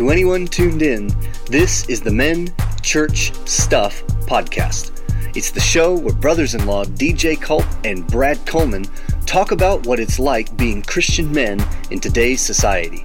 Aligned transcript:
To 0.00 0.08
anyone 0.08 0.46
tuned 0.46 0.80
in, 0.80 1.14
this 1.50 1.86
is 1.90 2.00
the 2.00 2.10
Men 2.10 2.48
Church 2.80 3.34
Stuff 3.46 4.02
podcast. 4.24 4.98
It's 5.36 5.50
the 5.50 5.60
show 5.60 5.94
where 5.94 6.14
brothers 6.14 6.54
in 6.54 6.64
law 6.64 6.86
DJ 6.86 7.38
Culp 7.38 7.66
and 7.84 8.06
Brad 8.06 8.38
Coleman 8.46 8.86
talk 9.26 9.50
about 9.50 9.86
what 9.86 10.00
it's 10.00 10.18
like 10.18 10.56
being 10.56 10.80
Christian 10.80 11.30
men 11.30 11.62
in 11.90 12.00
today's 12.00 12.40
society. 12.40 13.04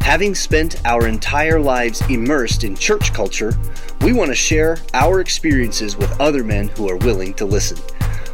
Having 0.00 0.34
spent 0.34 0.84
our 0.84 1.06
entire 1.06 1.60
lives 1.60 2.02
immersed 2.10 2.64
in 2.64 2.74
church 2.74 3.12
culture, 3.14 3.52
we 4.00 4.12
want 4.12 4.30
to 4.30 4.34
share 4.34 4.78
our 4.94 5.20
experiences 5.20 5.96
with 5.96 6.20
other 6.20 6.42
men 6.42 6.66
who 6.70 6.90
are 6.90 6.96
willing 6.96 7.34
to 7.34 7.44
listen. 7.44 7.78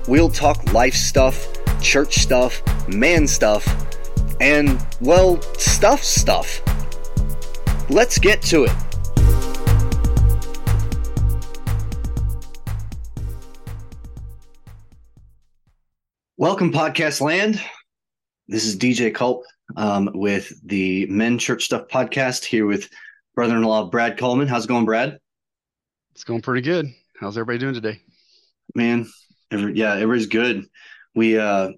We'll 0.09 0.31
talk 0.31 0.73
life 0.73 0.95
stuff, 0.95 1.47
church 1.83 2.21
stuff, 2.21 2.63
man 2.89 3.27
stuff, 3.29 3.69
and, 4.41 4.83
well, 5.03 5.43
stuff 5.59 6.03
stuff. 6.03 6.63
Let's 7.91 8.19
get 8.19 8.43
to 8.43 8.65
it. 8.65 8.73
Welcome, 16.37 16.71
Podcast 16.71 17.23
Land. 17.23 17.63
This 18.47 18.67
is 18.67 18.77
DJ 18.77 19.15
Culp 19.15 19.45
um, 19.77 20.11
with 20.13 20.53
the 20.67 21.07
Men 21.07 21.39
Church 21.39 21.65
Stuff 21.65 21.89
podcast 21.89 22.45
here 22.45 22.67
with 22.67 22.91
brother 23.35 23.57
in 23.57 23.63
law 23.63 23.87
Brad 23.87 24.19
Coleman. 24.19 24.49
How's 24.49 24.67
it 24.67 24.69
going, 24.69 24.85
Brad? 24.85 25.19
It's 26.13 26.25
going 26.25 26.43
pretty 26.43 26.61
good. 26.61 26.93
How's 27.19 27.39
everybody 27.39 27.59
doing 27.59 27.75
today? 27.75 28.01
Man, 28.75 29.09
every, 29.51 29.75
yeah, 29.75 29.95
everybody's 29.95 30.27
good. 30.27 30.67
We, 31.15 31.39
uh, 31.39 31.71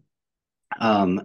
um, 0.80 1.22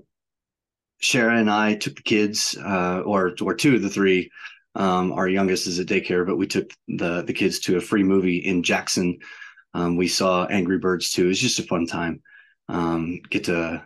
Sharon 1.00 1.40
and 1.40 1.50
I 1.50 1.74
took 1.74 1.96
the 1.96 2.04
kids, 2.04 2.56
uh, 2.58 3.02
or 3.04 3.36
or 3.42 3.56
two 3.56 3.76
of 3.76 3.82
the 3.82 3.90
three. 3.90 4.32
Um, 4.76 5.14
our 5.14 5.28
youngest 5.28 5.68
is 5.68 5.80
at 5.80 5.88
daycare, 5.88 6.26
but 6.26 6.38
we 6.38 6.48
took 6.48 6.72
the 6.88 7.24
the 7.24 7.34
kids 7.34 7.60
to 7.62 7.78
a 7.78 7.82
free 7.82 8.04
movie 8.04 8.38
in 8.38 8.64
Jackson. 8.64 9.20
Um, 9.74 9.98
we 9.98 10.08
saw 10.08 10.46
Angry 10.46 10.78
Birds 10.78 11.12
2. 11.12 11.26
It 11.26 11.28
was 11.28 11.40
just 11.40 11.60
a 11.60 11.64
fun 11.64 11.86
time 11.86 12.22
um, 12.70 13.22
get 13.30 13.46
to, 13.46 13.84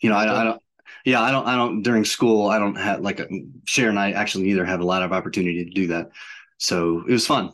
you 0.00 0.10
know, 0.10 0.16
I, 0.16 0.40
I, 0.40 0.44
don't, 0.44 0.62
yeah, 1.04 1.22
I 1.22 1.30
don't, 1.30 1.46
I 1.46 1.56
don't 1.56 1.82
during 1.82 2.04
school, 2.04 2.48
I 2.48 2.58
don't 2.58 2.76
have 2.76 3.00
like 3.00 3.20
a, 3.20 3.28
Cher 3.66 3.88
and 3.88 3.98
I 3.98 4.12
actually 4.12 4.44
neither 4.44 4.64
have 4.64 4.80
a 4.80 4.86
lot 4.86 5.02
of 5.02 5.12
opportunity 5.12 5.64
to 5.64 5.70
do 5.70 5.88
that. 5.88 6.10
So 6.58 7.04
it 7.06 7.12
was 7.12 7.26
fun. 7.26 7.52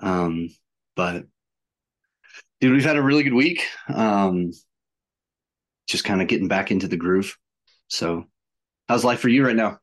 Um, 0.00 0.48
but 0.96 1.24
dude, 2.60 2.72
we've 2.72 2.84
had 2.84 2.96
a 2.96 3.02
really 3.02 3.22
good 3.22 3.34
week. 3.34 3.66
Um, 3.88 4.52
just 5.86 6.04
kind 6.04 6.22
of 6.22 6.28
getting 6.28 6.48
back 6.48 6.70
into 6.70 6.88
the 6.88 6.96
groove. 6.96 7.36
So 7.88 8.26
how's 8.88 9.04
life 9.04 9.20
for 9.20 9.28
you 9.28 9.44
right 9.44 9.56
now? 9.56 9.78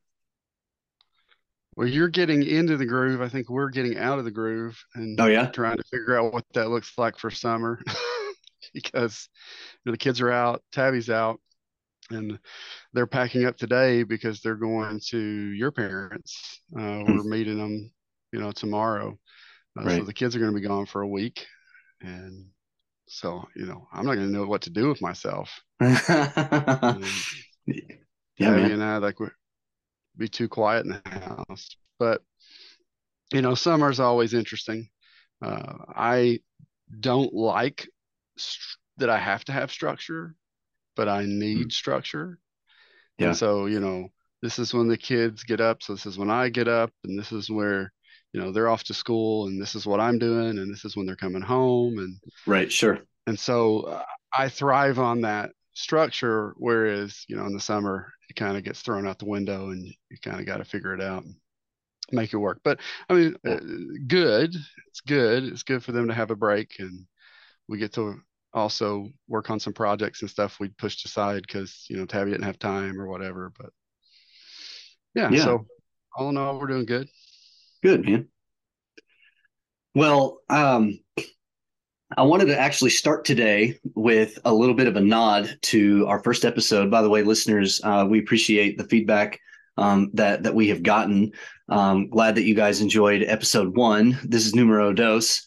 Well, 1.80 1.88
you're 1.88 2.08
getting 2.08 2.42
into 2.42 2.76
the 2.76 2.84
groove. 2.84 3.22
I 3.22 3.30
think 3.30 3.48
we're 3.48 3.70
getting 3.70 3.96
out 3.96 4.18
of 4.18 4.26
the 4.26 4.30
groove 4.30 4.78
and 4.94 5.18
oh 5.18 5.24
yeah, 5.24 5.46
trying 5.46 5.78
to 5.78 5.82
figure 5.84 6.14
out 6.14 6.30
what 6.30 6.44
that 6.52 6.68
looks 6.68 6.92
like 6.98 7.16
for 7.16 7.30
summer. 7.30 7.80
because 8.74 9.30
you 9.72 9.88
know, 9.88 9.92
the 9.92 9.96
kids 9.96 10.20
are 10.20 10.30
out, 10.30 10.62
Tabby's 10.72 11.08
out, 11.08 11.40
and 12.10 12.38
they're 12.92 13.06
packing 13.06 13.46
up 13.46 13.56
today 13.56 14.02
because 14.02 14.42
they're 14.42 14.56
going 14.56 15.00
to 15.08 15.18
your 15.18 15.70
parents. 15.70 16.60
Uh, 16.78 17.02
we're 17.08 17.24
meeting 17.24 17.56
them, 17.56 17.90
you 18.30 18.40
know, 18.40 18.52
tomorrow. 18.52 19.18
Uh, 19.78 19.84
right. 19.84 20.00
So 20.00 20.04
the 20.04 20.12
kids 20.12 20.36
are 20.36 20.38
going 20.38 20.52
to 20.52 20.60
be 20.60 20.68
gone 20.68 20.84
for 20.84 21.00
a 21.00 21.08
week, 21.08 21.46
and 22.02 22.44
so 23.08 23.48
you 23.56 23.64
know, 23.64 23.88
I'm 23.90 24.04
not 24.04 24.16
going 24.16 24.26
to 24.26 24.34
know 24.34 24.44
what 24.44 24.60
to 24.62 24.70
do 24.70 24.86
with 24.90 25.00
myself. 25.00 25.62
and, 25.80 25.96
yeah, 27.64 27.80
Tabby 28.38 28.62
man. 28.64 28.72
and 28.72 28.84
I 28.84 28.98
like 28.98 29.18
we 29.18 29.28
be 30.16 30.28
too 30.28 30.48
quiet 30.48 30.86
in 30.86 31.00
the 31.04 31.10
house, 31.10 31.76
but 31.98 32.22
you 33.32 33.42
know, 33.42 33.54
summer's 33.54 34.00
always 34.00 34.34
interesting. 34.34 34.88
Uh, 35.42 35.74
I 35.88 36.40
don't 36.98 37.32
like 37.32 37.88
that 38.98 39.10
I 39.10 39.18
have 39.18 39.44
to 39.44 39.52
have 39.52 39.70
structure, 39.70 40.34
but 40.96 41.08
I 41.08 41.24
need 41.24 41.68
mm. 41.68 41.72
structure. 41.72 42.38
Yeah. 43.18 43.28
And 43.28 43.36
so, 43.36 43.66
you 43.66 43.80
know, 43.80 44.08
this 44.42 44.58
is 44.58 44.74
when 44.74 44.88
the 44.88 44.96
kids 44.96 45.44
get 45.44 45.60
up. 45.60 45.82
So 45.82 45.94
this 45.94 46.06
is 46.06 46.18
when 46.18 46.30
I 46.30 46.48
get 46.48 46.68
up, 46.68 46.90
and 47.04 47.18
this 47.18 47.32
is 47.32 47.50
where, 47.50 47.92
you 48.32 48.40
know, 48.40 48.52
they're 48.52 48.68
off 48.68 48.84
to 48.84 48.94
school, 48.94 49.46
and 49.46 49.60
this 49.60 49.74
is 49.74 49.86
what 49.86 50.00
I'm 50.00 50.18
doing, 50.18 50.58
and 50.58 50.72
this 50.72 50.84
is 50.84 50.96
when 50.96 51.06
they're 51.06 51.16
coming 51.16 51.42
home, 51.42 51.98
and 51.98 52.16
right, 52.46 52.70
sure. 52.70 53.00
And 53.26 53.38
so 53.38 53.82
uh, 53.82 54.04
I 54.32 54.48
thrive 54.48 54.98
on 54.98 55.22
that 55.22 55.50
structure, 55.74 56.54
whereas 56.56 57.24
you 57.28 57.36
know, 57.36 57.46
in 57.46 57.52
the 57.52 57.60
summer 57.60 58.12
it 58.28 58.36
kind 58.36 58.56
of 58.56 58.64
gets 58.64 58.82
thrown 58.82 59.06
out 59.06 59.18
the 59.18 59.24
window, 59.24 59.70
and 59.70 59.84
you 59.84 60.18
kind 60.22 60.40
of 60.40 60.46
got 60.46 60.58
to 60.58 60.64
figure 60.64 60.94
it 60.94 61.02
out. 61.02 61.24
And, 61.24 61.34
make 62.12 62.32
it 62.32 62.38
work 62.38 62.58
but 62.64 62.80
i 63.08 63.14
mean 63.14 63.36
uh, 63.46 63.60
good 64.08 64.52
it's 64.88 65.00
good 65.00 65.44
it's 65.44 65.62
good 65.62 65.84
for 65.84 65.92
them 65.92 66.08
to 66.08 66.12
have 66.12 66.32
a 66.32 66.34
break 66.34 66.74
and 66.80 67.06
we 67.68 67.78
get 67.78 67.92
to 67.92 68.20
also 68.52 69.08
work 69.28 69.50
on 69.50 69.60
some 69.60 69.72
projects 69.72 70.20
and 70.20 70.30
stuff 70.30 70.58
we 70.58 70.68
pushed 70.68 71.04
aside 71.04 71.42
because 71.42 71.86
you 71.88 71.96
know 71.96 72.04
Tabby 72.04 72.30
didn't 72.32 72.44
have 72.44 72.58
time 72.58 73.00
or 73.00 73.06
whatever. 73.06 73.52
But 73.56 73.70
yeah, 75.14 75.30
yeah, 75.30 75.44
so 75.44 75.66
all 76.16 76.28
in 76.28 76.36
all, 76.36 76.58
we're 76.58 76.66
doing 76.66 76.86
good. 76.86 77.08
Good 77.82 78.04
man. 78.04 78.28
Well, 79.94 80.40
um, 80.48 80.98
I 82.16 82.22
wanted 82.22 82.46
to 82.46 82.58
actually 82.58 82.90
start 82.90 83.24
today 83.24 83.78
with 83.94 84.36
a 84.44 84.52
little 84.52 84.74
bit 84.74 84.88
of 84.88 84.96
a 84.96 85.00
nod 85.00 85.56
to 85.62 86.06
our 86.08 86.18
first 86.18 86.44
episode. 86.44 86.90
By 86.90 87.02
the 87.02 87.08
way, 87.08 87.22
listeners, 87.22 87.80
uh, 87.84 88.04
we 88.08 88.18
appreciate 88.18 88.76
the 88.76 88.84
feedback 88.84 89.38
um, 89.76 90.10
that 90.14 90.42
that 90.42 90.54
we 90.54 90.68
have 90.68 90.82
gotten. 90.82 91.30
Um, 91.68 92.08
glad 92.08 92.34
that 92.34 92.42
you 92.42 92.54
guys 92.56 92.80
enjoyed 92.80 93.22
episode 93.22 93.76
one. 93.76 94.18
This 94.24 94.44
is 94.44 94.56
numero 94.56 94.92
dos. 94.92 95.46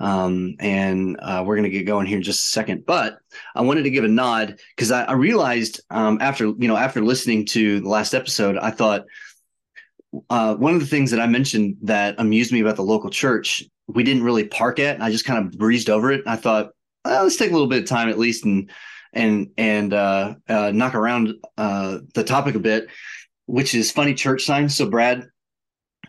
Um, 0.00 0.54
and 0.60 1.18
uh, 1.20 1.42
we're 1.44 1.56
going 1.56 1.70
to 1.70 1.76
get 1.76 1.84
going 1.84 2.06
here 2.06 2.18
in 2.18 2.22
just 2.22 2.46
a 2.46 2.50
second. 2.52 2.86
But 2.86 3.18
I 3.54 3.60
wanted 3.60 3.82
to 3.82 3.90
give 3.90 4.04
a 4.04 4.08
nod 4.08 4.60
because 4.76 4.90
I, 4.90 5.04
I, 5.04 5.12
realized 5.12 5.80
um, 5.90 6.18
after 6.22 6.46
you 6.46 6.68
know 6.68 6.76
after 6.76 7.04
listening 7.04 7.44
to 7.46 7.80
the 7.80 7.88
last 7.88 8.14
episode, 8.14 8.56
I 8.56 8.70
thought 8.70 9.04
uh, 10.30 10.54
one 10.54 10.72
of 10.72 10.80
the 10.80 10.86
things 10.86 11.10
that 11.10 11.20
I 11.20 11.26
mentioned 11.26 11.76
that 11.82 12.14
amused 12.18 12.52
me 12.52 12.60
about 12.60 12.76
the 12.76 12.82
local 12.82 13.10
church 13.10 13.64
we 13.88 14.04
didn't 14.04 14.22
really 14.22 14.44
park 14.44 14.78
at. 14.78 14.94
And 14.94 15.02
I 15.02 15.10
just 15.10 15.24
kind 15.24 15.44
of 15.44 15.58
breezed 15.58 15.90
over 15.90 16.12
it. 16.12 16.22
I 16.26 16.36
thought 16.36 16.70
let's 17.04 17.36
take 17.36 17.50
a 17.50 17.54
little 17.54 17.68
bit 17.68 17.82
of 17.82 17.88
time 17.88 18.08
at 18.08 18.18
least 18.18 18.44
and 18.44 18.70
and 19.12 19.50
and 19.56 19.92
uh, 19.92 20.34
uh, 20.48 20.70
knock 20.72 20.94
around 20.94 21.34
uh, 21.56 21.98
the 22.14 22.24
topic 22.24 22.54
a 22.54 22.60
bit, 22.60 22.88
which 23.46 23.74
is 23.74 23.90
funny 23.90 24.14
church 24.14 24.44
signs. 24.44 24.76
So 24.76 24.88
Brad, 24.88 25.26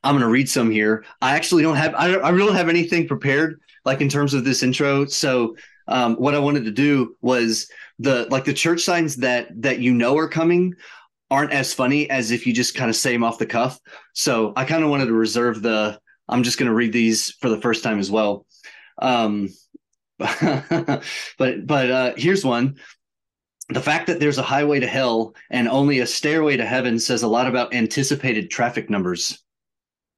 I'm 0.03 0.13
going 0.15 0.25
to 0.25 0.31
read 0.31 0.49
some 0.49 0.69
here. 0.69 1.05
I 1.21 1.35
actually 1.35 1.63
don't 1.63 1.77
have 1.77 1.95
I, 1.95 2.11
don't, 2.11 2.23
I 2.23 2.29
really 2.29 2.47
don't 2.47 2.57
have 2.57 2.69
anything 2.69 3.07
prepared 3.07 3.61
like 3.85 4.01
in 4.01 4.09
terms 4.09 4.33
of 4.33 4.43
this 4.43 4.63
intro. 4.63 5.05
So 5.05 5.55
um, 5.87 6.15
what 6.15 6.35
I 6.35 6.39
wanted 6.39 6.65
to 6.65 6.71
do 6.71 7.15
was 7.21 7.69
the 7.97 8.27
like 8.29 8.45
the 8.45 8.53
church 8.53 8.81
signs 8.81 9.17
that 9.17 9.49
that 9.61 9.79
you 9.79 9.93
know 9.93 10.17
are 10.17 10.29
coming 10.29 10.75
aren't 11.31 11.51
as 11.51 11.73
funny 11.73 12.09
as 12.09 12.31
if 12.31 12.47
you 12.47 12.53
just 12.53 12.75
kind 12.75 12.89
of 12.89 12.95
say 12.95 13.13
them 13.13 13.23
off 13.23 13.37
the 13.37 13.45
cuff. 13.45 13.79
So 14.13 14.51
I 14.55 14.65
kind 14.65 14.83
of 14.83 14.89
wanted 14.89 15.05
to 15.07 15.13
reserve 15.13 15.61
the. 15.61 15.99
I'm 16.29 16.43
just 16.43 16.57
going 16.57 16.69
to 16.69 16.75
read 16.75 16.93
these 16.93 17.31
for 17.41 17.49
the 17.49 17.59
first 17.59 17.83
time 17.83 17.99
as 17.99 18.11
well. 18.11 18.45
Um, 19.01 19.49
but 20.19 21.03
but 21.37 21.91
uh, 21.91 22.13
here's 22.15 22.45
one. 22.45 22.77
The 23.69 23.81
fact 23.81 24.07
that 24.07 24.19
there's 24.19 24.37
a 24.37 24.43
highway 24.43 24.79
to 24.79 24.87
hell 24.87 25.35
and 25.49 25.67
only 25.67 25.99
a 25.99 26.07
stairway 26.07 26.57
to 26.57 26.65
heaven 26.65 26.99
says 26.99 27.23
a 27.23 27.27
lot 27.27 27.47
about 27.47 27.73
anticipated 27.73 28.49
traffic 28.49 28.89
numbers. 28.89 29.43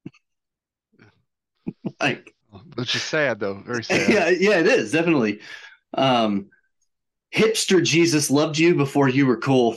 like 2.00 2.34
which 2.74 2.94
is 2.94 3.02
sad 3.02 3.40
though. 3.40 3.62
Very 3.66 3.84
sad. 3.84 4.08
yeah, 4.12 4.28
yeah, 4.28 4.58
it 4.58 4.66
is 4.66 4.92
definitely. 4.92 5.40
Um, 5.94 6.50
hipster 7.34 7.82
Jesus 7.82 8.30
loved 8.30 8.58
you 8.58 8.74
before 8.74 9.08
you 9.08 9.26
were 9.26 9.38
cool. 9.38 9.76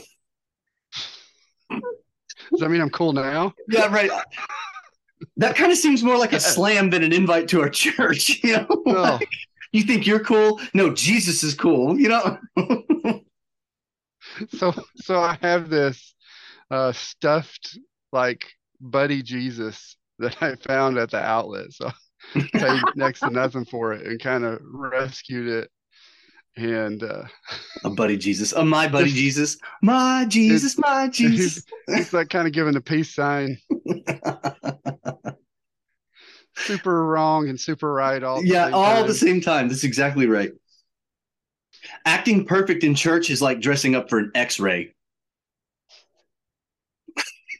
Does 1.69 2.59
that 2.59 2.69
mean 2.69 2.81
I'm 2.81 2.89
cool 2.89 3.11
now? 3.11 3.53
Yeah, 3.67 3.87
right. 3.87 4.11
That 5.37 5.55
kind 5.55 5.71
of 5.71 5.77
seems 5.77 6.03
more 6.03 6.17
like 6.17 6.33
a 6.33 6.39
slam 6.39 6.89
than 6.89 7.03
an 7.03 7.13
invite 7.13 7.47
to 7.49 7.61
our 7.61 7.69
church. 7.83 8.43
You 8.43 8.57
know, 8.57 8.67
oh. 8.69 8.91
like, 8.91 9.29
you 9.71 9.83
think 9.83 10.07
you're 10.07 10.23
cool? 10.23 10.59
No, 10.73 10.93
Jesus 10.93 11.43
is 11.43 11.53
cool. 11.53 11.99
You 11.99 12.09
know. 12.09 12.37
so, 14.49 14.73
so 14.95 15.19
I 15.19 15.37
have 15.41 15.69
this 15.69 16.15
uh, 16.71 16.91
stuffed 16.91 17.77
like 18.11 18.45
buddy 18.79 19.21
Jesus 19.21 19.97
that 20.19 20.41
I 20.41 20.55
found 20.55 20.97
at 20.97 21.11
the 21.11 21.21
outlet. 21.21 21.73
So 21.73 21.91
paid 22.33 22.81
next 22.95 23.19
to 23.21 23.29
nothing 23.29 23.65
for 23.65 23.93
it 23.93 24.05
and 24.05 24.19
kind 24.19 24.43
of 24.43 24.59
rescued 24.63 25.47
it. 25.47 25.69
And 26.57 27.03
uh, 27.03 27.23
a 27.83 27.89
buddy 27.89 28.15
Jesus, 28.15 28.53
a 28.53 28.63
my 28.63 28.87
buddy 28.87 29.11
Jesus, 29.11 29.57
my 29.81 30.25
Jesus, 30.29 30.77
my 30.77 31.09
Jesus. 31.09 31.65
It's 31.89 32.13
like 32.13 32.29
kind 32.29 32.47
of 32.47 32.53
giving 32.53 32.77
a 32.77 32.81
peace 32.81 33.13
sign. 33.13 33.57
Super 36.57 37.05
wrong 37.05 37.49
and 37.49 37.59
super 37.59 37.91
right 37.93 38.23
all 38.23 38.43
yeah 38.43 38.69
all 38.69 38.85
at 38.85 39.07
the 39.07 39.13
same 39.13 39.41
time 39.41 39.67
that's 39.67 39.83
exactly 39.83 40.25
right 40.27 40.51
acting 42.05 42.45
perfect 42.45 42.83
in 42.83 42.95
church 42.95 43.29
is 43.29 43.41
like 43.41 43.59
dressing 43.59 43.93
up 43.93 44.09
for 44.09 44.19
an 44.19 44.31
x-ray 44.35 44.95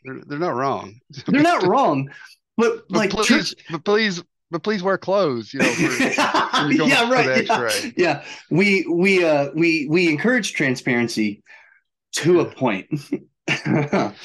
they're, 0.06 0.22
they're 0.28 0.40
not 0.40 0.56
wrong. 0.56 1.00
They're 1.28 1.42
not 1.42 1.64
wrong, 1.66 2.10
but, 2.58 2.88
But 2.90 2.98
like 2.98 3.10
please, 3.10 3.28
church. 3.28 3.56
but 3.72 3.84
please, 3.84 4.24
but 4.52 4.64
please 4.64 4.84
wear 4.84 4.98
clothes. 4.98 5.54
You 5.54 5.62
know, 5.62 5.74
for, 5.74 5.82
yeah, 6.72 7.10
right. 7.12 7.46
Yeah. 7.46 7.92
Yeah, 7.98 8.24
we 8.52 8.86
we 8.88 9.26
uh 9.26 9.50
we 9.56 9.88
we 9.90 10.08
encourage 10.08 10.54
transparency 10.54 11.42
to 12.14 12.42
a 12.42 12.46
point. 12.46 12.88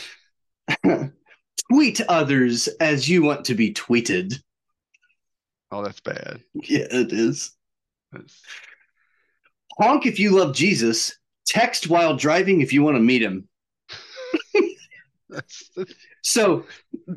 Tweet 1.71 2.01
others 2.09 2.69
as 2.81 3.09
you 3.09 3.23
want 3.23 3.47
to 3.47 3.55
be 3.55 3.73
tweeted. 3.73 4.35
Oh, 5.71 5.83
that's 5.83 6.01
bad. 6.01 6.43
Yeah, 6.55 6.87
it 6.91 7.13
is. 7.13 7.53
That's, 8.13 8.41
Honk 9.79 10.07
if 10.07 10.19
you 10.19 10.31
love 10.39 10.55
Jesus. 10.55 11.17
Text 11.47 11.89
while 11.89 12.17
driving 12.17 12.61
if 12.61 12.73
you 12.73 12.83
want 12.83 12.97
to 12.97 13.01
meet 13.03 13.23
him. 13.23 13.49
that's, 15.29 15.71
that's 15.77 15.95
So 16.23 16.67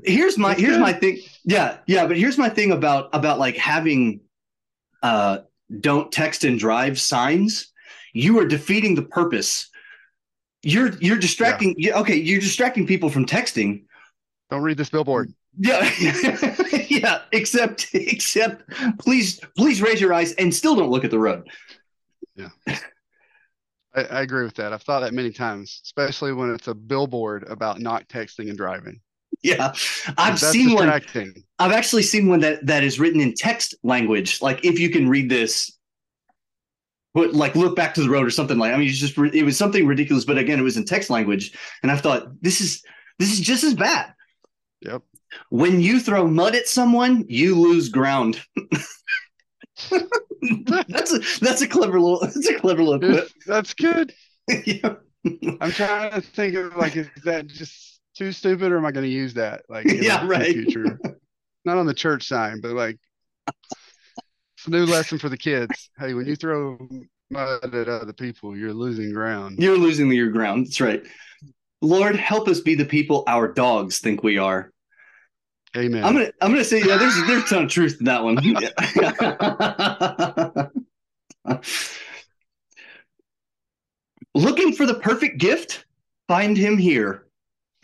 here's 0.03 0.37
my 0.37 0.53
here's 0.53 0.77
good. 0.77 0.81
my 0.81 0.93
thing. 0.93 1.19
Yeah, 1.43 1.77
yeah, 1.87 2.07
but 2.07 2.17
here's 2.17 2.37
my 2.37 2.49
thing 2.49 2.71
about 2.71 3.09
about 3.13 3.37
like 3.37 3.57
having 3.57 4.21
uh 5.01 5.39
don't 5.81 6.11
text 6.11 6.45
and 6.45 6.57
drive 6.57 6.99
signs. 6.99 7.71
You 8.13 8.39
are 8.39 8.45
defeating 8.45 8.95
the 8.95 9.01
purpose. 9.03 9.69
You're 10.61 10.93
you're 10.99 11.17
distracting 11.17 11.75
yeah, 11.77 11.99
okay, 11.99 12.15
you're 12.15 12.39
distracting 12.39 12.87
people 12.87 13.09
from 13.09 13.25
texting. 13.25 13.83
don't 14.49 14.61
read 14.61 14.77
this 14.77 14.89
billboard. 14.89 15.33
Yeah. 15.57 15.89
yeah, 16.89 17.19
except 17.31 17.89
except 17.93 18.63
please 18.99 19.39
please 19.57 19.81
raise 19.81 20.01
your 20.01 20.13
eyes 20.13 20.33
and 20.33 20.53
still 20.53 20.75
don't 20.75 20.89
look 20.89 21.03
at 21.03 21.11
the 21.11 21.19
road. 21.19 21.47
I, 23.95 24.03
I 24.03 24.21
agree 24.21 24.43
with 24.43 24.55
that. 24.55 24.73
I've 24.73 24.81
thought 24.81 25.01
that 25.01 25.13
many 25.13 25.31
times, 25.31 25.81
especially 25.83 26.33
when 26.33 26.53
it's 26.53 26.67
a 26.67 26.73
billboard 26.73 27.45
about 27.47 27.79
not 27.79 28.07
texting 28.07 28.49
and 28.49 28.57
driving. 28.57 28.99
Yeah. 29.41 29.73
I've 30.17 30.39
seen 30.39 30.73
one. 30.73 30.89
I've 30.89 31.71
actually 31.71 32.03
seen 32.03 32.27
one 32.27 32.39
that 32.41 32.65
that 32.65 32.83
is 32.83 32.99
written 32.99 33.19
in 33.19 33.33
text 33.33 33.75
language. 33.83 34.41
Like 34.41 34.63
if 34.63 34.79
you 34.79 34.89
can 34.89 35.09
read 35.09 35.29
this, 35.29 35.77
but 37.13 37.33
like 37.33 37.55
look 37.55 37.75
back 37.75 37.93
to 37.95 38.01
the 38.01 38.09
road 38.09 38.25
or 38.25 38.31
something 38.31 38.57
like. 38.57 38.73
I 38.73 38.77
mean, 38.77 38.87
it's 38.87 38.97
just 38.97 39.17
it 39.17 39.43
was 39.43 39.57
something 39.57 39.85
ridiculous, 39.85 40.25
but 40.25 40.37
again, 40.37 40.59
it 40.59 40.63
was 40.63 40.77
in 40.77 40.85
text 40.85 41.09
language, 41.09 41.55
and 41.83 41.91
I 41.91 41.97
thought 41.97 42.41
this 42.41 42.61
is 42.61 42.83
this 43.19 43.31
is 43.31 43.39
just 43.39 43.63
as 43.63 43.73
bad. 43.73 44.13
Yep. 44.81 45.03
When 45.49 45.79
you 45.79 45.99
throw 45.99 46.27
mud 46.27 46.55
at 46.55 46.67
someone, 46.67 47.25
you 47.27 47.59
lose 47.59 47.89
ground. 47.89 48.41
that's 49.91 51.13
a 51.13 51.19
that's 51.39 51.61
a 51.61 51.67
clever 51.67 51.99
little 51.99 52.19
that's 52.21 52.47
a 52.47 52.55
clever 52.55 52.83
little 52.83 52.99
quip. 52.99 53.29
That's 53.45 53.73
good. 53.73 54.13
yeah. 54.65 54.95
I'm 55.61 55.71
trying 55.71 56.11
to 56.11 56.21
think 56.21 56.55
of 56.55 56.75
like, 56.75 56.95
is 56.97 57.07
that 57.23 57.47
just 57.47 58.01
too 58.15 58.31
stupid, 58.31 58.71
or 58.71 58.77
am 58.77 58.85
I 58.85 58.91
going 58.91 59.05
to 59.05 59.11
use 59.11 59.33
that 59.35 59.63
like 59.69 59.85
in 59.85 60.03
Yeah, 60.03 60.21
the 60.21 60.27
right. 60.27 60.53
future? 60.53 60.99
Not 61.65 61.77
on 61.77 61.85
the 61.85 61.93
church 61.93 62.27
sign, 62.27 62.59
but 62.61 62.71
like 62.71 62.97
it's 63.47 64.67
a 64.67 64.69
new 64.69 64.85
lesson 64.85 65.17
for 65.17 65.29
the 65.29 65.37
kids. 65.37 65.89
Hey, 65.97 66.13
when 66.13 66.25
you 66.25 66.35
throw 66.35 66.77
mud 67.29 67.73
at 67.73 67.87
other 67.87 68.13
people, 68.13 68.57
you're 68.57 68.73
losing 68.73 69.13
ground. 69.13 69.59
You're 69.59 69.77
losing 69.77 70.11
your 70.11 70.29
ground. 70.29 70.67
That's 70.67 70.81
right. 70.81 71.03
Lord, 71.81 72.15
help 72.17 72.47
us 72.47 72.59
be 72.59 72.75
the 72.75 72.85
people 72.85 73.23
our 73.27 73.47
dogs 73.51 73.99
think 73.99 74.23
we 74.23 74.37
are. 74.37 74.72
Amen. 75.75 76.03
I'm 76.03 76.13
gonna 76.13 76.31
I'm 76.41 76.51
gonna 76.51 76.63
say 76.63 76.83
yeah. 76.83 76.97
There's 76.97 77.15
there's 77.25 77.43
a 77.43 77.47
ton 77.47 77.63
of 77.63 77.69
truth 77.69 77.97
in 77.99 78.05
that 78.05 78.23
one. 78.23 78.35
Looking 84.35 84.73
for 84.73 84.85
the 84.85 84.95
perfect 84.95 85.39
gift? 85.39 85.85
Find 86.27 86.57
him 86.57 86.77
here. 86.77 87.25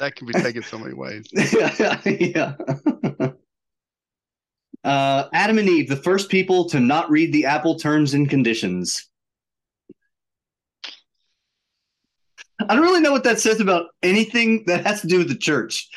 that 0.00 0.16
can 0.16 0.26
be 0.26 0.32
taken 0.32 0.62
so 0.62 0.78
many 0.78 0.94
ways. 0.94 1.26
yeah. 1.32 2.54
Uh, 4.84 5.28
Adam 5.32 5.58
and 5.58 5.68
Eve, 5.68 5.88
the 5.88 5.96
first 5.96 6.30
people 6.30 6.68
to 6.68 6.78
not 6.78 7.10
read 7.10 7.32
the 7.32 7.44
Apple 7.44 7.76
terms 7.76 8.14
and 8.14 8.30
conditions. 8.30 9.08
I 12.60 12.74
don't 12.74 12.82
really 12.84 13.00
know 13.00 13.12
what 13.12 13.24
that 13.24 13.40
says 13.40 13.60
about 13.60 13.86
anything 14.02 14.64
that 14.66 14.86
has 14.86 15.00
to 15.02 15.06
do 15.06 15.18
with 15.18 15.28
the 15.28 15.36
church. 15.36 15.88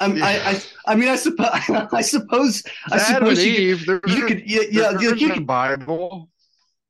Um, 0.00 0.16
Yeah. 0.16 0.26
I, 0.26 0.50
I, 0.50 0.62
I 0.92 0.94
mean, 0.94 1.08
I 1.08 1.16
suppose, 1.16 1.48
I 1.92 2.02
suppose, 2.02 2.62
I 2.90 2.98
suppose 2.98 3.44
you 3.44 3.52
could, 3.52 3.60
Eve, 3.60 3.86
there, 3.86 4.00
you 4.06 4.26
could, 4.26 4.42
yeah, 4.48 4.60
yeah, 4.70 4.92
there 4.92 5.16
you, 5.16 5.28
could, 5.30 5.46
Bible. 5.46 6.30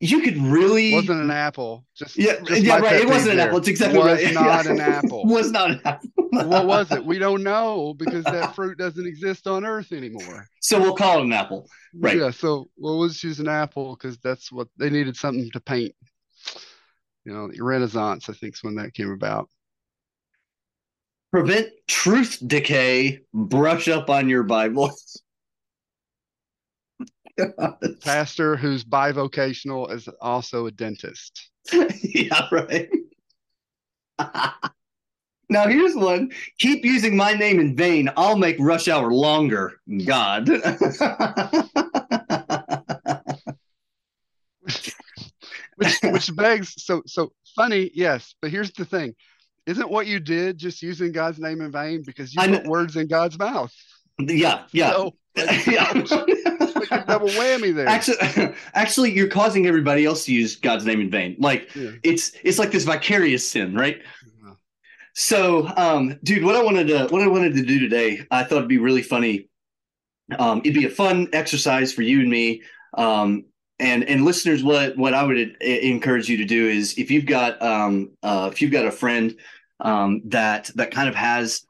you 0.00 0.20
could 0.20 0.36
really, 0.36 0.92
wasn't 0.92 1.22
an 1.22 1.30
apple. 1.30 1.86
Just 1.96 2.19
yeah, 2.19 2.34
just 2.44 2.62
yeah, 2.62 2.78
right. 2.78 3.00
It 3.00 3.08
wasn't 3.08 3.34
an 3.34 3.40
apple. 3.40 3.58
It's 3.58 3.69
exactly 3.69 3.98
was 3.98 4.22
right. 4.22 4.34
not 4.34 4.64
Yeah. 4.66 4.72
an 4.72 4.80
apple. 4.80 5.22
was 5.26 5.50
not 5.50 5.70
an 5.70 5.80
apple. 5.86 6.10
what 6.30 6.66
was 6.66 6.92
it? 6.92 7.02
We 7.02 7.19
don't 7.19 7.42
know 7.42 7.94
because 7.94 8.25
that 8.25 8.54
fruit 8.54 8.76
doesn't 8.76 9.06
exist 9.06 9.46
on 9.46 9.64
Earth 9.64 9.92
anymore. 9.92 10.46
So 10.60 10.78
we'll 10.78 10.94
call 10.94 11.20
it 11.20 11.25
an 11.25 11.32
apple. 11.32 11.66
Right. 11.94 12.19
Yeah. 12.19 12.30
So 12.30 12.69
well, 12.76 12.98
we'll 12.98 13.08
just 13.08 13.25
use 13.25 13.40
an 13.40 13.48
apple 13.48 13.96
because 13.96 14.19
that's 14.19 14.52
what 14.52 14.69
they 14.76 14.90
needed 14.90 15.16
something 15.16 15.50
to 15.52 15.60
paint. 15.60 15.94
You 17.28 17.34
know, 17.34 17.48
the 17.48 17.62
Renaissance, 17.62 18.30
I 18.30 18.32
think, 18.32 18.54
is 18.54 18.62
when 18.62 18.76
that 18.76 18.94
came 18.94 19.10
about. 19.10 19.50
Prevent 21.30 21.69
truth 21.86 22.38
decay. 22.46 23.20
Brush 23.34 23.86
up 23.86 24.08
on 24.08 24.30
your 24.30 24.44
Bible. 24.44 24.90
Pastor 28.02 28.56
who's 28.56 28.82
bivocational 28.82 29.92
is 29.92 30.08
also 30.22 30.64
a 30.64 30.70
dentist. 30.70 31.50
yeah, 32.00 32.48
right. 32.50 32.88
now 35.50 35.69
here's 35.69 35.94
one. 35.94 36.30
Keep 36.60 36.82
using 36.82 37.14
my 37.14 37.34
name 37.34 37.60
in 37.60 37.76
vain. 37.76 38.08
I'll 38.16 38.38
make 38.38 38.56
rush 38.58 38.88
hour 38.88 39.12
longer. 39.12 39.82
God. 40.06 40.48
Which 45.78 45.98
which 46.02 46.34
begs 46.36 46.75
so 46.76 47.02
so 47.06 47.32
funny, 47.56 47.90
yes. 47.94 48.34
But 48.42 48.50
here's 48.50 48.70
the 48.72 48.84
thing. 48.84 49.14
Isn't 49.66 49.90
what 49.90 50.06
you 50.06 50.19
did 50.20 50.58
just 50.58 50.82
using 50.82 51.12
God's 51.12 51.38
name 51.38 51.60
in 51.60 51.70
vain 51.70 52.02
because 52.04 52.34
you 52.34 52.40
I 52.40 52.48
put 52.48 52.66
words 52.66 52.96
in 52.96 53.06
God's 53.06 53.38
mouth? 53.38 53.72
yeah, 54.19 54.64
yeah. 54.72 54.90
So, 54.90 55.14
yeah. 55.36 55.92
like 56.90 57.06
double 57.06 57.28
whammy 57.28 57.75
there. 57.75 57.86
Actually, 57.86 58.54
actually, 58.75 59.12
you're 59.12 59.28
causing 59.28 59.66
everybody 59.66 60.04
else 60.04 60.25
to 60.25 60.32
use 60.32 60.56
God's 60.56 60.85
name 60.87 61.00
in 61.00 61.11
vain. 61.11 61.37
Like 61.38 61.75
Yeah. 61.76 61.90
it's 62.02 62.32
it's 62.42 62.58
like 62.58 62.70
this 62.73 62.85
vicarious 62.85 63.49
sin, 63.49 63.75
right? 63.75 64.00
Yeah. 64.44 64.54
So, 65.14 65.68
um, 65.76 66.18
dude, 66.25 66.44
what 66.44 66.56
I 66.56 66.62
wanted 66.62 66.88
to 66.88 67.06
what 67.08 67.23
I 67.23 67.26
wanted 67.28 67.54
to 67.54 67.62
do 67.62 67.78
today, 67.78 68.26
I 68.30 68.44
thought 68.44 68.56
it'd 68.58 68.68
be 68.68 68.78
really 68.78 69.02
funny. 69.02 69.49
Um, 70.38 70.61
it'd 70.64 70.75
be 70.75 70.87
a 70.87 70.90
fun 70.90 71.28
exercise 71.32 71.92
for 71.92 72.02
you 72.02 72.20
and 72.20 72.30
me, 72.30 72.62
um, 72.94 73.44
and 73.80 74.04
and 74.04 74.25
listeners. 74.25 74.62
What 74.62 74.97
what 74.97 75.14
I 75.14 75.23
would 75.23 75.38
encourage 75.62 76.28
you 76.28 76.37
to 76.38 76.44
do 76.44 76.68
is 76.68 76.99
if 76.99 77.11
you've 77.11 77.26
got 77.26 77.61
um, 77.62 78.11
uh, 78.23 78.49
if 78.52 78.61
you've 78.61 78.73
got 78.73 78.87
a 78.87 78.90
friend 78.90 79.37
um, 79.80 80.23
that 80.26 80.70
that 80.75 80.90
kind 80.90 81.08
of 81.08 81.14
has 81.14 81.62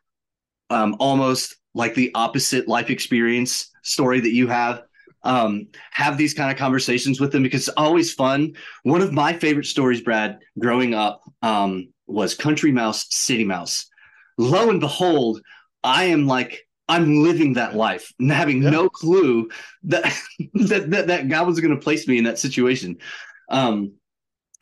um, 0.71 0.97
almost 0.99 1.57
like 1.75 1.95
the 1.95 2.11
opposite 2.15 2.69
life 2.69 2.91
experience 2.91 3.71
story 3.83 4.21
that 4.21 4.33
you 4.33 4.47
have. 4.49 4.83
Um, 5.25 5.67
have 5.91 6.17
these 6.17 6.33
kind 6.33 6.50
of 6.50 6.57
conversations 6.57 7.21
with 7.21 7.33
them 7.33 7.43
because 7.43 7.67
it's 7.67 7.77
always 7.77 8.15
fun. 8.15 8.55
One 8.85 9.03
of 9.03 9.12
my 9.12 9.33
favorite 9.33 9.67
stories, 9.67 10.00
Brad, 10.00 10.38
growing 10.61 10.95
up, 10.95 11.23
um, 11.43 11.88
was 12.07 12.35
Country 12.35 12.71
Mouse, 12.71 13.05
City 13.11 13.45
Mouse. 13.45 13.91
Lo 14.38 14.71
and 14.71 14.79
behold, 14.79 15.43
I 15.83 16.05
am 16.05 16.29
like 16.29 16.68
I'm 16.88 17.23
living 17.23 17.54
that 17.54 17.75
life, 17.76 18.12
and 18.18 18.30
having 18.33 18.62
Yeah. 18.62 18.71
no 18.71 18.88
clue 18.88 19.50
that 19.85 20.04
that, 20.54 20.90
that 20.90 21.07
that 21.09 21.28
God 21.28 21.47
was 21.47 21.61
going 21.61 21.75
to 21.75 21.80
place 21.80 22.07
me 22.09 22.18
in 22.18 22.25
that 22.25 22.38
situation. 22.38 22.99
Um, 23.50 23.92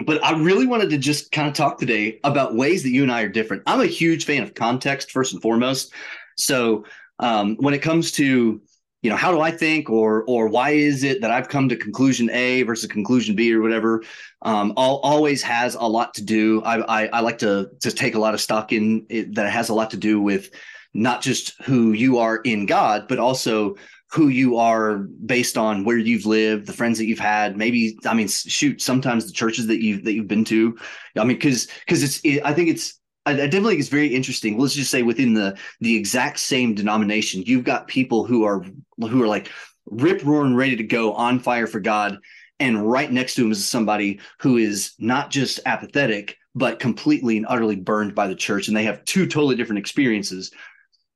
but 0.04 0.22
I 0.22 0.38
really 0.38 0.66
wanted 0.66 0.90
to 0.90 0.98
just 0.98 1.32
kind 1.32 1.48
of 1.48 1.54
talk 1.54 1.78
today 1.78 2.20
about 2.22 2.54
ways 2.54 2.82
that 2.82 2.90
you 2.90 3.02
and 3.02 3.10
I 3.10 3.22
are 3.22 3.28
different. 3.28 3.62
I'm 3.66 3.80
a 3.80 3.86
huge 3.86 4.26
fan 4.26 4.42
of 4.42 4.54
context 4.54 5.10
first 5.10 5.32
and 5.32 5.40
foremost. 5.40 5.92
So 6.36 6.84
um, 7.18 7.56
when 7.60 7.72
it 7.72 7.78
comes 7.78 8.12
to 8.12 8.60
you 9.02 9.10
know 9.10 9.16
how 9.16 9.30
do 9.30 9.40
I 9.40 9.50
think 9.52 9.88
or 9.88 10.24
or 10.26 10.48
why 10.48 10.70
is 10.70 11.04
it 11.04 11.20
that 11.20 11.30
I've 11.30 11.48
come 11.48 11.68
to 11.68 11.76
conclusion 11.76 12.28
A 12.30 12.62
versus 12.64 12.90
conclusion 12.90 13.36
B 13.36 13.52
or 13.54 13.62
whatever, 13.62 14.02
um, 14.42 14.72
all, 14.76 14.98
always 14.98 15.42
has 15.42 15.76
a 15.76 15.82
lot 15.88 16.14
to 16.14 16.24
do. 16.24 16.62
I, 16.62 17.04
I 17.04 17.06
I 17.12 17.20
like 17.20 17.38
to 17.38 17.70
to 17.80 17.90
take 17.92 18.14
a 18.16 18.18
lot 18.18 18.34
of 18.34 18.40
stock 18.40 18.72
in 18.72 19.06
it, 19.08 19.34
that 19.36 19.46
it 19.46 19.52
has 19.52 19.68
a 19.68 19.74
lot 19.74 19.90
to 19.92 19.96
do 19.96 20.20
with 20.20 20.50
not 20.96 21.20
just 21.20 21.60
who 21.62 21.92
you 21.92 22.18
are 22.18 22.38
in 22.38 22.66
God, 22.66 23.06
but 23.08 23.18
also 23.18 23.76
who 24.10 24.28
you 24.28 24.56
are 24.56 24.98
based 24.98 25.58
on 25.58 25.84
where 25.84 25.98
you've 25.98 26.26
lived, 26.26 26.66
the 26.66 26.72
friends 26.72 26.96
that 26.98 27.06
you've 27.06 27.18
had. 27.18 27.56
Maybe 27.56 27.98
I 28.06 28.14
mean, 28.14 28.28
shoot, 28.28 28.80
sometimes 28.80 29.26
the 29.26 29.32
churches 29.32 29.66
that 29.66 29.82
you've 29.82 30.04
that 30.04 30.14
you've 30.14 30.28
been 30.28 30.44
to. 30.46 30.78
I 31.16 31.24
mean, 31.24 31.36
because 31.36 31.68
because 31.80 32.02
it's 32.02 32.20
it, 32.24 32.40
I 32.44 32.52
think 32.54 32.70
it's 32.70 32.98
I, 33.26 33.34
definitely 33.34 33.72
think 33.72 33.80
it's 33.80 33.88
very 33.88 34.08
interesting. 34.08 34.58
Let's 34.58 34.74
just 34.74 34.90
say 34.90 35.02
within 35.02 35.34
the 35.34 35.58
the 35.80 35.94
exact 35.94 36.38
same 36.38 36.74
denomination, 36.74 37.42
you've 37.44 37.64
got 37.64 37.88
people 37.88 38.24
who 38.24 38.44
are 38.44 38.64
who 38.98 39.22
are 39.22 39.28
like 39.28 39.50
rip 39.86 40.24
roaring 40.24 40.54
ready 40.54 40.76
to 40.76 40.84
go 40.84 41.12
on 41.12 41.40
fire 41.40 41.66
for 41.66 41.80
God, 41.80 42.18
and 42.58 42.88
right 42.90 43.12
next 43.12 43.34
to 43.34 43.44
him 43.44 43.52
is 43.52 43.66
somebody 43.66 44.20
who 44.40 44.56
is 44.56 44.94
not 44.98 45.30
just 45.30 45.60
apathetic 45.66 46.36
but 46.54 46.78
completely 46.78 47.36
and 47.36 47.44
utterly 47.50 47.76
burned 47.76 48.14
by 48.14 48.26
the 48.26 48.34
church, 48.34 48.66
and 48.66 48.76
they 48.76 48.84
have 48.84 49.04
two 49.04 49.26
totally 49.26 49.56
different 49.56 49.78
experiences. 49.78 50.50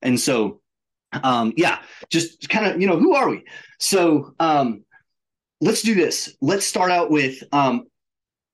And 0.03 0.19
so, 0.19 0.61
um, 1.23 1.53
yeah, 1.57 1.81
just 2.11 2.49
kind 2.49 2.67
of 2.67 2.81
you 2.81 2.87
know 2.87 2.99
who 2.99 3.15
are 3.15 3.29
we? 3.29 3.45
So 3.79 4.35
um, 4.39 4.85
let's 5.61 5.83
do 5.83 5.95
this. 5.95 6.35
Let's 6.41 6.67
start 6.67 6.91
out 6.91 7.11
with 7.11 7.43
um, 7.53 7.87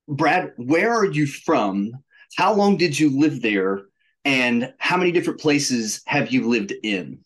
Brad. 0.08 0.52
Where 0.56 0.92
are 0.92 1.06
you 1.06 1.26
from? 1.26 1.92
How 2.36 2.54
long 2.54 2.76
did 2.76 2.98
you 2.98 3.18
live 3.18 3.42
there? 3.42 3.82
And 4.24 4.72
how 4.78 4.96
many 4.96 5.12
different 5.12 5.40
places 5.40 6.02
have 6.06 6.32
you 6.32 6.48
lived 6.48 6.72
in? 6.82 7.20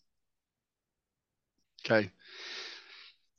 Okay. 1.83 2.11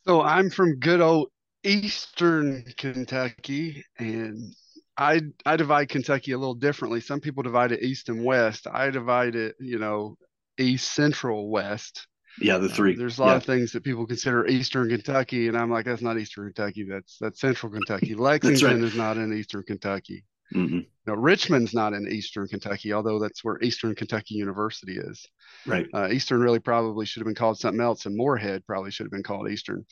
So 0.04 0.20
I'm 0.20 0.50
from 0.50 0.80
good 0.80 1.00
old 1.00 1.28
Eastern 1.62 2.64
Kentucky, 2.76 3.84
and 3.98 4.52
I 4.96 5.20
I 5.46 5.56
divide 5.56 5.88
Kentucky 5.90 6.32
a 6.32 6.38
little 6.38 6.54
differently. 6.54 7.00
Some 7.00 7.20
people 7.20 7.44
divide 7.44 7.70
it 7.70 7.82
east 7.82 8.08
and 8.08 8.24
west. 8.24 8.66
I 8.66 8.90
divide 8.90 9.36
it, 9.36 9.54
you 9.60 9.78
know, 9.78 10.16
east, 10.58 10.92
central, 10.92 11.50
west. 11.50 12.06
Yeah, 12.40 12.58
the 12.58 12.68
three. 12.68 12.94
Uh, 12.94 12.98
there's 12.98 13.18
a 13.18 13.22
lot 13.22 13.30
yeah. 13.30 13.36
of 13.36 13.44
things 13.44 13.72
that 13.72 13.84
people 13.84 14.06
consider 14.06 14.46
Eastern 14.46 14.88
Kentucky, 14.88 15.48
and 15.48 15.56
I'm 15.56 15.70
like, 15.70 15.84
that's 15.84 16.02
not 16.02 16.18
Eastern 16.18 16.46
Kentucky. 16.52 16.84
That's 16.88 17.18
that's 17.18 17.40
Central 17.40 17.70
Kentucky. 17.70 18.14
Lexington 18.18 18.80
right. 18.80 18.84
is 18.84 18.94
not 18.94 19.18
in 19.18 19.32
Eastern 19.32 19.62
Kentucky. 19.64 20.24
Mm-hmm. 20.54 20.80
Now, 21.06 21.14
Richmond's 21.14 21.74
not 21.74 21.94
in 21.94 22.06
Eastern 22.10 22.46
Kentucky, 22.46 22.92
although 22.92 23.18
that's 23.18 23.42
where 23.42 23.58
Eastern 23.62 23.94
Kentucky 23.94 24.34
University 24.34 24.96
is. 24.96 25.26
Right. 25.66 25.86
Uh, 25.92 26.08
Eastern 26.10 26.40
really 26.40 26.58
probably 26.58 27.06
should 27.06 27.20
have 27.20 27.26
been 27.26 27.34
called 27.34 27.58
something 27.58 27.80
else, 27.80 28.06
and 28.06 28.16
Morehead 28.16 28.66
probably 28.66 28.90
should 28.90 29.04
have 29.04 29.12
been 29.12 29.22
called 29.22 29.50
Eastern. 29.50 29.84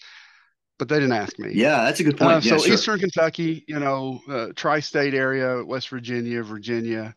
But 0.78 0.88
they 0.88 0.96
didn't 0.96 1.12
ask 1.12 1.38
me. 1.38 1.52
Yeah, 1.52 1.84
that's 1.84 2.00
a 2.00 2.04
good 2.04 2.16
point. 2.16 2.32
Uh, 2.32 2.40
yeah, 2.42 2.56
so 2.56 2.64
sure. 2.64 2.74
Eastern 2.74 2.98
Kentucky, 3.00 3.64
you 3.68 3.78
know, 3.78 4.20
uh, 4.30 4.48
tri-state 4.54 5.14
area, 5.14 5.62
West 5.64 5.88
Virginia, 5.88 6.42
Virginia. 6.42 7.14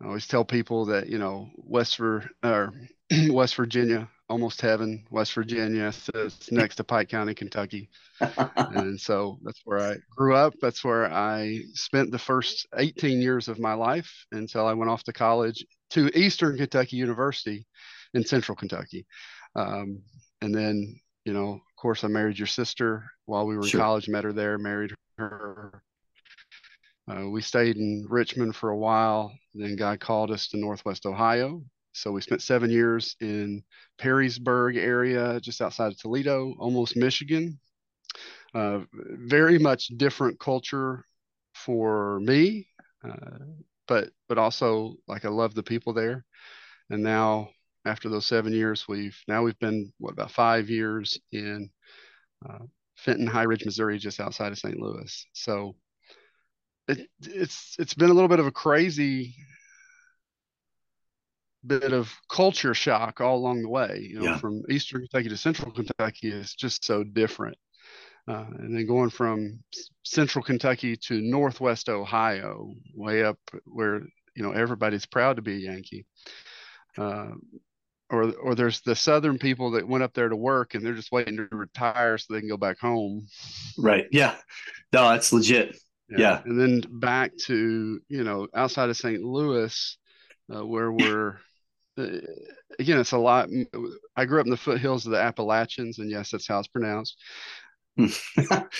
I 0.00 0.06
always 0.06 0.26
tell 0.26 0.44
people 0.44 0.86
that 0.86 1.08
you 1.08 1.18
know 1.18 1.50
West 1.56 1.96
Vir- 1.96 2.30
or 2.42 2.72
West 3.30 3.56
Virginia, 3.56 4.08
almost 4.28 4.60
heaven. 4.60 5.04
West 5.10 5.32
Virginia 5.32 5.92
is 6.14 6.50
next 6.50 6.76
to 6.76 6.84
Pike 6.84 7.08
County, 7.08 7.34
Kentucky, 7.34 7.88
and 8.20 9.00
so 9.00 9.38
that's 9.42 9.60
where 9.64 9.80
I 9.80 9.96
grew 10.16 10.36
up. 10.36 10.54
That's 10.60 10.84
where 10.84 11.12
I 11.12 11.60
spent 11.74 12.10
the 12.12 12.18
first 12.18 12.66
18 12.76 13.20
years 13.20 13.48
of 13.48 13.58
my 13.58 13.74
life 13.74 14.26
until 14.32 14.66
I 14.66 14.74
went 14.74 14.90
off 14.90 15.04
to 15.04 15.12
college 15.12 15.64
to 15.90 16.10
Eastern 16.18 16.56
Kentucky 16.56 16.96
University 16.96 17.66
in 18.14 18.24
Central 18.24 18.56
Kentucky, 18.56 19.06
um, 19.56 20.02
and 20.40 20.54
then 20.54 21.00
you 21.24 21.32
know, 21.34 21.54
of 21.54 21.76
course, 21.76 22.04
I 22.04 22.08
married 22.08 22.38
your 22.38 22.46
sister 22.46 23.04
while 23.26 23.46
we 23.46 23.56
were 23.56 23.64
in 23.64 23.70
college. 23.70 24.08
Met 24.08 24.24
her 24.24 24.32
there, 24.32 24.58
married 24.58 24.94
her. 25.18 25.82
Uh, 27.08 27.28
we 27.28 27.40
stayed 27.40 27.76
in 27.76 28.06
Richmond 28.08 28.54
for 28.54 28.70
a 28.70 28.76
while. 28.76 29.32
Then 29.54 29.76
God 29.76 30.00
called 30.00 30.30
us 30.30 30.48
to 30.48 30.58
Northwest 30.58 31.06
Ohio. 31.06 31.62
So 31.92 32.12
we 32.12 32.20
spent 32.20 32.42
seven 32.42 32.70
years 32.70 33.16
in 33.20 33.62
Perrysburg 33.98 34.76
area, 34.76 35.40
just 35.40 35.60
outside 35.60 35.92
of 35.92 35.98
Toledo, 35.98 36.54
almost 36.58 36.96
Michigan. 36.96 37.58
Uh, 38.54 38.80
very 38.92 39.58
much 39.58 39.88
different 39.96 40.38
culture 40.38 41.04
for 41.54 42.20
me, 42.20 42.68
uh, 43.04 43.38
but 43.86 44.10
but 44.28 44.38
also 44.38 44.94
like 45.06 45.24
I 45.24 45.28
love 45.28 45.54
the 45.54 45.62
people 45.62 45.92
there. 45.92 46.24
And 46.90 47.02
now 47.02 47.50
after 47.84 48.08
those 48.08 48.26
seven 48.26 48.52
years, 48.52 48.86
we've 48.88 49.18
now 49.26 49.42
we've 49.42 49.58
been 49.58 49.92
what 49.98 50.12
about 50.12 50.30
five 50.30 50.70
years 50.70 51.18
in 51.32 51.70
uh, 52.48 52.64
Fenton 52.96 53.26
High 53.26 53.42
Ridge, 53.42 53.64
Missouri, 53.64 53.98
just 53.98 54.20
outside 54.20 54.52
of 54.52 54.58
St. 54.58 54.78
Louis. 54.78 55.26
So 55.32 55.74
it, 56.88 57.08
it's 57.22 57.76
it's 57.78 57.94
been 57.94 58.10
a 58.10 58.14
little 58.14 58.28
bit 58.28 58.40
of 58.40 58.46
a 58.46 58.52
crazy 58.52 59.34
bit 61.66 61.92
of 61.92 62.12
culture 62.30 62.74
shock 62.74 63.20
all 63.20 63.36
along 63.36 63.62
the 63.62 63.68
way. 63.68 64.06
You 64.10 64.20
know, 64.20 64.24
Yeah. 64.24 64.38
from 64.38 64.62
Eastern 64.70 65.00
Kentucky 65.02 65.28
to 65.28 65.36
Central 65.36 65.72
Kentucky 65.72 66.28
is 66.30 66.54
just 66.54 66.84
so 66.84 67.04
different. 67.04 67.56
Uh, 68.26 68.44
and 68.58 68.76
then 68.76 68.86
going 68.86 69.10
from 69.10 69.58
Central 70.04 70.44
Kentucky 70.44 70.96
to 70.96 71.20
Northwest 71.20 71.88
Ohio, 71.88 72.74
way 72.94 73.24
up 73.24 73.38
where 73.64 74.02
you 74.36 74.42
know 74.42 74.52
everybody's 74.52 75.06
proud 75.06 75.36
to 75.36 75.42
be 75.42 75.54
a 75.54 75.70
Yankee. 75.70 76.04
Uh, 76.96 77.30
or 78.10 78.32
or 78.36 78.54
there's 78.54 78.80
the 78.82 78.94
Southern 78.96 79.38
people 79.38 79.70
that 79.72 79.86
went 79.88 80.04
up 80.04 80.14
there 80.14 80.28
to 80.28 80.36
work 80.36 80.74
and 80.74 80.84
they're 80.84 80.94
just 80.94 81.12
waiting 81.12 81.36
to 81.36 81.48
retire 81.50 82.16
so 82.18 82.32
they 82.32 82.40
can 82.40 82.48
go 82.48 82.56
back 82.56 82.78
home. 82.78 83.26
Right. 83.76 84.06
Yeah. 84.12 84.34
No, 84.92 85.08
that's 85.10 85.32
legit. 85.32 85.76
Yeah. 86.08 86.40
And 86.44 86.58
then 86.58 86.82
back 86.90 87.36
to, 87.46 88.00
you 88.08 88.24
know, 88.24 88.48
outside 88.54 88.88
of 88.90 88.96
St. 88.96 89.22
Louis, 89.22 89.98
uh, 90.54 90.64
where 90.64 90.90
we're, 90.90 91.38
uh, 91.98 92.18
again, 92.78 92.98
it's 93.00 93.12
a 93.12 93.18
lot. 93.18 93.48
I 94.16 94.24
grew 94.24 94.40
up 94.40 94.46
in 94.46 94.50
the 94.50 94.56
foothills 94.56 95.06
of 95.06 95.12
the 95.12 95.20
Appalachians, 95.20 95.98
and 95.98 96.10
yes, 96.10 96.30
that's 96.30 96.48
how 96.48 96.58
it's 96.58 96.68
pronounced. 96.68 97.16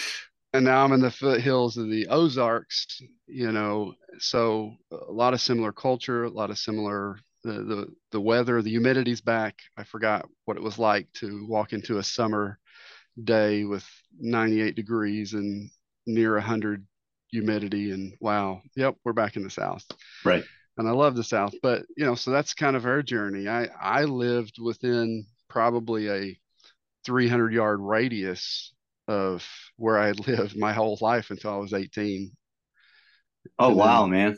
And 0.54 0.64
now 0.64 0.82
I'm 0.82 0.92
in 0.92 1.00
the 1.00 1.10
foothills 1.10 1.76
of 1.76 1.90
the 1.90 2.06
Ozarks, 2.08 3.02
you 3.26 3.52
know, 3.52 3.94
so 4.18 4.74
a 4.90 5.12
lot 5.12 5.34
of 5.34 5.40
similar 5.42 5.72
culture, 5.72 6.24
a 6.24 6.30
lot 6.30 6.50
of 6.50 6.58
similar. 6.58 7.18
The, 7.44 7.52
the 7.52 7.94
the 8.10 8.20
weather, 8.20 8.62
the 8.62 8.70
humidity's 8.70 9.20
back. 9.20 9.60
I 9.76 9.84
forgot 9.84 10.28
what 10.44 10.56
it 10.56 10.62
was 10.62 10.78
like 10.78 11.06
to 11.14 11.46
walk 11.46 11.72
into 11.72 11.98
a 11.98 12.02
summer 12.02 12.58
day 13.22 13.64
with 13.64 13.86
98 14.18 14.74
degrees 14.76 15.34
and 15.34 15.70
near 16.06 16.34
100 16.34 16.86
humidity 17.30 17.90
and 17.92 18.14
wow 18.20 18.60
yep 18.76 18.94
we're 19.04 19.12
back 19.12 19.36
in 19.36 19.42
the 19.42 19.50
south 19.50 19.84
right. 20.24 20.44
and 20.78 20.88
i 20.88 20.90
love 20.92 21.14
the 21.14 21.24
south 21.24 21.52
but 21.62 21.82
you 21.96 22.04
know 22.06 22.14
so 22.14 22.30
that's 22.30 22.54
kind 22.54 22.74
of 22.76 22.86
our 22.86 23.02
journey 23.02 23.48
i 23.48 23.68
i 23.80 24.04
lived 24.04 24.56
within 24.62 25.24
probably 25.48 26.08
a 26.08 26.38
300 27.04 27.52
yard 27.52 27.80
radius 27.80 28.72
of 29.08 29.46
where 29.76 29.98
i 29.98 30.06
had 30.06 30.26
lived 30.26 30.56
my 30.58 30.72
whole 30.72 30.98
life 31.00 31.30
until 31.30 31.52
i 31.52 31.56
was 31.56 31.72
18 31.74 32.30
Oh 33.58 33.68
And 33.68 33.76
wow, 33.76 34.02
then- 34.02 34.10
man. 34.10 34.36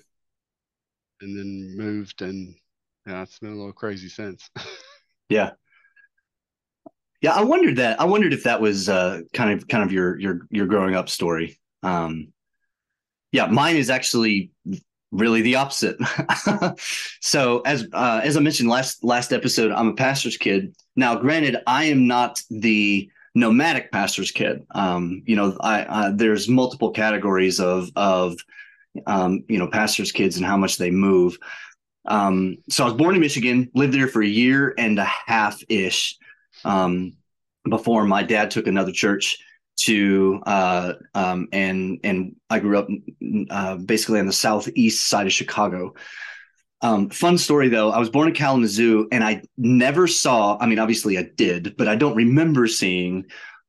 and 1.20 1.38
then 1.38 1.76
moved 1.76 2.22
and 2.22 2.54
yeah 3.06 3.22
it's 3.22 3.38
been 3.38 3.52
a 3.52 3.56
little 3.56 3.72
crazy 3.72 4.08
since 4.08 4.48
Yeah. 5.28 5.50
Yeah, 7.22 7.34
I 7.34 7.44
wondered 7.44 7.76
that. 7.76 8.00
I 8.00 8.04
wondered 8.04 8.32
if 8.32 8.44
that 8.44 8.60
was 8.60 8.88
uh, 8.88 9.20
kind 9.34 9.52
of 9.52 9.68
kind 9.68 9.84
of 9.84 9.92
your 9.92 10.18
your 10.18 10.40
your 10.50 10.66
growing 10.66 10.94
up 10.96 11.08
story. 11.08 11.60
Um, 11.82 12.32
yeah, 13.32 13.46
mine 13.46 13.76
is 13.76 13.90
actually 13.90 14.50
really 15.12 15.42
the 15.42 15.56
opposite. 15.56 15.96
so 17.20 17.60
as 17.60 17.86
uh, 17.92 18.20
as 18.22 18.36
I 18.36 18.40
mentioned 18.40 18.68
last 18.68 19.04
last 19.04 19.32
episode, 19.32 19.72
I'm 19.72 19.88
a 19.88 19.94
pastor's 19.94 20.36
kid. 20.36 20.74
Now, 20.96 21.16
granted, 21.16 21.56
I 21.66 21.84
am 21.84 22.06
not 22.06 22.42
the 22.50 23.10
nomadic 23.34 23.92
pastor's 23.92 24.30
kid. 24.30 24.66
Um, 24.74 25.22
you 25.26 25.36
know, 25.36 25.56
I, 25.60 26.06
I 26.06 26.10
there's 26.10 26.48
multiple 26.48 26.90
categories 26.90 27.60
of 27.60 27.90
of 27.96 28.36
um, 29.06 29.44
you 29.48 29.58
know 29.58 29.68
pastors' 29.68 30.12
kids 30.12 30.36
and 30.36 30.46
how 30.46 30.56
much 30.56 30.76
they 30.76 30.90
move. 30.90 31.38
Um, 32.06 32.56
so 32.68 32.84
I 32.84 32.86
was 32.86 32.96
born 32.96 33.14
in 33.14 33.20
Michigan, 33.20 33.70
lived 33.74 33.92
there 33.92 34.08
for 34.08 34.22
a 34.22 34.26
year 34.26 34.74
and 34.78 34.98
a 34.98 35.04
half 35.04 35.62
ish 35.68 36.16
um, 36.64 37.12
before 37.68 38.04
my 38.04 38.22
dad 38.22 38.50
took 38.50 38.66
another 38.66 38.92
church 38.92 39.38
to 39.84 40.42
uh, 40.46 40.92
um, 41.14 41.48
and 41.52 42.00
and 42.04 42.36
I 42.48 42.58
grew 42.58 42.78
up 42.78 42.88
uh, 43.50 43.76
basically 43.76 44.20
on 44.20 44.26
the 44.26 44.32
southeast 44.32 45.06
side 45.06 45.26
of 45.26 45.32
Chicago. 45.32 45.94
Um, 46.82 47.10
fun 47.10 47.36
story 47.36 47.68
though, 47.68 47.90
I 47.90 47.98
was 47.98 48.08
born 48.08 48.28
in 48.28 48.34
Kalamazoo 48.34 49.08
and 49.12 49.22
I 49.22 49.42
never 49.58 50.06
saw. 50.06 50.56
I 50.58 50.66
mean, 50.66 50.78
obviously 50.78 51.18
I 51.18 51.28
did, 51.36 51.76
but 51.76 51.88
I 51.88 51.96
don't 51.96 52.16
remember 52.16 52.66
seeing 52.66 53.26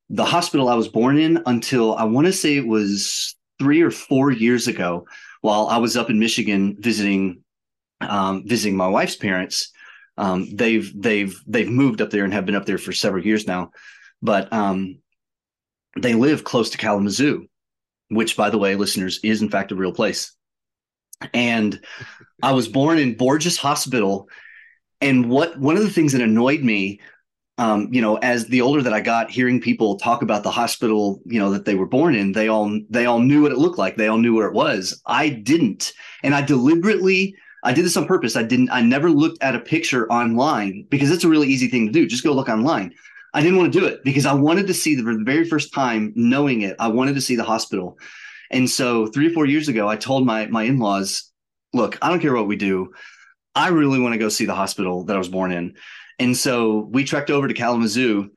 the 0.10 0.26
hospital 0.26 0.70
I 0.70 0.76
was 0.76 0.88
born 0.88 1.18
in 1.18 1.42
until 1.46 1.96
I 1.96 2.06
want 2.06 2.28
to 2.28 2.34
say 2.34 2.56
it 2.56 2.68
was 2.68 3.36
three 3.60 3.82
or 3.82 3.92
four 3.92 4.32
years 4.32 4.68
ago, 4.68 5.06
while 5.42 5.68
I 5.68 5.78
was 5.78 5.98
up 5.98 6.10
in 6.10 6.20
Michigan 6.20 6.78
visiting 6.80 7.44
um, 8.02 8.48
visiting 8.48 8.76
my 8.76 8.88
wife's 8.88 9.16
parents. 9.16 9.72
Um, 10.18 10.48
they've 10.56 10.92
they've 11.00 11.40
they've 11.48 11.70
moved 11.70 12.02
up 12.02 12.12
there 12.12 12.24
and 12.24 12.34
have 12.34 12.46
been 12.46 12.56
up 12.56 12.66
there 12.66 12.78
for 12.78 12.92
several 12.92 13.26
years 13.26 13.48
now, 13.48 13.72
but 14.22 14.52
um, 14.54 15.01
they 15.98 16.14
live 16.14 16.44
close 16.44 16.70
to 16.72 16.78
Kalamazoo, 16.78 17.48
which, 18.10 18.38
by 18.38 18.50
the 18.50 18.58
way, 18.58 18.76
listeners, 18.76 19.20
is 19.24 19.42
in 19.42 19.50
fact 19.50 19.72
a 19.72 19.76
real 19.76 19.94
place. 19.94 20.36
And 21.34 21.80
I 22.42 22.54
was 22.54 22.68
born 22.68 22.98
in 22.98 23.16
Borgess 23.16 23.58
Hospital, 23.58 24.28
and 25.00 25.30
what 25.30 25.60
one 25.60 25.78
of 25.78 25.84
the 25.84 25.90
things 25.90 26.14
that 26.14 26.22
annoyed 26.22 26.62
me, 26.62 27.00
um, 27.58 27.90
you 27.92 28.02
know, 28.02 28.18
as 28.18 28.48
the 28.48 28.62
older 28.62 28.82
that 28.82 28.94
I 28.94 29.02
got, 29.02 29.30
hearing 29.30 29.62
people 29.62 29.98
talk 29.98 30.22
about 30.22 30.44
the 30.44 30.52
hospital, 30.52 31.22
you 31.26 31.40
know, 31.40 31.52
that 31.52 31.66
they 31.66 31.76
were 31.76 31.86
born 31.86 32.16
in, 32.16 32.32
they 32.32 32.48
all 32.48 32.80
they 32.90 33.06
all 33.06 33.20
knew 33.20 33.44
what 33.44 33.52
it 33.52 33.58
looked 33.58 33.78
like, 33.78 33.98
they 33.98 34.08
all 34.08 34.18
knew 34.18 34.36
where 34.36 34.48
it 34.48 34.56
was. 34.56 35.00
I 35.06 35.30
didn't, 35.30 35.94
and 36.24 36.34
I 36.34 36.42
deliberately 36.42 37.36
I 37.64 37.74
did 37.74 37.86
this 37.86 37.98
on 37.98 38.08
purpose. 38.08 38.36
I 38.36 38.44
didn't. 38.44 38.72
I 38.72 38.82
never 38.82 39.10
looked 39.10 39.42
at 39.44 39.56
a 39.56 39.60
picture 39.60 40.12
online 40.12 40.88
because 40.90 41.12
it's 41.12 41.24
a 41.24 41.30
really 41.30 41.48
easy 41.48 41.68
thing 41.68 41.86
to 41.86 41.92
do. 41.92 42.08
Just 42.08 42.24
go 42.24 42.34
look 42.34 42.50
online. 42.50 42.94
I 43.34 43.42
didn't 43.42 43.58
want 43.58 43.72
to 43.72 43.80
do 43.80 43.86
it 43.86 44.04
because 44.04 44.26
I 44.26 44.34
wanted 44.34 44.68
to 44.68 44.74
see 44.74 44.96
the, 44.96 45.04
the 45.04 45.24
very 45.24 45.46
first 45.46 45.74
time, 45.74 46.12
knowing 46.16 46.62
it. 46.62 46.76
I 46.80 46.90
wanted 46.90 47.16
to 47.16 47.22
see 47.22 47.36
the 47.36 47.44
hospital, 47.44 47.98
and 48.50 48.70
so 48.70 49.08
three 49.08 49.28
or 49.28 49.32
four 49.32 49.46
years 49.46 49.68
ago, 49.68 49.88
I 49.88 49.96
told 49.96 50.26
my 50.26 50.48
my 50.48 50.64
in 50.64 50.80
laws, 50.80 51.32
look, 51.74 51.98
I 52.02 52.10
don't 52.10 52.20
care 52.20 52.36
what 52.36 52.48
we 52.48 52.58
do. 52.58 52.92
I 53.56 53.70
really 53.70 54.00
want 54.00 54.14
to 54.14 54.20
go 54.20 54.30
see 54.30 54.46
the 54.46 54.56
hospital 54.56 55.04
that 55.06 55.16
I 55.16 55.20
was 55.20 55.30
born 55.30 55.52
in. 55.52 55.76
And 56.20 56.36
so 56.38 56.88
we 56.92 57.04
trekked 57.04 57.30
over 57.30 57.48
to 57.48 57.54
Kalamazoo 57.54 58.30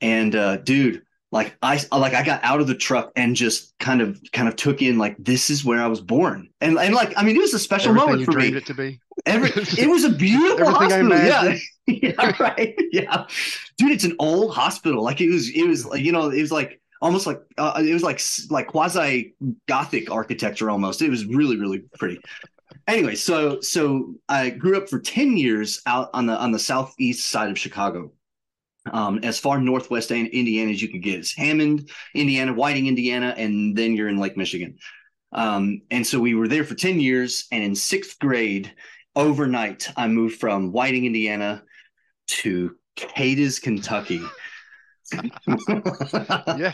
and 0.00 0.34
uh, 0.34 0.56
dude, 0.58 1.02
like 1.32 1.56
I 1.62 1.80
like 1.90 2.12
I 2.12 2.22
got 2.22 2.44
out 2.44 2.60
of 2.60 2.66
the 2.66 2.74
truck 2.74 3.10
and 3.16 3.34
just 3.34 3.76
kind 3.78 4.00
of 4.00 4.20
kind 4.32 4.48
of 4.48 4.56
took 4.56 4.82
in 4.82 4.98
like 4.98 5.16
this 5.18 5.50
is 5.50 5.64
where 5.64 5.82
I 5.82 5.86
was 5.86 6.00
born. 6.00 6.50
And 6.60 6.78
and 6.78 6.94
like 6.94 7.14
I 7.16 7.24
mean 7.24 7.36
it 7.36 7.40
was 7.40 7.54
a 7.54 7.58
special 7.58 7.90
Everything 7.90 8.06
moment 8.06 8.20
you 8.20 8.26
for 8.26 8.32
dreamed 8.32 8.52
me. 8.52 8.58
it 8.58 8.66
to 8.66 8.74
be. 8.74 9.00
Every 9.26 9.50
it 9.82 9.88
was 9.88 10.04
a 10.04 10.10
beautiful 10.16 10.70
hospital. 10.70 11.10
Yeah. 11.10 11.56
yeah, 11.86 12.36
right. 12.38 12.74
Yeah. 12.92 13.26
Dude, 13.78 13.92
it's 13.92 14.04
an 14.04 14.14
old 14.18 14.54
hospital. 14.54 15.02
Like 15.02 15.20
it 15.20 15.30
was 15.30 15.48
it 15.48 15.66
was 15.66 15.86
like 15.86 16.02
you 16.02 16.12
know, 16.12 16.28
it 16.30 16.40
was 16.40 16.52
like 16.52 16.80
almost 17.00 17.26
like 17.26 17.40
uh, 17.58 17.82
it 17.84 17.92
was 17.92 18.02
like 18.02 18.20
like 18.50 18.68
quasi 18.68 19.34
gothic 19.66 20.10
architecture 20.10 20.70
almost. 20.70 21.02
It 21.02 21.10
was 21.10 21.24
really 21.24 21.56
really 21.56 21.80
pretty 21.98 22.20
anyway, 22.86 23.14
so 23.14 23.60
so 23.60 24.14
I 24.28 24.50
grew 24.50 24.76
up 24.76 24.88
for 24.88 24.98
ten 24.98 25.36
years 25.36 25.82
out 25.86 26.10
on 26.14 26.26
the 26.26 26.36
on 26.36 26.52
the 26.52 26.58
southeast 26.58 27.28
side 27.28 27.50
of 27.50 27.58
Chicago, 27.58 28.12
um, 28.90 29.20
as 29.22 29.38
far 29.38 29.60
northwest 29.60 30.10
Indiana 30.10 30.70
as 30.70 30.82
you 30.82 30.88
can 30.88 31.00
get. 31.00 31.20
It's 31.20 31.36
Hammond, 31.36 31.90
Indiana, 32.14 32.52
Whiting, 32.52 32.86
Indiana, 32.86 33.34
and 33.36 33.76
then 33.76 33.94
you're 33.94 34.08
in 34.08 34.18
Lake 34.18 34.36
Michigan. 34.36 34.78
Um, 35.32 35.82
and 35.90 36.06
so 36.06 36.20
we 36.20 36.34
were 36.34 36.48
there 36.48 36.64
for 36.64 36.74
ten 36.74 37.00
years, 37.00 37.46
and 37.52 37.62
in 37.62 37.74
sixth 37.74 38.18
grade, 38.18 38.72
overnight, 39.16 39.88
I 39.96 40.08
moved 40.08 40.38
from 40.40 40.72
Whiting, 40.72 41.06
Indiana, 41.06 41.62
to 42.26 42.76
Cadiz, 42.96 43.58
Kentucky. 43.58 44.20
Yeah. 45.12 46.72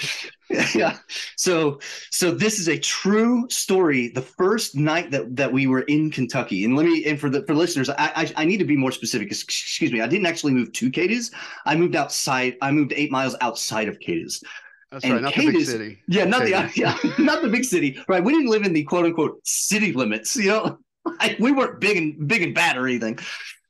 yeah. 0.75 0.99
So 1.37 1.81
so 2.11 2.31
this 2.31 2.59
is 2.59 2.69
a 2.69 2.79
true 2.79 3.49
story. 3.51 4.09
The 4.09 4.23
first 4.23 4.77
night 4.77 5.11
that 5.11 5.37
that 5.37 5.53
we 5.53 5.67
were 5.67 5.83
in 5.83 6.11
Kentucky, 6.11 6.65
and 6.65 6.77
let 6.77 6.87
me 6.87 7.05
and 7.07 7.19
for 7.19 7.31
the 7.31 7.45
for 7.47 7.55
listeners, 7.55 7.89
I 7.91 7.95
I, 8.15 8.33
I 8.37 8.45
need 8.45 8.59
to 8.59 8.65
be 8.65 8.77
more 8.77 8.93
specific. 8.93 9.29
Excuse 9.29 9.93
me, 9.93 10.01
I 10.01 10.07
didn't 10.07 10.27
actually 10.27 10.53
move 10.53 10.73
to 10.73 10.91
Cadiz. 10.91 11.31
I 11.67 11.77
moved 11.77 11.97
outside. 11.97 12.57
I 12.61 12.71
moved 12.71 12.93
eight 12.95 13.11
miles 13.11 13.35
outside 13.41 13.89
of 13.89 13.99
Cadiz. 14.01 14.43
That's 14.91 15.05
And 15.05 15.15
right. 15.15 15.23
Not 15.23 15.35
the 15.35 15.47
big 15.47 15.55
Cadiz- 15.55 15.71
city. 15.71 15.99
Yeah, 16.09 16.25
not 16.25 16.43
the 16.45 16.71
yeah, 16.75 16.97
not 17.19 17.43
the 17.43 17.49
big 17.49 17.65
city. 17.65 17.99
Right. 18.09 18.23
We 18.23 18.33
didn't 18.33 18.51
live 18.51 18.63
in 18.65 18.73
the 18.73 18.85
quote 18.85 19.05
unquote 19.05 19.41
city 19.47 19.93
limits. 19.93 20.37
You 20.37 20.49
know, 20.51 20.79
Like, 21.21 21.39
we 21.39 21.53
weren't 21.53 21.81
big 21.81 21.97
and 21.97 22.29
big 22.29 22.43
and 22.43 22.55
bad 22.55 22.77
or 22.77 22.87
anything. 22.87 23.19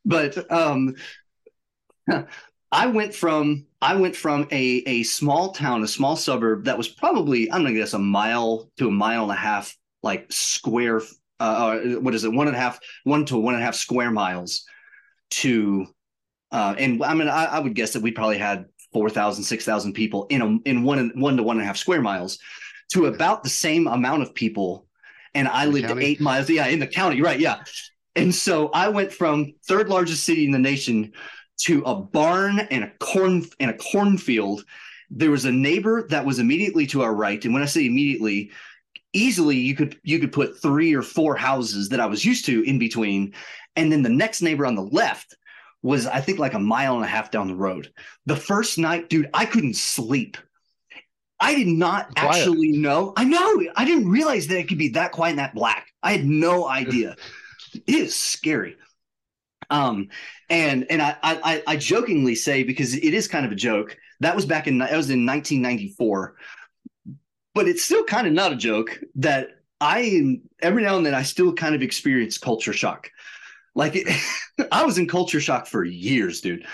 But 0.04 0.50
um 0.50 0.94
I 2.72 2.86
went 2.86 3.14
from 3.14 3.66
I 3.80 3.94
went 3.94 4.16
from 4.16 4.48
a 4.50 4.82
a 4.86 5.02
small 5.04 5.52
town, 5.52 5.82
a 5.82 5.88
small 5.88 6.16
suburb 6.16 6.64
that 6.64 6.78
was 6.78 6.88
probably 6.88 7.50
I'm 7.50 7.62
gonna 7.62 7.74
guess 7.74 7.94
a 7.94 7.98
mile 7.98 8.70
to 8.78 8.88
a 8.88 8.92
mile 8.92 9.24
and 9.24 9.32
a 9.32 9.36
half 9.36 9.76
like 10.02 10.26
square 10.30 11.02
uh 11.40 11.78
what 12.00 12.14
is 12.14 12.24
it 12.24 12.32
one 12.32 12.48
and 12.48 12.56
a 12.56 12.58
half 12.58 12.78
one 13.04 13.24
to 13.26 13.36
one 13.36 13.54
and 13.54 13.62
a 13.62 13.66
half 13.66 13.76
square 13.76 14.10
miles 14.10 14.64
to 15.30 15.86
uh 16.50 16.74
and 16.78 17.02
I 17.02 17.14
mean 17.14 17.28
I, 17.28 17.44
I 17.44 17.58
would 17.60 17.74
guess 17.74 17.92
that 17.92 18.02
we 18.02 18.10
probably 18.10 18.38
had 18.38 18.66
4,000 18.92 19.44
6,000 19.44 19.92
people 19.92 20.26
in 20.30 20.42
a 20.42 20.68
in 20.68 20.82
one 20.82 20.98
and 20.98 21.20
one 21.20 21.36
to 21.36 21.42
one 21.42 21.56
and 21.56 21.62
a 21.62 21.66
half 21.66 21.76
square 21.76 22.00
miles 22.00 22.38
to 22.92 23.06
about 23.06 23.42
the 23.44 23.50
same 23.50 23.86
amount 23.86 24.22
of 24.22 24.34
people 24.34 24.86
and 25.34 25.46
I 25.46 25.66
the 25.66 25.72
lived 25.72 25.88
county? 25.88 26.04
eight 26.06 26.20
miles 26.20 26.50
yeah 26.50 26.66
in 26.66 26.80
the 26.80 26.86
county 26.86 27.22
right 27.22 27.38
yeah 27.38 27.62
and 28.16 28.34
so 28.34 28.68
I 28.70 28.88
went 28.88 29.12
from 29.12 29.54
third 29.68 29.88
largest 29.88 30.24
city 30.24 30.44
in 30.44 30.50
the 30.50 30.58
nation 30.58 31.12
to 31.58 31.82
a 31.82 31.94
barn 31.94 32.60
and 32.60 32.84
a 32.84 32.90
corn 33.00 33.44
and 33.60 33.70
a 33.70 33.76
cornfield. 33.76 34.64
There 35.10 35.30
was 35.30 35.44
a 35.44 35.52
neighbor 35.52 36.06
that 36.10 36.24
was 36.24 36.38
immediately 36.38 36.86
to 36.88 37.02
our 37.02 37.14
right, 37.14 37.42
and 37.44 37.54
when 37.54 37.62
I 37.62 37.66
say 37.66 37.86
immediately, 37.86 38.50
easily 39.12 39.56
you 39.56 39.74
could 39.74 39.98
you 40.02 40.18
could 40.18 40.32
put 40.32 40.60
three 40.60 40.94
or 40.94 41.02
four 41.02 41.34
houses 41.36 41.88
that 41.88 42.00
I 42.00 42.06
was 42.06 42.24
used 42.24 42.44
to 42.46 42.62
in 42.62 42.78
between, 42.78 43.34
and 43.76 43.90
then 43.90 44.02
the 44.02 44.08
next 44.08 44.42
neighbor 44.42 44.66
on 44.66 44.74
the 44.74 44.82
left 44.82 45.36
was 45.82 46.06
I 46.06 46.20
think 46.20 46.38
like 46.38 46.54
a 46.54 46.58
mile 46.58 46.96
and 46.96 47.04
a 47.04 47.08
half 47.08 47.30
down 47.30 47.48
the 47.48 47.54
road. 47.54 47.92
The 48.26 48.36
first 48.36 48.78
night, 48.78 49.08
dude, 49.08 49.30
I 49.32 49.44
couldn't 49.46 49.76
sleep. 49.76 50.36
I 51.40 51.54
did 51.54 51.68
not 51.68 52.16
Quiet. 52.16 52.40
actually 52.40 52.72
know. 52.72 53.12
I 53.16 53.24
know. 53.24 53.62
I 53.76 53.84
didn't 53.84 54.10
realize 54.10 54.48
that 54.48 54.58
it 54.58 54.68
could 54.68 54.78
be 54.78 54.90
that 54.90 55.12
quiet 55.12 55.30
and 55.30 55.38
that 55.38 55.54
black. 55.54 55.86
I 56.02 56.12
had 56.12 56.24
no 56.24 56.66
idea. 56.66 57.14
it 57.74 57.82
is 57.86 58.14
scary. 58.14 58.76
Um, 59.70 60.08
and 60.48 60.86
and 60.90 61.02
I, 61.02 61.16
I 61.22 61.62
I 61.66 61.76
jokingly 61.76 62.34
say 62.34 62.62
because 62.62 62.94
it 62.94 63.14
is 63.14 63.28
kind 63.28 63.44
of 63.44 63.52
a 63.52 63.56
joke. 63.56 63.96
That 64.20 64.34
was 64.34 64.46
back 64.46 64.66
in 64.66 64.78
that 64.78 64.96
was 64.96 65.10
in 65.10 65.26
1994, 65.26 66.34
but 67.54 67.68
it's 67.68 67.82
still 67.82 68.04
kind 68.04 68.26
of 68.26 68.32
not 68.32 68.52
a 68.52 68.56
joke 68.56 68.98
that 69.16 69.48
I 69.80 70.40
every 70.60 70.82
now 70.82 70.96
and 70.96 71.04
then 71.04 71.14
I 71.14 71.22
still 71.22 71.52
kind 71.52 71.74
of 71.74 71.82
experience 71.82 72.38
culture 72.38 72.72
shock. 72.72 73.10
Like 73.74 73.94
it, 73.94 74.08
I 74.72 74.84
was 74.84 74.98
in 74.98 75.06
culture 75.06 75.40
shock 75.40 75.66
for 75.66 75.84
years, 75.84 76.40
dude. 76.40 76.66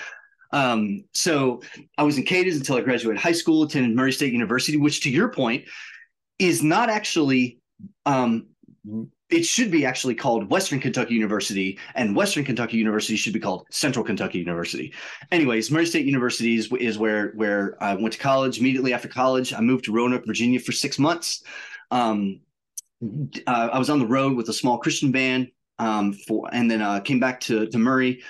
Um, 0.52 1.04
so 1.12 1.62
I 1.98 2.04
was 2.04 2.16
in 2.16 2.24
Cadiz 2.24 2.56
until 2.56 2.76
I 2.76 2.80
graduated 2.80 3.20
high 3.20 3.32
school, 3.32 3.64
attended 3.64 3.96
Murray 3.96 4.12
State 4.12 4.32
University, 4.32 4.78
which 4.78 5.00
to 5.02 5.10
your 5.10 5.28
point 5.28 5.64
is 6.38 6.62
not 6.62 6.90
actually 6.90 7.58
um, 8.06 8.46
it 9.30 9.44
should 9.44 9.70
be 9.70 9.86
actually 9.86 10.14
called 10.14 10.50
Western 10.50 10.80
Kentucky 10.80 11.14
University, 11.14 11.78
and 11.94 12.14
Western 12.14 12.44
Kentucky 12.44 12.76
University 12.76 13.16
should 13.16 13.32
be 13.32 13.40
called 13.40 13.66
Central 13.70 14.04
Kentucky 14.04 14.38
University. 14.38 14.92
Anyways, 15.32 15.70
Murray 15.70 15.86
State 15.86 16.04
University 16.04 16.56
is, 16.56 16.70
is 16.78 16.98
where 16.98 17.32
where 17.34 17.82
I 17.82 17.94
went 17.94 18.12
to 18.12 18.18
college. 18.18 18.58
Immediately 18.58 18.92
after 18.92 19.08
college, 19.08 19.52
I 19.52 19.60
moved 19.60 19.84
to 19.86 19.92
Roanoke, 19.92 20.26
Virginia, 20.26 20.60
for 20.60 20.72
six 20.72 20.98
months. 20.98 21.42
Um, 21.90 22.40
uh, 23.46 23.70
I 23.72 23.78
was 23.78 23.90
on 23.90 23.98
the 23.98 24.06
road 24.06 24.36
with 24.36 24.48
a 24.48 24.52
small 24.52 24.78
Christian 24.78 25.10
band, 25.10 25.48
um, 25.78 26.12
for 26.12 26.48
and 26.52 26.70
then 26.70 26.82
uh, 26.82 27.00
came 27.00 27.20
back 27.20 27.40
to 27.40 27.66
to 27.66 27.78
Murray. 27.78 28.22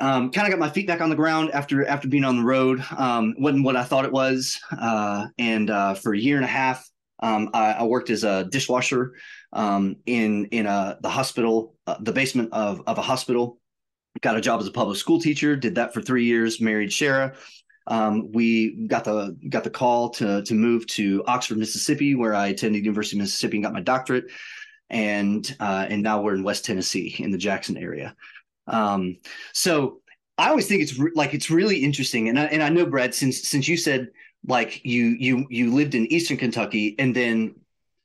Um, 0.00 0.32
kind 0.32 0.48
of 0.48 0.50
got 0.50 0.58
my 0.58 0.70
feet 0.70 0.88
back 0.88 1.00
on 1.00 1.08
the 1.08 1.16
ground 1.16 1.52
after 1.52 1.86
after 1.86 2.08
being 2.08 2.24
on 2.24 2.36
the 2.36 2.44
road. 2.44 2.84
Um, 2.96 3.34
wasn't 3.38 3.64
what 3.64 3.76
I 3.76 3.84
thought 3.84 4.04
it 4.04 4.12
was, 4.12 4.58
uh, 4.76 5.26
and 5.38 5.70
uh, 5.70 5.94
for 5.94 6.14
a 6.14 6.18
year 6.18 6.34
and 6.34 6.44
a 6.44 6.48
half, 6.48 6.84
um, 7.20 7.50
I, 7.54 7.72
I 7.72 7.82
worked 7.84 8.10
as 8.10 8.24
a 8.24 8.44
dishwasher 8.50 9.12
um, 9.54 9.96
in 10.04 10.46
in 10.46 10.66
a 10.66 10.98
the 11.00 11.08
hospital, 11.08 11.74
uh, 11.86 11.96
the 12.00 12.12
basement 12.12 12.52
of 12.52 12.82
of 12.86 12.98
a 12.98 13.02
hospital. 13.02 13.58
Got 14.20 14.36
a 14.36 14.40
job 14.40 14.60
as 14.60 14.66
a 14.66 14.72
public 14.72 14.96
school 14.96 15.20
teacher. 15.20 15.56
Did 15.56 15.76
that 15.76 15.92
for 15.92 16.00
three 16.00 16.24
years. 16.24 16.60
Married 16.60 16.90
Shara. 16.90 17.34
Um, 17.86 18.32
we 18.32 18.86
got 18.86 19.04
the 19.04 19.36
got 19.48 19.64
the 19.64 19.70
call 19.70 20.10
to 20.10 20.42
to 20.42 20.54
move 20.54 20.86
to 20.88 21.22
Oxford, 21.26 21.58
Mississippi, 21.58 22.14
where 22.14 22.34
I 22.34 22.48
attended 22.48 22.84
University 22.84 23.16
of 23.16 23.22
Mississippi 23.22 23.56
and 23.56 23.64
got 23.64 23.72
my 23.72 23.80
doctorate. 23.80 24.26
And 24.90 25.56
uh, 25.60 25.86
and 25.88 26.02
now 26.02 26.20
we're 26.20 26.34
in 26.34 26.44
West 26.44 26.64
Tennessee 26.64 27.16
in 27.18 27.30
the 27.30 27.38
Jackson 27.38 27.76
area. 27.76 28.14
Um, 28.66 29.18
so 29.52 30.00
I 30.38 30.48
always 30.48 30.66
think 30.66 30.82
it's 30.82 30.98
re- 30.98 31.12
like 31.14 31.34
it's 31.34 31.50
really 31.50 31.78
interesting, 31.78 32.28
and 32.28 32.38
I, 32.38 32.44
and 32.44 32.62
I 32.62 32.68
know 32.68 32.86
Brad, 32.86 33.14
since 33.14 33.42
since 33.42 33.66
you 33.66 33.76
said 33.76 34.08
like 34.46 34.84
you 34.84 35.16
you 35.18 35.46
you 35.50 35.72
lived 35.74 35.94
in 35.94 36.10
Eastern 36.12 36.36
Kentucky 36.36 36.94
and 36.98 37.14
then 37.14 37.54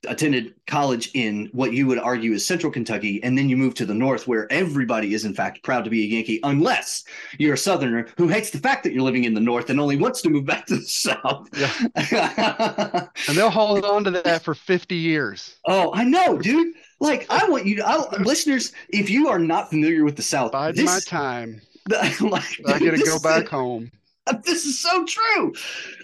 attended 0.08 0.54
college 0.66 1.10
in 1.14 1.48
what 1.52 1.72
you 1.72 1.86
would 1.86 1.98
argue 1.98 2.32
is 2.32 2.46
central 2.46 2.72
Kentucky, 2.72 3.22
and 3.22 3.36
then 3.36 3.48
you 3.48 3.56
move 3.56 3.74
to 3.74 3.86
the 3.86 3.94
north 3.94 4.26
where 4.26 4.50
everybody 4.50 5.14
is 5.14 5.24
in 5.24 5.34
fact 5.34 5.62
proud 5.62 5.84
to 5.84 5.90
be 5.90 6.02
a 6.02 6.06
Yankee, 6.06 6.40
unless 6.42 7.04
you're 7.38 7.54
a 7.54 7.58
southerner 7.58 8.06
who 8.16 8.28
hates 8.28 8.50
the 8.50 8.58
fact 8.58 8.82
that 8.84 8.92
you're 8.92 9.02
living 9.02 9.24
in 9.24 9.34
the 9.34 9.40
north 9.40 9.70
and 9.70 9.80
only 9.80 9.96
wants 9.96 10.22
to 10.22 10.30
move 10.30 10.46
back 10.46 10.66
to 10.66 10.76
the 10.76 10.82
south. 10.86 11.48
Yeah. 11.56 13.08
And 13.28 13.36
they'll 13.36 13.50
hold 13.50 13.84
on 13.84 14.04
to 14.04 14.10
that 14.10 14.42
for 14.42 14.54
50 14.54 14.94
years. 14.94 15.56
oh, 15.66 15.92
I 15.94 16.04
know, 16.04 16.38
dude. 16.38 16.74
Like 17.00 17.26
I 17.30 17.48
want 17.48 17.66
you 17.66 17.76
to 17.76 17.86
I, 17.86 18.22
listeners, 18.22 18.72
if 18.88 19.08
you 19.08 19.28
are 19.28 19.38
not 19.38 19.70
familiar 19.70 20.04
with 20.04 20.16
the 20.16 20.22
South, 20.22 20.52
Bide 20.52 20.76
this, 20.76 20.84
my 20.84 21.00
time. 21.00 21.60
like, 22.20 22.60
I 22.66 22.78
get 22.78 22.94
to 22.94 23.02
go 23.04 23.18
back 23.18 23.48
home. 23.48 23.90
This 24.44 24.64
is 24.64 24.78
so 24.78 25.04
true. 25.04 25.52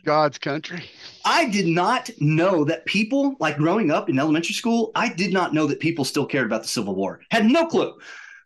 God's 0.05 0.39
country. 0.39 0.85
I 1.25 1.49
did 1.49 1.67
not 1.67 2.11
know 2.21 2.65
that 2.65 2.85
people, 2.87 3.37
like 3.41 3.57
growing 3.57 3.91
up 3.91 4.09
in 4.09 4.19
elementary 4.19 4.55
school, 4.55 4.91
I 4.95 5.13
did 5.13 5.33
not 5.33 5.55
know 5.55 5.67
that 5.67 5.81
people 5.81 6.05
still 6.05 6.27
cared 6.27 6.47
about 6.47 6.63
the 6.63 6.69
Civil 6.69 6.95
War. 6.95 7.21
Had 7.31 7.47
no 7.47 7.67
clue. 7.67 7.95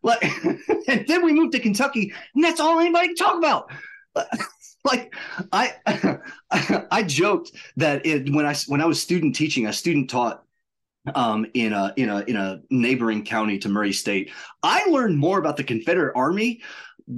Like, 0.02 0.22
and 0.88 1.06
then 1.06 1.24
we 1.24 1.32
moved 1.32 1.52
to 1.52 1.60
Kentucky, 1.60 2.12
and 2.34 2.44
that's 2.44 2.60
all 2.60 2.80
anybody 2.80 3.08
can 3.08 3.16
talk 3.16 3.36
about. 3.36 3.70
Like, 4.82 5.14
I, 5.52 5.74
I 6.90 7.02
joked 7.02 7.50
that 7.76 8.06
it, 8.06 8.32
when 8.32 8.46
I 8.46 8.54
when 8.66 8.80
I 8.80 8.86
was 8.86 8.98
student 8.98 9.36
teaching, 9.36 9.66
I 9.66 9.72
student 9.72 10.08
taught 10.08 10.42
um, 11.14 11.44
in 11.52 11.74
a 11.74 11.92
in 11.98 12.08
a 12.08 12.20
in 12.20 12.36
a 12.36 12.62
neighboring 12.70 13.26
county 13.26 13.58
to 13.58 13.68
Murray 13.68 13.92
State. 13.92 14.30
I 14.62 14.86
learned 14.86 15.18
more 15.18 15.38
about 15.38 15.58
the 15.58 15.64
Confederate 15.64 16.16
Army 16.16 16.62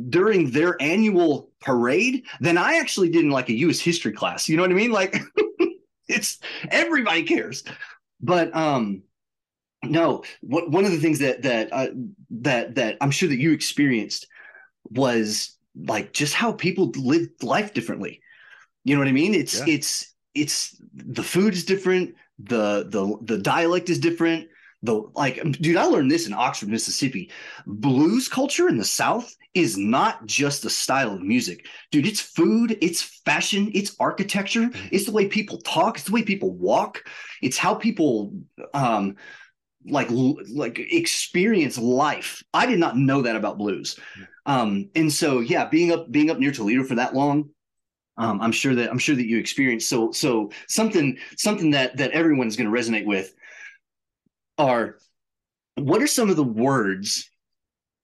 during 0.08 0.50
their 0.50 0.76
annual 0.82 1.51
parade 1.62 2.24
than 2.40 2.58
I 2.58 2.78
actually 2.78 3.10
did 3.10 3.24
in 3.24 3.30
like 3.30 3.48
a 3.48 3.54
U.S. 3.58 3.80
history 3.80 4.12
class. 4.12 4.48
You 4.48 4.56
know 4.56 4.62
what 4.62 4.70
I 4.70 4.74
mean? 4.74 4.92
Like 4.92 5.20
it's 6.08 6.38
everybody 6.70 7.22
cares. 7.24 7.64
But 8.20 8.54
um 8.54 9.02
no, 9.84 10.22
what 10.40 10.70
one 10.70 10.84
of 10.84 10.92
the 10.92 10.98
things 10.98 11.18
that 11.18 11.42
that 11.42 11.72
uh, 11.72 11.88
that 12.30 12.76
that 12.76 12.96
I'm 13.00 13.10
sure 13.10 13.28
that 13.28 13.38
you 13.38 13.52
experienced 13.52 14.28
was 14.90 15.56
like 15.74 16.12
just 16.12 16.34
how 16.34 16.52
people 16.52 16.90
live 16.96 17.28
life 17.42 17.74
differently. 17.74 18.20
You 18.84 18.94
know 18.94 19.00
what 19.00 19.08
I 19.08 19.12
mean? 19.12 19.34
It's 19.34 19.58
Yeah. 19.58 19.74
it's 19.74 20.14
it's 20.34 20.76
the 20.94 21.22
food 21.22 21.54
is 21.54 21.64
different, 21.64 22.14
the 22.38 22.86
the 22.88 23.16
the 23.22 23.38
dialect 23.38 23.90
is 23.90 23.98
different, 23.98 24.48
the 24.82 25.02
like 25.14 25.40
dude 25.52 25.76
i 25.76 25.84
learned 25.84 26.10
this 26.10 26.26
in 26.26 26.32
oxford 26.32 26.68
mississippi. 26.68 27.30
Blues 27.66 28.28
culture 28.28 28.68
in 28.68 28.76
the 28.76 28.84
south 28.84 29.34
is 29.54 29.76
not 29.76 30.24
just 30.26 30.64
a 30.64 30.70
style 30.70 31.12
of 31.12 31.22
music. 31.22 31.66
Dude 31.90 32.06
it's 32.06 32.20
food 32.20 32.78
it's 32.80 33.02
fashion 33.24 33.70
it's 33.74 33.96
architecture. 34.00 34.70
It's 34.90 35.06
the 35.06 35.12
way 35.12 35.28
people 35.28 35.58
talk 35.58 35.96
it's 35.96 36.06
the 36.06 36.12
way 36.12 36.22
people 36.22 36.52
walk. 36.52 37.04
It's 37.40 37.58
how 37.58 37.74
people 37.74 38.34
um 38.74 39.16
like 39.84 40.08
like 40.10 40.78
experience 40.78 41.78
life. 41.78 42.42
I 42.54 42.66
did 42.66 42.78
not 42.78 42.96
know 42.96 43.22
that 43.22 43.36
about 43.36 43.58
blues. 43.58 43.98
Um 44.46 44.90
and 44.94 45.12
so 45.12 45.40
yeah 45.40 45.68
being 45.68 45.92
up 45.92 46.10
being 46.10 46.30
up 46.30 46.38
near 46.38 46.52
toledo 46.52 46.82
for 46.82 46.96
that 46.96 47.14
long 47.14 47.50
um 48.18 48.40
i'm 48.40 48.52
sure 48.52 48.74
that 48.74 48.90
i'm 48.90 48.98
sure 48.98 49.16
that 49.16 49.26
you 49.26 49.38
experienced 49.38 49.88
so 49.88 50.12
so 50.12 50.50
something 50.68 51.16
something 51.36 51.70
that 51.70 51.96
that 51.96 52.10
everyone's 52.10 52.56
going 52.56 52.70
to 52.70 52.76
resonate 52.76 53.06
with 53.06 53.34
are 54.62 54.98
what 55.74 56.02
are 56.02 56.06
some 56.06 56.30
of 56.30 56.36
the 56.36 56.44
words 56.44 57.28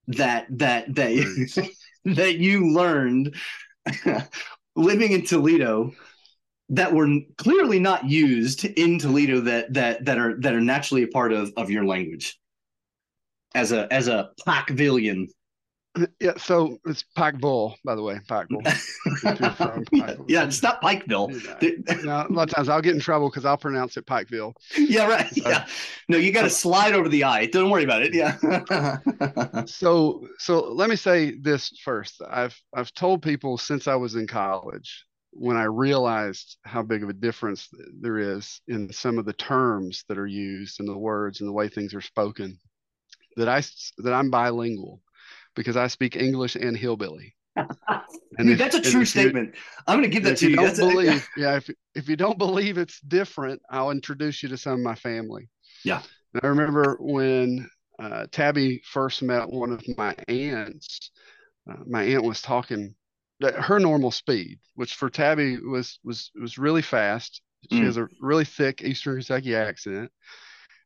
that 0.09 0.47
that 0.51 0.95
that 0.95 1.69
that 2.05 2.37
you 2.37 2.73
learned 2.73 3.35
living 4.77 5.13
in 5.13 5.25
Toledo 5.25 5.93
that 6.71 6.93
were 6.93 7.09
clearly 7.37 7.79
not 7.79 8.09
used 8.09 8.65
in 8.65 8.99
Toledo 8.99 9.41
that 9.41 9.73
that 9.75 10.05
that 10.05 10.19
are 10.19 10.41
that 10.41 10.55
are 10.55 10.61
naturally 10.61 11.05
a 11.05 11.09
part 11.09 11.33
of 11.33 11.53
of 11.57 11.71
your 11.71 11.85
language? 11.85 12.39
As 13.55 13.73
a 13.73 13.91
as 13.93 14.09
a 14.09 14.31
Plaquevillian 14.41 15.29
yeah, 16.21 16.37
so 16.37 16.79
it's 16.87 17.05
Pikeville, 17.17 17.75
by 17.85 17.95
the 17.95 18.03
way, 18.03 18.19
Pikeville. 18.29 18.63
Pikeville. 19.23 20.25
yeah, 20.29 20.45
it's 20.45 20.63
not 20.63 20.81
Pikeville. 20.83 21.31
Yeah. 22.05 22.27
a 22.29 22.33
lot 22.33 22.49
of 22.49 22.55
times 22.55 22.69
I'll 22.69 22.83
get 22.83 22.95
in 22.95 23.01
trouble 23.01 23.29
because 23.29 23.45
I'll 23.45 23.57
pronounce 23.57 23.97
it 23.97 24.07
Pikeville. 24.07 24.55
Yeah, 24.77 25.07
right. 25.07 25.29
So, 25.35 25.49
yeah, 25.49 25.67
no, 26.09 26.17
you 26.17 26.33
got 26.33 26.43
to 26.43 26.51
slide 26.51 26.95
over 26.95 27.09
the 27.09 27.25
I. 27.25 27.47
Don't 27.47 27.71
worry 27.71 27.85
about 27.85 28.03
it. 28.03 28.15
Yeah. 28.15 28.37
so, 29.67 30.27
so 30.39 30.73
let 30.73 30.89
me 30.89 30.97
say 30.97 31.37
this 31.41 31.69
first. 31.85 32.23
I've 32.29 32.59
I've 32.75 32.93
told 32.95 33.23
people 33.23 33.59
since 33.59 33.87
I 33.87 33.95
was 33.97 34.15
in 34.15 34.27
college 34.27 35.05
when 35.33 35.57
I 35.57 35.65
realized 35.65 36.57
how 36.65 36.83
big 36.83 37.03
of 37.03 37.09
a 37.09 37.15
difference 37.15 37.69
there 38.01 38.19
is 38.19 38.61
in 38.69 38.93
some 38.93 39.19
of 39.19 39.27
the 39.27 39.35
terms 39.35 40.05
that 40.09 40.19
are 40.19 40.27
used 40.27 40.81
and 40.81 40.89
the 40.89 40.97
words 40.97 41.41
and 41.41 41.49
the 41.49 41.53
way 41.53 41.69
things 41.69 41.95
are 41.95 42.01
spoken 42.01 42.59
that 43.39 43.49
I 43.49 43.63
that 43.99 44.13
I'm 44.13 44.31
bilingual 44.31 45.01
because 45.59 45.77
I 45.77 45.89
speak 45.89 46.15
English 46.15 46.55
and 46.55 46.77
hillbilly. 46.77 47.35
And 48.39 48.47
Dude, 48.47 48.53
if, 48.53 48.59
that's 48.61 48.87
a 48.87 48.91
true 48.91 49.05
statement. 49.05 49.53
You, 49.53 49.61
I'm 49.89 49.99
going 49.99 50.09
to 50.09 50.15
give 50.15 50.23
that 50.23 50.37
to 50.39 50.45
you. 50.45 50.51
you. 50.51 50.57
Don't 50.57 50.77
believe, 50.95 51.29
yeah. 51.37 51.57
If 51.57 51.69
if 51.97 52.09
you 52.09 52.15
don't 52.15 52.39
believe 52.39 52.79
it's 52.79 53.01
different, 53.01 53.61
I'll 53.69 53.91
introduce 53.91 54.45
you 54.45 54.49
to 54.51 54.57
some 54.57 54.75
of 54.75 54.79
my 54.79 54.95
family. 54.95 55.49
Yeah. 55.85 56.01
And 56.33 56.45
I 56.45 56.47
remember 56.47 56.97
when 57.01 57.69
uh, 58.01 58.27
Tabby 58.31 58.81
first 58.85 59.23
met 59.23 59.51
one 59.51 59.73
of 59.73 59.83
my 59.97 60.15
aunts. 60.29 61.11
Uh, 61.69 61.83
my 61.85 62.05
aunt 62.05 62.23
was 62.23 62.41
talking 62.41 62.95
her 63.43 63.81
normal 63.81 64.13
speed, 64.13 64.61
which 64.77 64.95
for 64.95 65.11
Tabby 65.11 65.59
was 65.59 65.99
was 66.05 66.31
was 66.41 66.59
really 66.59 66.83
fast. 66.83 67.43
She 67.73 67.81
mm. 67.81 67.85
has 67.87 67.97
a 67.97 68.07
really 68.21 68.45
thick 68.45 68.83
Eastern 68.83 69.17
Kentucky 69.17 69.57
accent. 69.57 70.13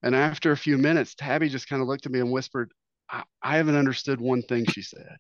And 0.03 0.17
after 0.17 0.53
a 0.53 0.57
few 0.57 0.79
minutes, 0.79 1.15
Tabby 1.15 1.51
just 1.51 1.69
kind 1.69 1.83
of 1.83 1.89
looked 1.89 2.07
at 2.07 2.13
me 2.13 2.21
and 2.21 2.33
whispered, 2.33 2.73
I, 3.13 3.23
I 3.43 3.57
haven't 3.57 3.77
understood 3.77 4.21
one 4.21 4.43
thing 4.43 4.65
she 4.67 4.83
said. 4.83 5.17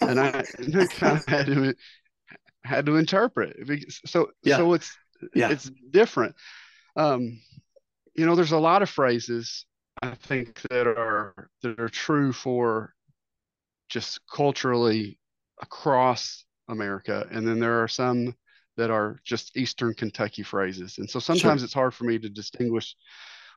and 0.00 0.18
I, 0.18 0.44
kind 0.88 1.16
of 1.16 1.24
had 1.28 1.46
to 1.46 1.74
had 2.64 2.86
to 2.86 2.96
interpret. 2.96 3.56
So 4.06 4.30
yeah. 4.42 4.56
so 4.56 4.72
it's 4.74 4.96
yeah. 5.34 5.50
it's 5.50 5.70
different. 5.90 6.34
Um, 6.96 7.40
you 8.14 8.26
know, 8.26 8.34
there's 8.34 8.52
a 8.52 8.58
lot 8.58 8.82
of 8.82 8.90
phrases 8.90 9.66
I 10.02 10.14
think 10.14 10.60
that 10.70 10.86
are 10.86 11.50
that 11.62 11.78
are 11.78 11.88
true 11.88 12.32
for 12.32 12.94
just 13.88 14.20
culturally 14.32 15.18
across 15.60 16.44
America, 16.68 17.26
and 17.30 17.46
then 17.46 17.58
there 17.58 17.82
are 17.82 17.88
some 17.88 18.34
that 18.76 18.90
are 18.90 19.18
just 19.24 19.56
Eastern 19.56 19.92
Kentucky 19.92 20.44
phrases. 20.44 20.98
And 20.98 21.10
so 21.10 21.18
sometimes 21.18 21.60
sure. 21.60 21.64
it's 21.64 21.74
hard 21.74 21.92
for 21.92 22.04
me 22.04 22.16
to 22.20 22.28
distinguish 22.28 22.94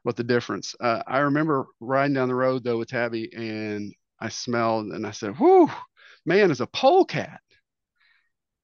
what 0.04 0.16
the 0.16 0.24
difference. 0.24 0.76
Uh, 0.80 1.04
I 1.06 1.20
remember 1.20 1.66
riding 1.80 2.14
down 2.14 2.28
the 2.28 2.36
road 2.36 2.64
though 2.64 2.78
with 2.78 2.90
Tabby, 2.90 3.32
and 3.34 3.94
I 4.20 4.30
smelled, 4.30 4.88
and 4.88 5.06
I 5.06 5.12
said, 5.12 5.40
"Whoo, 5.40 5.70
man, 6.26 6.52
is 6.52 6.62
a 6.62 6.68
polecat." 6.68 7.42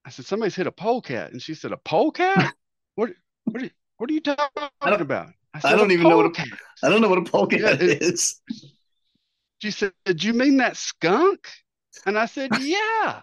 I 0.05 0.09
said, 0.09 0.25
"Somebody's 0.25 0.55
hit 0.55 0.67
a 0.67 0.71
polecat," 0.71 1.31
and 1.31 1.41
she 1.41 1.53
said, 1.53 1.71
"A 1.71 1.77
polecat? 1.77 2.53
what? 2.95 3.11
What 3.45 3.61
are 3.61 3.65
you, 3.65 3.71
what 3.97 4.09
are 4.09 4.13
you 4.13 4.21
talking 4.21 4.69
about?" 4.81 5.29
I, 5.53 5.59
said, 5.59 5.73
I 5.73 5.75
don't 5.75 5.91
even 5.91 6.09
know 6.09 6.17
what 6.17 6.37
a 6.37 6.45
I 6.83 6.89
don't 6.89 7.01
know 7.01 7.09
what 7.09 7.19
a 7.19 7.23
polecat 7.23 7.59
yeah, 7.59 7.73
it, 7.73 8.01
is. 8.01 8.41
She 9.59 9.71
said, 9.71 9.93
"Did 10.05 10.23
you 10.23 10.33
mean 10.33 10.57
that 10.57 10.77
skunk?" 10.77 11.47
And 12.05 12.17
I 12.17 12.25
said, 12.25 12.51
"Yeah." 12.59 13.21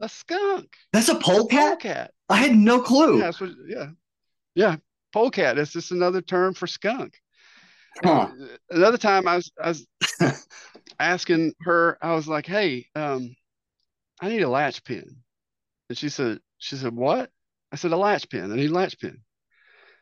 A 0.00 0.08
skunk. 0.08 0.76
That's 0.92 1.08
a 1.08 1.16
polecat. 1.16 1.80
polecat. 1.80 2.12
I 2.28 2.36
had 2.36 2.54
no 2.54 2.80
clue. 2.80 3.18
Yeah, 3.18 3.32
yeah, 3.66 3.86
yeah. 4.54 4.76
Polecat. 5.12 5.58
It's 5.58 5.72
just 5.72 5.90
another 5.90 6.20
term 6.20 6.54
for 6.54 6.68
skunk. 6.68 7.20
Huh. 8.02 8.28
Another 8.70 8.98
time 8.98 9.26
I 9.26 9.36
was, 9.36 9.52
I 9.62 9.68
was 9.68 9.86
asking 10.98 11.54
her, 11.62 11.98
I 12.00 12.14
was 12.14 12.28
like, 12.28 12.46
hey, 12.46 12.86
um, 12.94 13.34
I 14.20 14.28
need 14.28 14.42
a 14.42 14.48
latch 14.48 14.84
pin. 14.84 15.16
And 15.88 15.98
she 15.98 16.08
said, 16.08 16.40
she 16.58 16.76
said, 16.76 16.94
what? 16.94 17.30
I 17.72 17.76
said, 17.76 17.92
a 17.92 17.96
latch 17.96 18.28
pin. 18.28 18.52
I 18.52 18.56
need 18.56 18.70
a 18.70 18.74
latch 18.74 18.98
pin. 18.98 19.18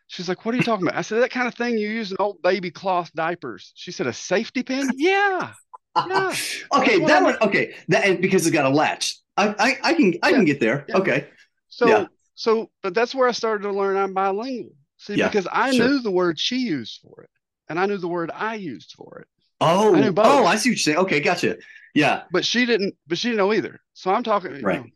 She's 0.09 0.29
like, 0.29 0.45
what 0.45 0.55
are 0.55 0.59
you 0.59 0.63
talking 0.63 0.87
about? 0.87 0.99
I 0.99 1.03
said, 1.03 1.23
that 1.23 1.31
kind 1.31 1.49
of 1.49 1.55
thing 1.55 1.79
you 1.79 1.89
use 1.89 2.13
in 2.13 2.17
old 2.21 2.41
baby 2.43 2.71
cloth 2.71 3.13
diapers. 3.15 3.73
She 3.75 3.91
said, 3.91 4.07
a 4.07 4.13
safety 4.13 4.63
pin? 4.63 4.91
Yeah. 4.97 5.53
Yeah. 6.11 6.35
okay, 6.75 7.03
that 7.07 7.23
one. 7.23 7.39
Okay, 7.41 7.75
that 7.89 8.05
and 8.05 8.21
because 8.21 8.47
it's 8.47 8.55
got 8.55 8.67
a 8.67 8.69
latch. 8.69 9.17
I 9.39 9.55
I, 9.59 9.79
I 9.83 9.95
can 9.95 10.13
I 10.23 10.29
yeah. 10.29 10.37
can 10.37 10.45
get 10.45 10.61
there. 10.61 10.85
Yeah. 10.91 10.99
Okay. 10.99 11.29
So 11.69 11.89
yeah. 11.89 12.07
so, 12.35 12.71
but 12.83 12.93
that's 12.93 13.15
where 13.15 13.27
I 13.27 13.33
started 13.33 13.63
to 13.63 13.73
learn 13.73 13.97
I'm 13.97 14.13
bilingual. 14.13 14.73
See, 14.99 15.17
because 15.17 15.49
I 15.51 15.73
sure. 15.73 15.89
knew 15.89 16.03
the 16.03 16.11
word 16.11 16.39
she 16.39 16.59
used 16.59 17.01
for 17.01 17.23
it 17.23 17.31
and 17.69 17.79
I 17.79 17.87
knew 17.87 17.99
the 17.99 18.09
word 18.09 18.31
I 18.35 18.55
used 18.55 18.93
for 18.93 19.21
it. 19.21 19.29
Oh, 19.61 19.95
I 19.95 20.13
oh, 20.17 20.45
I 20.45 20.57
see 20.57 20.71
what 20.71 20.73
you're 20.73 20.77
saying. 20.77 20.99
Okay, 20.99 21.21
gotcha. 21.21 21.57
Yeah, 21.95 22.25
but 22.31 22.45
she 22.45 22.67
didn't. 22.67 22.95
But 23.07 23.19
she 23.19 23.29
didn't 23.29 23.39
know 23.39 23.53
either. 23.53 23.81
So 23.95 24.13
I'm 24.13 24.23
talking. 24.23 24.61
right. 24.63 24.85
Know, 24.85 24.91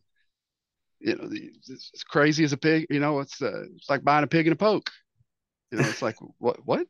you 1.01 1.17
know, 1.17 1.29
it's, 1.33 1.91
it's 1.95 2.05
crazy 2.05 2.45
as 2.45 2.53
a 2.53 2.59
pig. 2.59 2.87
You 2.91 3.01
know, 3.01 3.21
it's 3.21 3.41
uh, 3.41 3.65
it's 3.75 3.89
like 3.89 4.05
buying 4.05 4.25
a 4.25 4.27
pig 4.27 4.47
in 4.47 4.53
a 4.53 4.57
poke. 4.57 4.91
You 5.71 5.79
know, 5.79 5.89
it's 5.89 6.03
like 6.03 6.17
what 6.39 6.65
what? 6.67 6.87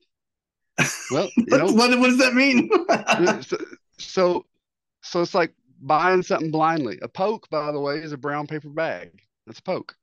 Well, 1.10 1.30
you 1.36 1.56
know, 1.56 1.66
what, 1.66 1.96
what 1.98 2.08
does 2.08 2.18
that 2.18 2.34
mean? 2.34 2.70
so, 3.42 3.56
so, 3.98 4.46
so 5.02 5.22
it's 5.22 5.34
like 5.34 5.52
buying 5.80 6.22
something 6.22 6.50
blindly. 6.50 6.98
A 7.02 7.08
poke, 7.08 7.48
by 7.50 7.70
the 7.70 7.80
way, 7.80 7.96
is 7.98 8.12
a 8.12 8.18
brown 8.18 8.46
paper 8.46 8.68
bag. 8.68 9.10
That's 9.46 9.58
a 9.58 9.62
poke. 9.62 9.94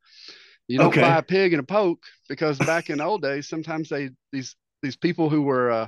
You 0.68 0.78
don't 0.78 0.88
okay. 0.88 1.02
buy 1.02 1.18
a 1.18 1.24
pig 1.24 1.54
in 1.54 1.60
a 1.60 1.63
poke 1.63 2.04
because 2.28 2.58
back 2.60 2.90
in 2.90 2.98
the 2.98 3.06
old 3.06 3.22
days, 3.22 3.48
sometimes 3.48 3.90
they 3.90 4.10
these 4.32 4.56
these 4.82 4.96
people 4.96 5.30
who 5.30 5.42
were 5.42 5.72
uh, 5.72 5.88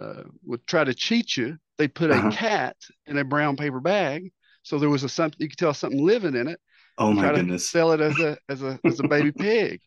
uh, 0.00 0.22
would 0.44 0.66
try 0.66 0.84
to 0.84 0.94
cheat 0.94 1.36
you. 1.36 1.56
They 1.78 1.88
put 1.88 2.10
uh-huh. 2.10 2.28
a 2.28 2.32
cat 2.32 2.76
in 3.06 3.18
a 3.18 3.24
brown 3.24 3.56
paper 3.56 3.80
bag, 3.80 4.30
so 4.62 4.78
there 4.78 4.88
was 4.88 5.04
a 5.04 5.08
something 5.08 5.36
you 5.40 5.48
could 5.48 5.58
tell 5.58 5.74
something 5.74 6.04
living 6.04 6.34
in 6.34 6.48
it. 6.48 6.60
Oh 6.98 7.12
my 7.12 7.32
goodness! 7.32 7.68
sell 7.68 7.92
it 7.92 8.00
as 8.00 8.18
a 8.18 8.38
as 8.48 8.62
a 8.62 8.78
as 8.84 9.00
a 9.00 9.08
baby 9.08 9.32
pig. 9.38 9.80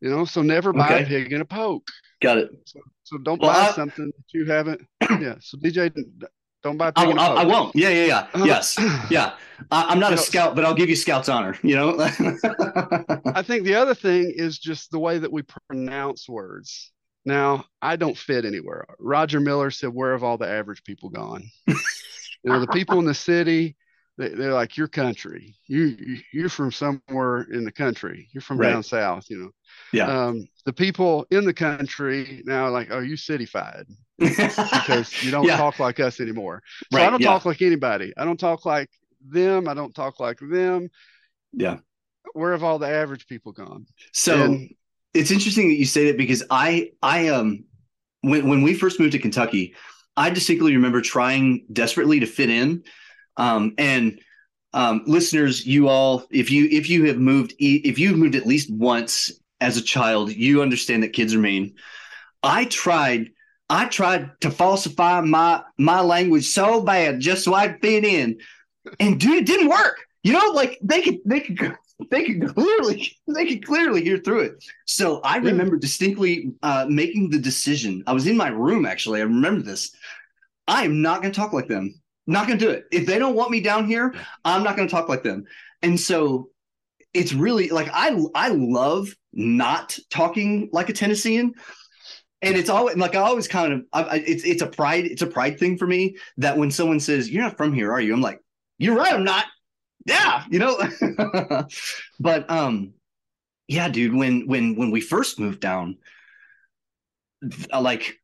You 0.00 0.10
know, 0.10 0.24
so 0.24 0.42
never 0.42 0.72
buy 0.72 0.86
okay. 0.86 1.04
a 1.04 1.06
pig 1.06 1.32
in 1.32 1.40
a 1.40 1.44
poke. 1.44 1.88
Got 2.20 2.38
it. 2.38 2.50
So, 2.66 2.80
so 3.04 3.18
don't 3.18 3.40
well, 3.40 3.52
buy 3.52 3.68
I, 3.68 3.72
something 3.72 4.06
that 4.06 4.38
you 4.38 4.44
haven't. 4.46 4.82
Yeah. 5.20 5.36
So 5.40 5.56
DJ, 5.58 5.92
don't 6.62 6.76
buy. 6.76 6.90
I, 6.96 7.04
I, 7.04 7.26
I, 7.42 7.44
won't. 7.44 7.76
Yeah, 7.76 7.90
yeah, 7.90 8.06
yeah. 8.06 8.26
Uh, 8.34 8.44
yes, 8.44 8.76
yeah. 9.10 9.34
I, 9.70 9.92
am 9.92 10.00
not 10.00 10.08
you 10.08 10.14
a 10.14 10.16
know, 10.16 10.22
scout, 10.22 10.56
but 10.56 10.64
I'll 10.64 10.74
give 10.74 10.88
you 10.88 10.96
scout's 10.96 11.28
honor. 11.28 11.56
You 11.62 11.76
know. 11.76 11.96
I 12.00 13.42
think 13.42 13.64
the 13.64 13.74
other 13.76 13.94
thing 13.94 14.32
is 14.34 14.58
just 14.58 14.90
the 14.90 14.98
way 14.98 15.18
that 15.18 15.30
we 15.30 15.42
pronounce 15.68 16.28
words. 16.28 16.90
Now, 17.24 17.64
I 17.80 17.96
don't 17.96 18.16
fit 18.16 18.44
anywhere. 18.44 18.86
Roger 18.98 19.40
Miller 19.40 19.70
said, 19.70 19.90
Where 19.94 20.12
have 20.12 20.22
all 20.22 20.36
the 20.36 20.48
average 20.48 20.84
people 20.84 21.08
gone? 21.08 21.44
you 21.66 21.74
know, 22.44 22.60
the 22.60 22.68
people 22.68 22.98
in 22.98 23.06
the 23.06 23.14
city, 23.14 23.76
they, 24.18 24.26
are 24.26 24.52
like, 24.52 24.76
Your 24.76 24.88
country. 24.88 25.56
You, 25.66 25.96
you, 26.32 26.46
are 26.46 26.50
from 26.50 26.70
somewhere 26.70 27.46
in 27.50 27.64
the 27.64 27.72
country. 27.72 28.28
You're 28.32 28.42
from 28.42 28.58
right. 28.58 28.70
down 28.70 28.82
south, 28.82 29.30
you 29.30 29.38
know. 29.38 29.50
Yeah. 29.92 30.26
Um, 30.26 30.46
the 30.66 30.72
people 30.72 31.26
in 31.30 31.44
the 31.44 31.54
country 31.54 32.42
now 32.44 32.68
like, 32.68 32.88
Oh, 32.90 33.00
you 33.00 33.14
cityfied 33.14 33.86
because 34.18 35.22
you 35.22 35.30
don't 35.30 35.44
yeah. 35.46 35.56
talk 35.56 35.78
like 35.78 36.00
us 36.00 36.20
anymore. 36.20 36.62
So 36.92 36.98
right. 36.98 37.06
I 37.06 37.10
don't 37.10 37.22
yeah. 37.22 37.28
talk 37.28 37.46
like 37.46 37.62
anybody. 37.62 38.12
I 38.16 38.24
don't 38.24 38.38
talk 38.38 38.66
like 38.66 38.90
them. 39.26 39.66
I 39.66 39.74
don't 39.74 39.94
talk 39.94 40.20
like 40.20 40.38
them. 40.40 40.90
Yeah. 41.52 41.78
Where 42.34 42.52
have 42.52 42.64
all 42.64 42.78
the 42.78 42.88
average 42.88 43.26
people 43.26 43.52
gone? 43.52 43.86
So, 44.12 44.42
and, 44.42 44.74
it's 45.14 45.30
interesting 45.30 45.68
that 45.68 45.76
you 45.76 45.86
say 45.86 46.06
that 46.06 46.18
because 46.18 46.42
I 46.50 46.90
I 47.02 47.28
um 47.28 47.64
when 48.20 48.48
when 48.48 48.62
we 48.62 48.74
first 48.74 49.00
moved 49.00 49.12
to 49.12 49.18
Kentucky, 49.18 49.74
I 50.16 50.30
distinctly 50.30 50.74
remember 50.74 51.00
trying 51.00 51.64
desperately 51.72 52.20
to 52.20 52.26
fit 52.26 52.50
in. 52.50 52.84
Um, 53.36 53.74
and 53.78 54.20
um, 54.72 55.02
listeners, 55.06 55.64
you 55.66 55.88
all, 55.88 56.24
if 56.30 56.50
you 56.50 56.68
if 56.70 56.90
you 56.90 57.06
have 57.06 57.18
moved 57.18 57.54
if 57.58 57.98
you've 57.98 58.18
moved 58.18 58.34
at 58.34 58.46
least 58.46 58.72
once 58.72 59.30
as 59.60 59.76
a 59.76 59.82
child. 59.82 60.32
You 60.32 60.62
understand 60.62 61.02
that 61.02 61.12
kids 61.12 61.34
are 61.34 61.38
mean. 61.38 61.74
I 62.42 62.66
tried 62.66 63.30
I 63.70 63.86
tried 63.86 64.30
to 64.42 64.50
falsify 64.50 65.20
my 65.22 65.62
my 65.78 66.00
language 66.00 66.46
so 66.46 66.82
bad 66.82 67.20
just 67.20 67.44
so 67.44 67.54
I'd 67.54 67.80
fit 67.80 68.04
in. 68.04 68.38
And 69.00 69.18
dude, 69.18 69.38
it 69.38 69.46
didn't 69.46 69.68
work. 69.68 70.04
You 70.22 70.34
know, 70.34 70.50
like 70.52 70.78
they 70.82 71.02
could 71.02 71.18
they 71.24 71.40
could 71.40 71.76
they 72.10 72.24
could 72.24 72.54
clearly 72.54 73.12
they 73.28 73.46
could 73.46 73.64
clearly 73.64 74.02
hear 74.02 74.18
through 74.18 74.40
it. 74.40 74.64
So 74.86 75.20
I 75.20 75.36
remember 75.38 75.76
distinctly 75.76 76.52
uh, 76.62 76.86
making 76.88 77.30
the 77.30 77.38
decision. 77.38 78.02
I 78.06 78.12
was 78.12 78.26
in 78.26 78.36
my 78.36 78.48
room 78.48 78.86
actually. 78.86 79.20
I 79.20 79.24
remember 79.24 79.62
this. 79.62 79.94
I 80.66 80.84
am 80.84 81.02
not 81.02 81.22
going 81.22 81.32
to 81.32 81.38
talk 81.38 81.52
like 81.52 81.68
them. 81.68 81.94
Not 82.26 82.46
going 82.46 82.58
to 82.58 82.64
do 82.64 82.70
it. 82.70 82.84
If 82.90 83.06
they 83.06 83.18
don't 83.18 83.34
want 83.34 83.50
me 83.50 83.60
down 83.60 83.86
here, 83.86 84.14
I'm 84.44 84.62
not 84.62 84.76
going 84.76 84.88
to 84.88 84.92
talk 84.92 85.08
like 85.08 85.22
them. 85.22 85.44
And 85.82 86.00
so 86.00 86.48
it's 87.12 87.32
really 87.32 87.68
like 87.68 87.88
I 87.92 88.18
I 88.34 88.48
love 88.48 89.14
not 89.32 89.98
talking 90.10 90.68
like 90.72 90.88
a 90.88 90.92
Tennessean. 90.92 91.54
And 92.42 92.56
it's 92.56 92.68
always 92.68 92.96
like 92.96 93.14
I 93.14 93.20
always 93.20 93.48
kind 93.48 93.72
of 93.72 93.82
I, 93.92 94.22
it's 94.26 94.44
it's 94.44 94.62
a 94.62 94.66
pride 94.66 95.04
it's 95.04 95.22
a 95.22 95.26
pride 95.26 95.58
thing 95.58 95.78
for 95.78 95.86
me 95.86 96.16
that 96.38 96.58
when 96.58 96.70
someone 96.70 97.00
says 97.00 97.30
you're 97.30 97.42
not 97.42 97.56
from 97.56 97.72
here 97.72 97.90
are 97.90 98.00
you 98.00 98.12
I'm 98.12 98.20
like 98.20 98.40
you're 98.76 98.96
right 98.96 99.14
I'm 99.14 99.24
not 99.24 99.46
yeah 100.06 100.44
you 100.50 100.58
know 100.58 100.78
but 102.20 102.48
um 102.50 102.92
yeah 103.68 103.88
dude 103.88 104.14
when 104.14 104.46
when 104.46 104.76
when 104.76 104.90
we 104.90 105.00
first 105.00 105.38
moved 105.38 105.60
down 105.60 105.96
like 107.78 108.18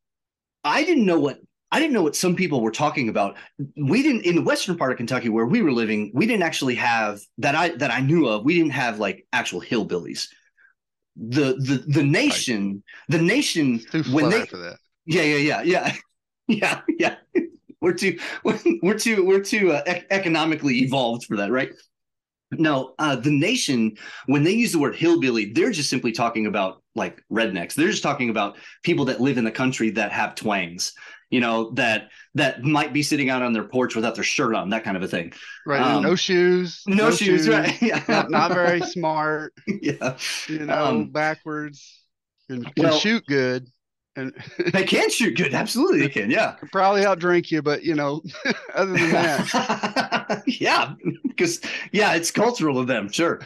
I 0.64 0.84
didn't 0.84 1.06
know 1.06 1.18
what 1.18 1.38
I 1.72 1.78
didn't 1.78 1.92
know 1.92 2.02
what 2.02 2.16
some 2.16 2.34
people 2.34 2.60
were 2.62 2.72
talking 2.72 3.08
about. 3.08 3.36
We 3.76 4.02
didn't 4.02 4.24
in 4.24 4.34
the 4.34 4.42
western 4.42 4.76
part 4.76 4.90
of 4.90 4.96
Kentucky 4.96 5.28
where 5.28 5.46
we 5.46 5.62
were 5.62 5.72
living. 5.72 6.10
We 6.14 6.26
didn't 6.26 6.42
actually 6.42 6.74
have 6.76 7.20
that 7.38 7.54
I 7.54 7.70
that 7.76 7.90
I 7.90 8.00
knew 8.00 8.28
of. 8.28 8.44
We 8.44 8.56
didn't 8.56 8.72
have 8.72 8.98
like 8.98 9.26
actual 9.32 9.60
hillbillies. 9.60 10.28
The 11.16 11.54
the 11.54 11.84
the 11.86 12.02
nation 12.02 12.82
right. 13.08 13.18
the 13.18 13.24
nation 13.24 13.80
when 14.10 14.30
they 14.30 14.46
yeah 15.06 15.22
yeah 15.22 15.36
yeah 15.36 15.62
yeah 15.62 15.94
yeah 16.48 16.80
yeah 16.98 17.16
we're 17.80 17.92
too 17.92 18.18
we're 18.82 18.98
too 18.98 19.24
we're 19.24 19.42
too 19.42 19.72
uh, 19.72 19.82
economically 20.10 20.78
evolved 20.80 21.24
for 21.24 21.36
that 21.36 21.50
right. 21.50 21.72
No, 22.52 22.94
uh, 22.98 23.14
the 23.14 23.30
nation 23.30 23.96
when 24.26 24.42
they 24.42 24.50
use 24.50 24.72
the 24.72 24.80
word 24.80 24.96
hillbilly, 24.96 25.52
they're 25.52 25.70
just 25.70 25.88
simply 25.88 26.10
talking 26.10 26.46
about 26.46 26.82
like 26.96 27.22
rednecks. 27.30 27.74
They're 27.74 27.90
just 27.90 28.02
talking 28.02 28.28
about 28.28 28.56
people 28.82 29.04
that 29.04 29.20
live 29.20 29.38
in 29.38 29.44
the 29.44 29.52
country 29.52 29.90
that 29.90 30.10
have 30.10 30.34
twangs 30.34 30.92
you 31.30 31.40
know 31.40 31.70
that 31.70 32.10
that 32.34 32.62
might 32.62 32.92
be 32.92 33.02
sitting 33.02 33.30
out 33.30 33.42
on 33.42 33.52
their 33.52 33.64
porch 33.64 33.94
without 33.94 34.14
their 34.14 34.24
shirt 34.24 34.54
on 34.54 34.70
that 34.70 34.84
kind 34.84 34.96
of 34.96 35.02
a 35.02 35.08
thing 35.08 35.32
right 35.64 35.80
um, 35.80 36.02
no 36.02 36.14
shoes 36.14 36.82
no, 36.86 36.96
no 36.96 37.10
shoes, 37.10 37.44
shoes, 37.44 37.48
right 37.48 37.80
yeah. 37.82 38.04
not, 38.08 38.30
not, 38.30 38.52
very 38.52 38.80
smart 38.82 39.54
yeah 39.66 40.16
you 40.48 40.66
know 40.66 40.84
um, 40.84 41.08
backwards 41.08 42.02
can, 42.48 42.64
can 42.64 42.84
well, 42.84 42.98
shoot 42.98 43.24
good 43.26 43.68
and 44.16 44.34
they 44.72 44.84
can 44.84 45.08
shoot 45.08 45.36
good 45.36 45.54
absolutely 45.54 46.00
they 46.00 46.08
can 46.08 46.30
yeah 46.30 46.56
probably 46.72 47.02
outdrink 47.02 47.50
you 47.50 47.62
but 47.62 47.84
you 47.84 47.94
know 47.94 48.20
other 48.74 48.92
than 48.92 49.10
that 49.10 50.42
yeah 50.46 50.94
because 51.28 51.60
yeah 51.92 52.14
it's 52.14 52.30
cultural 52.30 52.78
of 52.78 52.86
them 52.86 53.08
sure 53.10 53.40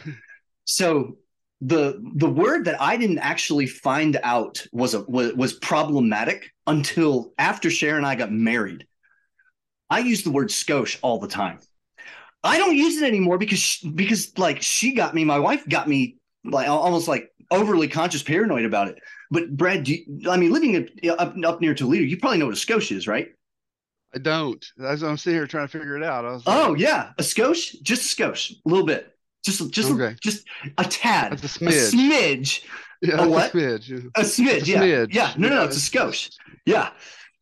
so 0.65 1.17
the 1.61 2.01
the 2.15 2.29
word 2.29 2.65
that 2.65 2.81
I 2.81 2.97
didn't 2.97 3.19
actually 3.19 3.67
find 3.67 4.19
out 4.23 4.65
was 4.71 4.93
a 4.93 5.01
was, 5.03 5.33
was 5.33 5.53
problematic 5.53 6.51
until 6.67 7.33
after 7.37 7.69
Sharon 7.69 7.97
and 7.97 8.05
I 8.05 8.15
got 8.15 8.31
married. 8.31 8.85
I 9.89 9.99
use 9.99 10.23
the 10.23 10.31
word 10.31 10.49
skosh 10.49 10.97
all 11.01 11.19
the 11.19 11.27
time. 11.27 11.59
I 12.43 12.57
don't 12.57 12.75
use 12.75 13.01
it 13.01 13.07
anymore 13.07 13.37
because 13.37 13.59
she, 13.59 13.89
because 13.89 14.37
like 14.37 14.61
she 14.61 14.93
got 14.93 15.15
me, 15.15 15.23
my 15.23 15.39
wife 15.39 15.67
got 15.67 15.87
me 15.87 16.17
like 16.43 16.67
almost 16.67 17.07
like 17.07 17.31
overly 17.49 17.87
conscious 17.87 18.21
paranoid 18.21 18.65
about 18.65 18.89
it. 18.89 18.99
But 19.31 19.55
Brad, 19.55 19.87
you, 19.87 20.29
I 20.29 20.37
mean, 20.37 20.51
living 20.51 20.89
up 21.17 21.35
up 21.43 21.61
near 21.61 21.73
Toledo, 21.73 22.03
you 22.03 22.17
probably 22.17 22.37
know 22.37 22.45
what 22.45 22.55
a 22.55 22.57
skosh 22.57 22.95
is, 22.95 23.07
right? 23.07 23.29
I 24.13 24.19
don't. 24.19 24.65
I'm 24.81 25.17
sitting 25.17 25.37
here 25.37 25.47
trying 25.47 25.67
to 25.67 25.71
figure 25.71 25.97
it 25.97 26.03
out. 26.03 26.25
I 26.25 26.31
was 26.31 26.45
like, 26.45 26.57
oh 26.57 26.73
yeah, 26.73 27.11
a 27.17 27.21
skosh, 27.21 27.81
just 27.81 28.13
a 28.13 28.15
skosh, 28.15 28.51
a 28.51 28.69
little 28.69 28.85
bit. 28.85 29.11
Just 29.43 29.69
just 29.71 29.91
okay. 29.91 30.15
just 30.21 30.45
a 30.77 30.83
tad. 30.83 31.33
A 31.33 31.35
smidge. 31.35 31.67
A 31.67 31.95
smidge. 31.95 32.63
Yeah, 33.01 33.23
a 33.23 33.29
what? 33.29 33.53
A 33.53 33.57
smidge. 33.57 34.11
A 34.15 34.21
smidge. 34.21 34.67
yeah. 34.67 34.81
Smidge. 34.81 35.13
Yeah. 35.13 35.33
No, 35.37 35.49
no, 35.49 35.55
no. 35.55 35.63
It's 35.65 35.77
a 35.77 35.91
skosh. 35.91 36.31
Yeah. 36.65 36.91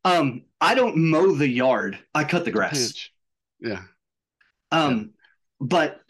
Um, 0.04 0.44
I 0.60 0.76
don't 0.76 0.98
mow 0.98 1.34
the 1.36 1.48
yard. 1.48 1.98
I 2.14 2.24
cut 2.24 2.44
the 2.44 2.52
grass. 2.52 3.10
Yeah. 3.60 3.84
Um, 4.72 4.98
yeah. 4.98 5.04
but 5.62 6.02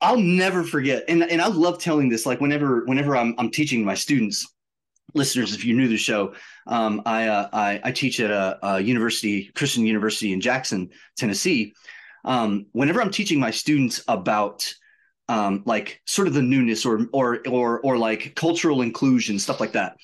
I'll 0.00 0.18
never 0.18 0.62
forget, 0.62 1.04
and 1.08 1.22
and 1.22 1.40
I 1.40 1.48
love 1.48 1.78
telling 1.78 2.08
this. 2.08 2.26
Like 2.26 2.40
whenever 2.40 2.84
whenever 2.84 3.16
I'm 3.16 3.34
I'm 3.38 3.50
teaching 3.50 3.84
my 3.84 3.94
students, 3.94 4.46
listeners, 5.14 5.54
if 5.54 5.64
you're 5.64 5.76
new 5.76 5.84
to 5.84 5.88
the 5.88 5.96
show, 5.96 6.34
um, 6.66 7.02
I, 7.06 7.28
uh, 7.28 7.48
I 7.52 7.80
I 7.84 7.92
teach 7.92 8.20
at 8.20 8.30
a, 8.30 8.58
a, 8.62 8.80
university, 8.80 9.50
Christian 9.54 9.86
University 9.86 10.32
in 10.32 10.40
Jackson, 10.40 10.90
Tennessee. 11.16 11.74
Um, 12.24 12.66
whenever 12.72 13.02
I'm 13.02 13.10
teaching 13.10 13.40
my 13.40 13.50
students 13.50 14.02
about 14.08 14.72
um, 15.28 15.62
like 15.66 16.00
sort 16.06 16.28
of 16.28 16.34
the 16.34 16.42
newness 16.42 16.84
or 16.84 17.06
or 17.12 17.40
or 17.48 17.80
or 17.80 17.98
like 17.98 18.34
cultural 18.34 18.82
inclusion 18.82 19.38
stuff 19.38 19.60
like 19.60 19.72
that 19.72 19.96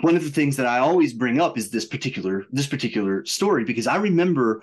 one 0.00 0.14
of 0.14 0.24
the 0.24 0.30
things 0.30 0.56
that 0.56 0.66
I 0.66 0.78
always 0.78 1.14
bring 1.14 1.40
up 1.40 1.56
is 1.56 1.70
this 1.70 1.86
particular 1.86 2.44
this 2.50 2.66
particular 2.66 3.24
story 3.24 3.64
because 3.64 3.86
I 3.86 3.96
remember 3.96 4.62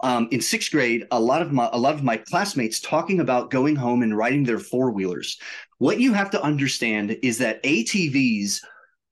um, 0.00 0.28
in 0.30 0.40
sixth 0.40 0.70
grade 0.70 1.06
a 1.10 1.18
lot 1.18 1.40
of 1.40 1.52
my 1.52 1.70
a 1.72 1.78
lot 1.78 1.94
of 1.94 2.02
my 2.02 2.18
classmates 2.18 2.80
talking 2.80 3.20
about 3.20 3.50
going 3.50 3.76
home 3.76 4.02
and 4.02 4.16
riding 4.16 4.44
their 4.44 4.58
four 4.58 4.90
wheelers. 4.90 5.38
What 5.78 6.00
you 6.00 6.12
have 6.12 6.30
to 6.32 6.42
understand 6.42 7.16
is 7.22 7.38
that 7.38 7.62
ATVs 7.62 8.60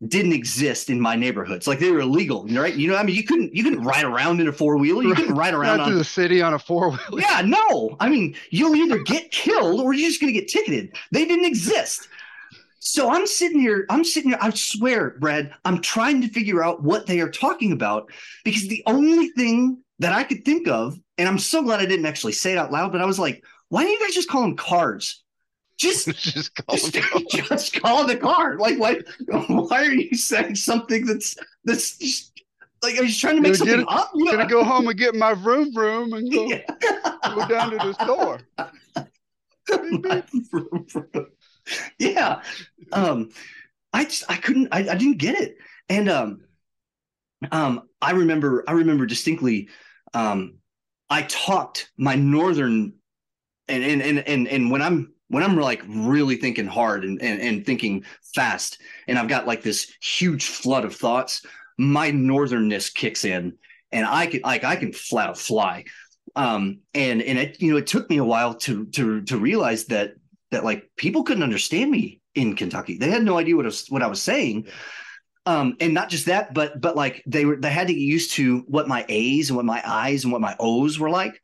didn't 0.08 0.32
exist 0.32 0.90
in 0.90 1.00
my 1.00 1.14
neighborhoods. 1.14 1.66
Like 1.66 1.78
they 1.78 1.90
were 1.90 2.00
illegal, 2.00 2.46
right? 2.48 2.74
You 2.74 2.88
know, 2.88 2.96
I 2.96 3.02
mean, 3.02 3.14
you 3.14 3.24
couldn't 3.24 3.54
you 3.54 3.62
couldn't 3.62 3.82
ride 3.82 4.04
around 4.04 4.40
in 4.40 4.48
a 4.48 4.52
four 4.52 4.76
wheeler. 4.76 5.04
You 5.04 5.14
couldn't 5.14 5.34
ride 5.34 5.54
around 5.54 5.80
on, 5.80 5.94
the 5.94 6.04
city 6.04 6.42
on 6.42 6.54
a 6.54 6.58
four 6.58 6.90
wheeler. 6.90 7.20
Yeah, 7.20 7.42
no. 7.44 7.96
I 8.00 8.08
mean, 8.08 8.34
you'll 8.50 8.74
either 8.74 8.98
get 8.98 9.30
killed 9.30 9.80
or 9.80 9.92
you're 9.92 10.08
just 10.08 10.20
going 10.20 10.32
to 10.32 10.38
get 10.38 10.48
ticketed. 10.48 10.96
They 11.12 11.24
didn't 11.24 11.44
exist. 11.44 12.08
So 12.80 13.10
I'm 13.10 13.28
sitting 13.28 13.60
here. 13.60 13.86
I'm 13.90 14.02
sitting 14.02 14.30
here. 14.30 14.38
I 14.40 14.50
swear, 14.50 15.10
Brad, 15.20 15.54
I'm 15.64 15.80
trying 15.80 16.20
to 16.22 16.28
figure 16.28 16.64
out 16.64 16.82
what 16.82 17.06
they 17.06 17.20
are 17.20 17.30
talking 17.30 17.70
about 17.70 18.10
because 18.44 18.66
the 18.66 18.82
only 18.86 19.28
thing 19.28 19.78
that 20.00 20.12
I 20.12 20.24
could 20.24 20.44
think 20.44 20.66
of, 20.66 20.98
and 21.16 21.28
I'm 21.28 21.38
so 21.38 21.62
glad 21.62 21.78
I 21.78 21.86
didn't 21.86 22.06
actually 22.06 22.32
say 22.32 22.52
it 22.52 22.58
out 22.58 22.72
loud, 22.72 22.90
but 22.90 23.00
I 23.00 23.06
was 23.06 23.20
like, 23.20 23.44
why 23.68 23.84
don't 23.84 23.92
you 23.92 24.00
guys 24.00 24.14
just 24.14 24.28
call 24.28 24.42
them 24.42 24.56
cars? 24.56 25.21
Just, 25.82 26.06
just 26.18 26.54
call 26.54 26.76
just, 26.76 26.92
just 27.48 27.80
call 27.80 28.06
the 28.06 28.16
car. 28.16 28.56
Like, 28.56 28.78
why? 28.78 29.00
Why 29.26 29.84
are 29.84 29.92
you 29.92 30.16
saying 30.16 30.54
something 30.54 31.04
that's 31.04 31.36
that's 31.64 31.98
just 31.98 32.40
like? 32.82 33.00
Are 33.00 33.02
you 33.02 33.12
trying 33.12 33.34
to 33.34 33.42
make 33.42 33.56
something 33.56 33.80
get, 33.80 33.88
up? 33.88 34.12
I'm 34.14 34.24
gonna 34.24 34.46
go 34.46 34.62
home 34.62 34.86
and 34.86 34.96
get 34.96 35.16
my 35.16 35.30
room 35.30 35.74
room 35.74 36.12
and 36.12 36.32
go, 36.32 36.46
yeah. 36.46 36.62
go 37.34 37.48
down 37.48 37.72
to 37.72 37.78
the 37.78 37.94
store. 38.04 38.38
yeah. 41.98 42.42
Um, 42.92 43.30
I 43.92 44.04
just 44.04 44.22
I 44.28 44.36
couldn't 44.36 44.68
I, 44.70 44.88
I 44.88 44.94
didn't 44.94 45.18
get 45.18 45.40
it, 45.40 45.56
and 45.88 46.08
um, 46.08 46.42
um, 47.50 47.88
I 48.00 48.12
remember 48.12 48.62
I 48.68 48.72
remember 48.72 49.04
distinctly. 49.04 49.68
Um, 50.14 50.58
I 51.10 51.22
talked 51.22 51.90
my 51.96 52.14
northern 52.14 52.92
and 53.66 53.82
and 53.82 54.00
and 54.00 54.20
and 54.20 54.46
and 54.46 54.70
when 54.70 54.80
I'm 54.80 55.12
when 55.32 55.42
I'm 55.42 55.56
like 55.56 55.82
really 55.88 56.36
thinking 56.36 56.66
hard 56.66 57.04
and, 57.04 57.20
and, 57.22 57.40
and 57.40 57.64
thinking 57.64 58.04
fast, 58.34 58.78
and 59.08 59.18
I've 59.18 59.28
got 59.28 59.46
like 59.46 59.62
this 59.62 59.90
huge 60.02 60.44
flood 60.44 60.84
of 60.84 60.94
thoughts, 60.94 61.46
my 61.78 62.10
northernness 62.10 62.92
kicks 62.92 63.24
in, 63.24 63.54
and 63.90 64.04
I 64.04 64.26
can 64.26 64.42
like 64.42 64.62
I 64.62 64.76
can 64.76 64.92
flat 64.92 65.30
out 65.30 65.38
fly. 65.38 65.84
Um, 66.36 66.80
and 66.92 67.22
and 67.22 67.38
it 67.38 67.62
you 67.62 67.72
know 67.72 67.78
it 67.78 67.86
took 67.86 68.10
me 68.10 68.18
a 68.18 68.24
while 68.24 68.56
to 68.56 68.84
to 68.88 69.22
to 69.22 69.38
realize 69.38 69.86
that 69.86 70.12
that 70.50 70.64
like 70.64 70.90
people 70.96 71.22
couldn't 71.22 71.42
understand 71.42 71.90
me 71.90 72.20
in 72.34 72.54
Kentucky. 72.54 72.98
They 72.98 73.08
had 73.08 73.22
no 73.22 73.38
idea 73.38 73.56
what 73.56 73.64
I 73.64 73.68
was 73.68 73.86
what 73.88 74.02
I 74.02 74.08
was 74.08 74.20
saying. 74.20 74.66
Um, 75.46 75.76
and 75.80 75.94
not 75.94 76.10
just 76.10 76.26
that, 76.26 76.52
but 76.52 76.78
but 76.78 76.94
like 76.94 77.22
they 77.26 77.46
were 77.46 77.56
they 77.56 77.70
had 77.70 77.86
to 77.86 77.94
get 77.94 78.00
used 78.00 78.32
to 78.32 78.64
what 78.68 78.86
my 78.86 79.06
A's 79.08 79.48
and 79.48 79.56
what 79.56 79.64
my 79.64 79.82
I's 79.82 80.24
and 80.24 80.32
what 80.32 80.42
my 80.42 80.56
O's 80.60 80.98
were 80.98 81.10
like. 81.10 81.40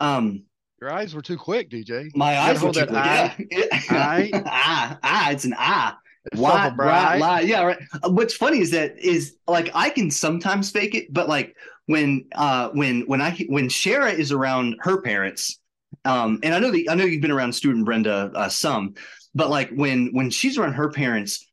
Um, 0.00 0.46
your 0.80 0.92
eyes 0.92 1.14
were 1.14 1.22
too 1.22 1.36
quick, 1.36 1.70
DJ. 1.70 2.14
My 2.16 2.38
eyes 2.38 2.62
were 2.62 2.72
too 2.72 2.86
quick. 2.86 2.96
Eye. 2.96 3.36
Yeah. 3.50 3.66
I, 3.90 4.30
ah, 4.46 4.98
ah, 5.02 5.30
it's 5.30 5.44
an 5.44 5.54
ah. 5.56 5.98
Why, 6.34 6.70
why, 6.76 7.40
yeah, 7.40 7.62
right. 7.62 7.78
What's 8.04 8.34
funny 8.34 8.60
is 8.60 8.70
that 8.72 8.98
is 8.98 9.36
like 9.48 9.70
I 9.74 9.88
can 9.88 10.10
sometimes 10.10 10.70
fake 10.70 10.94
it, 10.94 11.12
but 11.12 11.28
like 11.28 11.56
when 11.86 12.26
uh 12.34 12.68
when 12.70 13.02
when 13.02 13.22
I 13.22 13.30
when 13.48 13.68
Shara 13.68 14.12
is 14.12 14.30
around 14.30 14.76
her 14.80 15.00
parents, 15.00 15.58
um, 16.04 16.38
and 16.42 16.54
I 16.54 16.58
know 16.58 16.70
that 16.70 16.86
I 16.90 16.94
know 16.94 17.04
you've 17.04 17.22
been 17.22 17.30
around 17.30 17.54
Stuart 17.54 17.76
and 17.76 17.86
Brenda 17.86 18.30
uh, 18.34 18.48
some, 18.50 18.94
but 19.34 19.48
like 19.48 19.70
when 19.70 20.10
when 20.12 20.28
she's 20.28 20.58
around 20.58 20.74
her 20.74 20.90
parents, 20.90 21.44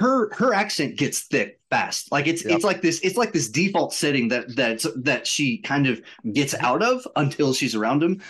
her 0.00 0.32
her 0.34 0.54
accent 0.54 0.96
gets 0.96 1.20
thick 1.20 1.60
fast. 1.68 2.10
Like 2.10 2.26
it's 2.26 2.44
yep. 2.44 2.56
it's 2.56 2.64
like 2.64 2.80
this 2.80 3.00
it's 3.00 3.16
like 3.16 3.32
this 3.32 3.50
default 3.50 3.92
setting 3.92 4.28
that 4.28 4.56
that 4.56 4.84
that 5.04 5.26
she 5.26 5.58
kind 5.58 5.86
of 5.86 6.00
gets 6.32 6.54
out 6.54 6.82
of 6.82 7.06
until 7.16 7.52
she's 7.52 7.74
around 7.74 8.02
him. 8.02 8.22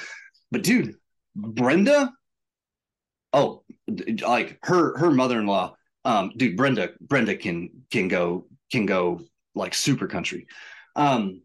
But 0.54 0.62
dude, 0.62 0.94
Brenda, 1.34 2.12
oh, 3.32 3.64
like 4.22 4.60
her 4.62 4.96
her 4.98 5.10
mother 5.10 5.40
in 5.40 5.46
law, 5.46 5.74
Um, 6.04 6.30
dude, 6.36 6.56
Brenda, 6.56 6.90
Brenda 7.00 7.34
can 7.34 7.70
can 7.90 8.06
go 8.06 8.46
can 8.70 8.86
go 8.86 9.20
like 9.56 9.74
super 9.74 10.06
country. 10.06 10.46
Um, 10.94 11.42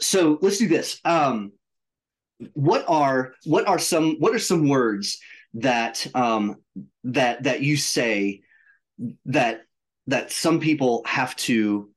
so 0.00 0.40
let's 0.42 0.58
do 0.58 0.66
this. 0.66 1.00
Um, 1.04 1.52
what 2.54 2.84
are 2.88 3.34
what 3.44 3.68
are 3.68 3.78
some 3.78 4.16
what 4.18 4.34
are 4.34 4.40
some 4.40 4.68
words 4.68 5.20
that 5.54 6.04
um, 6.12 6.56
that 7.04 7.44
that 7.44 7.60
you 7.60 7.76
say 7.76 8.42
that 9.26 9.60
that 10.08 10.32
some 10.32 10.58
people 10.58 11.02
have 11.06 11.36
to 11.36 11.90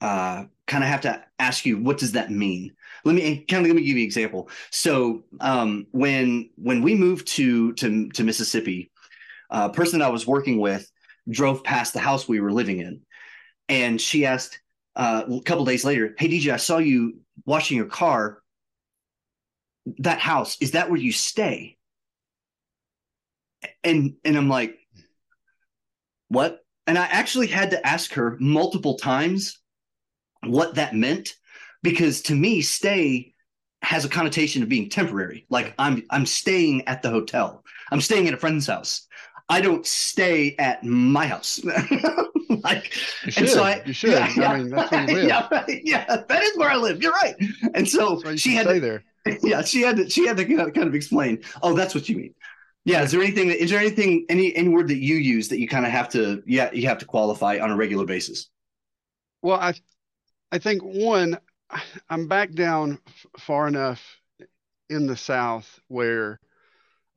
uh, 0.00 0.44
kind 0.68 0.84
of 0.84 0.90
have 0.90 1.00
to 1.00 1.24
ask 1.40 1.66
you 1.66 1.82
what 1.82 1.98
does 1.98 2.12
that 2.12 2.30
mean 2.30 2.76
let 3.06 3.14
me 3.14 3.44
kind 3.48 3.64
of 3.64 3.68
let 3.70 3.76
me 3.76 3.82
give 3.82 3.96
you 3.96 4.02
an 4.02 4.06
example. 4.06 4.50
So 4.70 5.24
um, 5.40 5.86
when 5.92 6.50
when 6.56 6.82
we 6.82 6.94
moved 6.94 7.28
to 7.28 7.72
to, 7.74 8.08
to 8.10 8.24
mississippi 8.24 8.90
a 9.50 9.70
person 9.70 10.02
i 10.02 10.08
was 10.08 10.26
working 10.26 10.58
with 10.58 10.90
drove 11.28 11.62
past 11.64 11.92
the 11.92 12.00
house 12.00 12.28
we 12.28 12.40
were 12.40 12.52
living 12.52 12.80
in 12.80 13.00
and 13.68 14.00
she 14.00 14.26
asked 14.26 14.60
uh, 14.96 15.22
a 15.30 15.40
couple 15.42 15.64
days 15.64 15.84
later 15.84 16.14
hey 16.18 16.28
dj 16.28 16.52
i 16.52 16.56
saw 16.56 16.78
you 16.78 17.20
washing 17.44 17.76
your 17.76 17.86
car. 17.86 18.42
That 19.98 20.18
house 20.18 20.56
is 20.60 20.72
that 20.72 20.90
where 20.90 20.98
you 20.98 21.12
stay? 21.12 21.76
And 23.84 24.14
and 24.24 24.36
i'm 24.36 24.48
like 24.48 24.76
what? 26.28 26.60
And 26.88 26.98
i 26.98 27.06
actually 27.06 27.46
had 27.46 27.70
to 27.70 27.86
ask 27.86 28.12
her 28.14 28.36
multiple 28.40 28.96
times 28.96 29.60
what 30.42 30.74
that 30.74 30.94
meant 30.94 31.34
because 31.86 32.20
to 32.20 32.34
me 32.34 32.60
stay 32.62 33.32
has 33.82 34.04
a 34.04 34.08
connotation 34.08 34.60
of 34.62 34.68
being 34.68 34.88
temporary. 34.88 35.46
Like 35.50 35.72
i'm 35.78 36.02
i'm 36.10 36.26
staying 36.26 36.86
at 36.88 37.02
the 37.02 37.10
hotel. 37.10 37.62
I'm 37.92 38.00
staying 38.00 38.26
at 38.26 38.34
a 38.34 38.36
friend's 38.36 38.66
house. 38.66 39.06
I 39.48 39.60
don't 39.60 39.86
stay 39.86 40.56
at 40.58 40.84
my 40.84 41.26
house. 41.26 41.60
Like 42.62 42.96
you 43.24 43.30
should, 43.32 43.42
and 43.42 43.52
so 43.52 43.62
I, 43.62 43.82
you 43.84 43.92
should. 43.92 44.10
yeah, 44.10 44.32
yeah, 44.36 44.50
i 44.50 44.58
mean 44.58 44.70
that's 44.70 44.90
where 44.90 45.08
you 45.08 45.14
live. 45.14 45.28
Yeah, 45.28 45.64
yeah 45.84 46.22
that 46.28 46.42
is 46.42 46.56
where 46.56 46.70
i 46.70 46.76
live. 46.76 47.02
You're 47.02 47.12
right. 47.12 47.34
And 47.74 47.86
so 47.88 48.22
she 48.36 48.54
had 48.54 48.66
to, 48.66 48.80
there. 48.80 49.04
Yeah 49.42 49.62
she 49.62 49.82
had 49.82 49.96
to 49.98 50.08
she 50.08 50.26
had 50.26 50.36
to 50.38 50.44
kind 50.44 50.88
of 50.88 50.94
explain 50.94 51.42
oh 51.62 51.74
that's 51.74 51.94
what 51.94 52.08
you 52.08 52.16
mean. 52.16 52.34
Yeah 52.84 53.02
is 53.02 53.12
there 53.12 53.20
anything 53.20 53.48
that 53.48 53.62
is 53.62 53.70
there 53.70 53.78
anything 53.78 54.26
any 54.28 54.56
any 54.56 54.68
word 54.68 54.88
that 54.88 54.98
you 54.98 55.16
use 55.16 55.48
that 55.48 55.60
you 55.60 55.68
kind 55.68 55.84
of 55.84 55.92
have 55.92 56.08
to 56.10 56.42
yeah 56.46 56.72
you 56.72 56.88
have 56.88 56.98
to 56.98 57.04
qualify 57.04 57.58
on 57.58 57.70
a 57.70 57.76
regular 57.76 58.06
basis? 58.06 58.48
Well 59.42 59.60
i 59.60 59.74
I 60.52 60.58
think 60.58 60.82
one, 60.82 61.38
I'm 62.08 62.28
back 62.28 62.52
down 62.52 62.98
far 63.38 63.66
enough 63.68 64.02
in 64.88 65.06
the 65.06 65.16
South 65.16 65.80
where, 65.88 66.40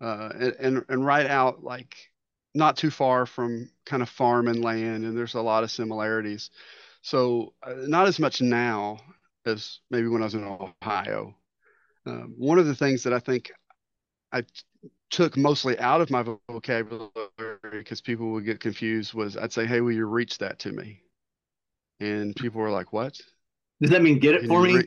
uh, 0.02 0.30
and 0.60 0.86
and 0.90 1.06
right 1.06 1.26
out 1.26 1.64
like 1.64 1.96
not 2.56 2.78
too 2.78 2.90
far 2.90 3.26
from 3.26 3.70
kind 3.86 4.02
of 4.02 4.10
farm 4.10 4.48
and 4.48 4.64
land, 4.64 5.06
and 5.06 5.18
there's 5.18 5.36
a 5.36 5.42
lot 5.42 5.64
of 5.64 5.72
similarities. 5.72 6.50
So 7.02 7.54
uh, 7.64 7.74
not 7.88 8.08
as 8.08 8.20
much 8.20 8.42
now 8.42 9.00
as 9.46 9.80
maybe 9.90 10.08
when 10.08 10.22
I 10.22 10.26
was 10.26 10.36
in 10.36 10.44
Ohio. 10.44 11.36
Um, 12.06 12.34
one 12.38 12.60
of 12.60 12.66
the 12.66 12.76
things 12.76 13.04
that 13.04 13.14
I 13.14 13.20
think 13.20 13.52
I 14.32 14.42
t- 14.42 14.48
took 15.10 15.38
mostly 15.38 15.78
out 15.80 16.02
of 16.02 16.10
my 16.10 16.24
vocabulary 16.50 17.10
because 17.72 18.02
people 18.02 18.32
would 18.32 18.46
get 18.46 18.60
confused 18.60 19.14
was 19.14 19.38
I'd 19.38 19.54
say, 19.54 19.66
"Hey, 19.66 19.82
will 19.82 19.92
you 19.92 20.06
reach 20.06 20.38
that 20.40 20.60
to 20.60 20.72
me?" 20.72 21.04
and 22.00 22.36
people 22.36 22.62
were 22.62 22.72
like, 22.72 22.94
"What?" 22.94 23.20
Does 23.82 23.92
that 23.92 24.02
mean 24.02 24.20
get 24.20 24.36
it 24.36 24.48
for 24.48 24.62
me? 24.62 24.84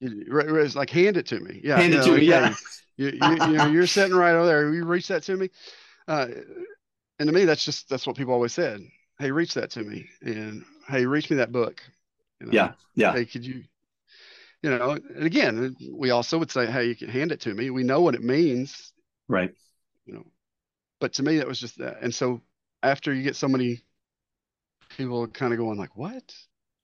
It's 0.00 0.74
like 0.74 0.90
hand 0.90 1.16
it 1.16 1.26
to 1.26 1.40
me. 1.40 1.60
Yeah, 1.62 1.76
hand 1.76 1.94
it 1.94 2.02
to 2.02 2.16
me. 2.16 2.24
Yeah, 2.24 2.54
you, 2.96 3.08
you, 3.08 3.30
you, 3.30 3.58
know, 3.58 3.66
you're 3.66 3.86
sitting 3.86 4.14
right 4.14 4.34
over 4.34 4.46
there. 4.46 4.72
You 4.72 4.84
reach 4.84 5.08
that 5.08 5.22
to 5.24 5.36
me, 5.36 5.50
uh, 6.08 6.28
and 7.18 7.28
to 7.28 7.32
me, 7.32 7.44
that's 7.44 7.64
just 7.64 7.88
that's 7.88 8.06
what 8.06 8.16
people 8.16 8.34
always 8.34 8.52
said. 8.52 8.80
Hey, 9.18 9.30
reach 9.30 9.54
that 9.54 9.70
to 9.72 9.82
me, 9.82 10.06
and 10.22 10.64
hey, 10.88 11.06
reach 11.06 11.30
me 11.30 11.36
that 11.36 11.52
book. 11.52 11.82
You 12.40 12.46
know? 12.46 12.52
Yeah, 12.52 12.72
yeah. 12.94 13.12
Hey, 13.12 13.24
could 13.24 13.46
you? 13.46 13.62
You 14.62 14.70
know, 14.70 14.92
and 14.92 15.24
again, 15.24 15.76
we 15.92 16.10
also 16.10 16.38
would 16.38 16.50
say, 16.50 16.64
hey, 16.66 16.86
you 16.86 16.96
can 16.96 17.10
hand 17.10 17.32
it 17.32 17.40
to 17.42 17.52
me. 17.52 17.68
We 17.68 17.84
know 17.84 18.00
what 18.00 18.14
it 18.14 18.22
means, 18.22 18.92
right? 19.28 19.52
You 20.06 20.14
know, 20.14 20.26
but 21.00 21.12
to 21.14 21.22
me, 21.22 21.38
that 21.38 21.46
was 21.46 21.60
just 21.60 21.78
that. 21.78 21.98
And 22.00 22.14
so 22.14 22.40
after 22.82 23.12
you 23.12 23.22
get 23.22 23.36
so 23.36 23.48
many 23.48 23.82
people 24.88 25.26
kind 25.28 25.52
of 25.52 25.58
going 25.58 25.78
like, 25.78 25.96
"What?" 25.96 26.34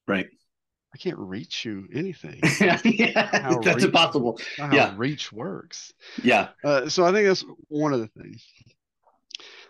Right. 0.06 0.28
I 0.92 0.98
can't 0.98 1.18
reach 1.18 1.64
you 1.64 1.86
anything. 1.94 2.40
yeah, 2.60 2.80
that's 2.82 3.66
reach, 3.66 3.84
impossible. 3.84 4.40
How 4.56 4.72
yeah, 4.72 4.94
reach 4.96 5.32
works. 5.32 5.92
Yeah. 6.22 6.48
Uh, 6.64 6.88
so 6.88 7.04
I 7.04 7.12
think 7.12 7.28
that's 7.28 7.44
one 7.68 7.92
of 7.92 8.00
the 8.00 8.08
things. 8.08 8.44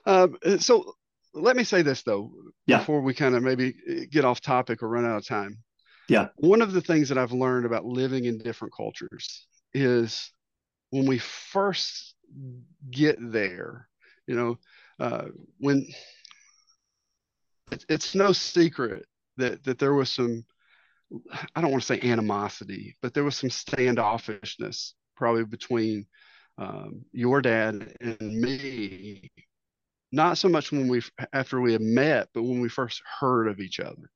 Uh, 0.06 0.28
so 0.59 0.94
let 1.35 1.56
me 1.56 1.64
say 1.64 1.83
this 1.83 2.02
though, 2.02 2.33
yeah. 2.66 2.78
before 2.78 3.02
we 3.02 3.12
kind 3.12 3.35
of 3.35 3.42
maybe 3.42 3.74
uh, 3.88 3.94
get 4.11 4.24
off 4.24 4.40
topic 4.40 4.83
or 4.83 4.88
run 4.88 5.04
out 5.04 5.18
of 5.18 5.26
time. 5.26 5.59
Yeah. 6.09 6.28
One 6.37 6.62
of 6.62 6.72
the 6.72 6.80
things 6.80 7.09
that 7.11 7.18
I've 7.18 7.33
learned 7.33 7.66
about 7.66 7.85
living 7.85 8.24
in 8.24 8.38
different 8.38 8.74
cultures 8.74 9.46
is 9.74 10.33
when 10.88 11.06
we 11.06 11.18
first 11.18 12.14
get 12.90 13.16
there, 13.20 13.88
you 14.26 14.35
know, 14.35 14.59
uh, 14.98 15.26
when 15.59 15.87
it's 17.88 18.14
no 18.14 18.33
secret 18.33 19.06
that 19.37 19.62
that 19.64 19.78
there 19.78 19.94
was 19.94 20.11
some 20.11 20.44
I 21.54 21.60
don't 21.60 21.70
want 21.70 21.82
to 21.82 21.86
say 21.86 22.08
animosity, 22.08 22.96
but 23.02 23.14
there 23.14 23.24
was 23.24 23.36
some 23.36 23.50
standoffishness 23.50 24.92
probably 25.16 25.44
between 25.44 26.06
um, 26.58 27.04
your 27.12 27.40
dad 27.42 27.94
and 28.00 28.18
me. 28.20 29.30
Not 30.12 30.38
so 30.38 30.48
much 30.48 30.72
when 30.72 30.88
we 30.88 31.02
after 31.32 31.60
we 31.60 31.72
had 31.72 31.82
met, 31.82 32.28
but 32.34 32.42
when 32.42 32.60
we 32.60 32.68
first 32.68 33.02
heard 33.20 33.46
of 33.46 33.60
each 33.60 33.78
other, 33.78 34.10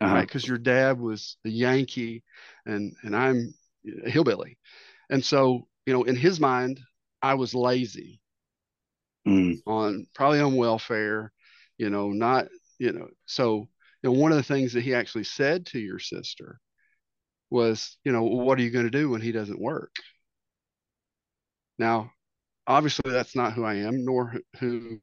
uh-huh. 0.00 0.14
right? 0.14 0.26
Because 0.26 0.46
your 0.46 0.58
dad 0.58 1.00
was 1.00 1.36
a 1.46 1.48
Yankee, 1.48 2.22
and 2.66 2.94
and 3.02 3.16
I'm 3.16 3.54
a 4.04 4.10
hillbilly, 4.10 4.58
and 5.10 5.24
so 5.24 5.66
you 5.86 5.94
know 5.94 6.02
in 6.02 6.16
his 6.16 6.38
mind 6.38 6.80
I 7.22 7.34
was 7.34 7.54
lazy, 7.54 8.20
mm. 9.26 9.56
on 9.66 10.06
probably 10.14 10.40
on 10.40 10.56
welfare, 10.56 11.32
you 11.78 11.88
know, 11.88 12.10
not 12.10 12.48
you 12.78 12.92
know, 12.92 13.08
so 13.26 13.68
know, 14.02 14.12
one 14.12 14.32
of 14.32 14.36
the 14.36 14.42
things 14.42 14.72
that 14.72 14.82
he 14.82 14.94
actually 14.94 15.24
said 15.24 15.66
to 15.66 15.78
your 15.78 15.98
sister 15.98 16.60
was, 17.50 17.96
you 18.04 18.12
know, 18.12 18.22
what 18.22 18.58
are 18.58 18.62
you 18.62 18.70
going 18.70 18.84
to 18.84 18.90
do 18.90 19.10
when 19.10 19.20
he 19.20 19.32
doesn't 19.32 19.60
work? 19.60 19.94
Now, 21.78 22.10
obviously, 22.66 23.10
that's 23.10 23.36
not 23.36 23.52
who 23.52 23.64
I 23.64 23.74
am, 23.74 24.04
nor 24.04 24.34
who 24.58 24.98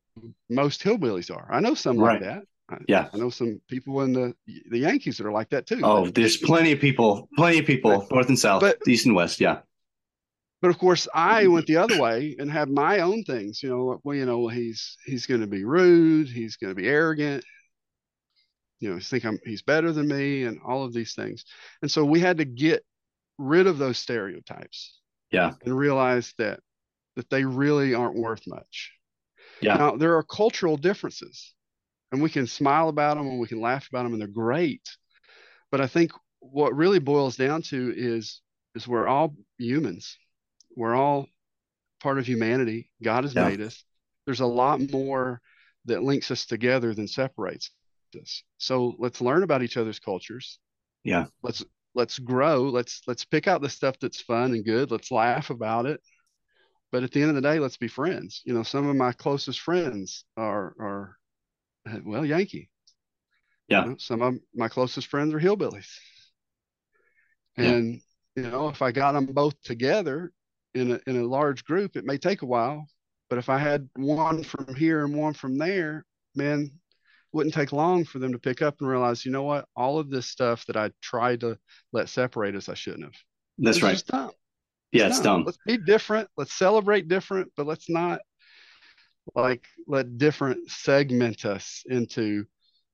most 0.50 0.82
hillbillies 0.82 1.36
are. 1.36 1.48
I 1.52 1.60
know 1.60 1.74
some 1.74 1.98
right. 1.98 2.22
like 2.22 2.22
that. 2.22 2.44
I, 2.68 2.78
yeah, 2.88 3.10
I 3.14 3.18
know 3.18 3.30
some 3.30 3.62
people 3.70 4.02
in 4.02 4.14
the 4.14 4.34
the 4.70 4.80
Yankees 4.80 5.18
that 5.18 5.28
are 5.28 5.32
like 5.32 5.50
that 5.50 5.68
too. 5.68 5.82
Oh, 5.84 6.08
there's 6.08 6.38
plenty 6.38 6.72
of 6.72 6.80
people, 6.80 7.30
plenty 7.38 7.60
of 7.60 7.66
people, 7.66 8.00
but, 8.00 8.12
north 8.12 8.28
and 8.28 8.40
south, 8.40 8.62
but, 8.62 8.80
east 8.88 9.06
and 9.06 9.16
west. 9.16 9.40
Yeah, 9.40 9.60
but 10.64 10.70
of 10.70 10.80
course, 10.80 11.08
I 11.14 11.44
mm-hmm. 11.44 11.54
went 11.54 11.68
the 11.68 11.78
other 11.78 12.02
way 12.02 12.36
and 12.40 12.52
have 12.52 12.70
my 12.70 13.00
own 13.00 13.24
things. 13.24 13.62
You 13.62 13.70
know, 13.70 14.02
well, 14.04 14.18
you 14.18 14.26
know, 14.26 14.48
he's 14.48 14.98
he's 15.06 15.28
going 15.28 15.42
to 15.42 15.48
be 15.48 15.64
rude, 15.64 16.28
he's 16.28 16.56
going 16.56 16.76
to 16.76 16.82
be 16.82 16.88
arrogant, 16.88 17.44
you 18.80 18.94
know, 18.94 19.00
think 19.00 19.26
I'm 19.26 19.40
he's 19.46 19.62
better 19.62 19.92
than 19.92 20.08
me 20.08 20.44
and 20.44 20.60
all 20.66 20.84
of 20.84 20.94
these 20.94 21.14
things. 21.14 21.46
And 21.82 21.90
so 21.90 22.04
we 22.04 22.20
had 22.20 22.38
to 22.38 22.46
get 22.46 22.84
rid 23.38 23.68
of 23.68 23.78
those 23.78 23.98
stereotypes. 23.98 25.00
Yeah. 25.32 25.52
And 25.66 25.78
realize 25.78 26.34
that 26.38 26.60
that 27.16 27.30
they 27.30 27.46
really 27.46 27.94
aren't 27.94 28.16
worth 28.16 28.46
much. 28.48 28.92
Yeah. 29.62 29.76
Now 29.76 29.96
there 29.96 30.18
are 30.18 30.24
cultural 30.24 30.78
differences 30.78 31.54
and 32.12 32.22
we 32.22 32.30
can 32.30 32.48
smile 32.48 32.90
about 32.90 33.18
them 33.18 33.28
and 33.28 33.40
we 33.40 33.48
can 33.48 33.62
laugh 33.62 33.88
about 33.90 34.04
them 34.04 34.14
and 34.14 34.22
they're 34.22 34.28
great. 34.28 34.88
But 35.72 35.82
I 35.82 35.88
think 35.88 36.12
what 36.40 36.76
really 36.76 37.00
boils 37.00 37.38
down 37.38 37.62
to 37.64 37.94
is 37.96 38.42
is 38.76 38.88
we're 38.88 39.08
all 39.08 39.36
humans. 39.58 40.18
We're 40.76 40.96
all 40.96 41.28
part 42.02 42.20
of 42.20 42.28
humanity. 42.28 42.92
God 43.02 43.24
has 43.24 43.34
yeah. 43.34 43.48
made 43.48 43.62
us. 43.62 43.84
There's 44.26 44.42
a 44.42 44.46
lot 44.46 44.92
more 44.92 45.42
that 45.86 46.04
links 46.04 46.32
us 46.32 46.46
together 46.46 46.94
than 46.94 47.08
separates 47.08 47.72
this. 48.12 48.44
So 48.58 48.96
let's 49.00 49.22
learn 49.22 49.44
about 49.44 49.64
each 49.64 49.78
other's 49.78 50.00
cultures. 50.00 50.60
Yeah. 51.04 51.26
Let's 51.44 51.64
let's 51.94 52.20
grow. 52.20 52.64
Let's 52.64 53.02
let's 53.08 53.26
pick 53.26 53.48
out 53.48 53.62
the 53.62 53.70
stuff 53.70 53.96
that's 54.00 54.22
fun 54.22 54.54
and 54.54 54.66
good. 54.66 54.92
Let's 54.92 55.12
laugh 55.12 55.50
about 55.50 55.86
it. 55.86 56.02
But 56.92 57.04
at 57.04 57.12
the 57.12 57.22
end 57.22 57.30
of 57.30 57.36
the 57.36 57.42
day, 57.42 57.60
let's 57.60 57.78
be 57.78 57.88
friends. 57.88 58.42
You 58.46 58.54
know, 58.54 58.64
some 58.64 58.88
of 58.88 58.96
my 58.96 59.12
closest 59.12 59.60
friends 59.62 60.26
are 60.38 60.76
are 60.80 61.18
well 62.04 62.26
Yankee. 62.26 62.70
Yeah. 63.68 63.84
You 63.84 63.90
know, 63.92 63.96
some 63.98 64.22
of 64.22 64.36
my 64.54 64.68
closest 64.68 65.08
friends 65.08 65.34
are 65.34 65.40
hillbillies. 65.40 65.90
And 67.58 68.02
yeah. 68.36 68.44
you 68.44 68.50
know, 68.50 68.70
if 68.70 68.82
I 68.82 68.92
got 68.92 69.14
them 69.14 69.28
both 69.28 69.60
together 69.62 70.32
in 70.74 70.92
a 70.92 71.00
in 71.08 71.20
a 71.20 71.28
large 71.28 71.64
group, 71.66 71.96
it 71.96 72.06
may 72.06 72.18
take 72.18 72.42
a 72.42 72.48
while. 72.48 72.88
But 73.30 73.40
if 73.40 73.50
I 73.50 73.58
had 73.58 73.90
one 73.96 74.44
from 74.44 74.76
here 74.76 75.04
and 75.04 75.16
one 75.16 75.34
from 75.34 75.58
there, 75.58 76.06
man, 76.36 76.72
wouldn't 77.36 77.54
take 77.54 77.74
long 77.74 78.06
for 78.06 78.20
them 78.20 78.32
to 78.32 78.40
pick 78.40 78.62
up 78.62 78.78
and 78.80 78.88
realize, 78.88 79.26
you 79.26 79.32
know 79.32 79.44
what, 79.44 79.66
all 79.76 80.00
of 80.00 80.10
this 80.10 80.26
stuff 80.26 80.66
that 80.68 80.78
I 80.78 80.92
tried 81.02 81.42
to 81.42 81.58
let 81.92 82.08
separate 82.08 82.56
us, 82.56 82.70
I 82.70 82.76
shouldn't 82.76 83.04
have. 83.04 83.14
That's 83.58 83.78
it's 83.78 83.84
right. 83.84 84.04
dumb. 84.08 84.32
Yeah, 84.94 85.08
it's, 85.08 85.20
dumb. 85.20 85.44
Let's 85.44 85.60
be 85.68 85.78
different. 85.78 86.30
Let's 86.38 86.54
celebrate 86.54 87.10
different, 87.10 87.52
but 87.58 87.68
let's 87.68 87.90
not 87.90 88.22
like 89.36 89.66
let 89.86 90.18
different 90.18 90.70
segment 90.72 91.44
us 91.44 91.84
into, 91.88 92.46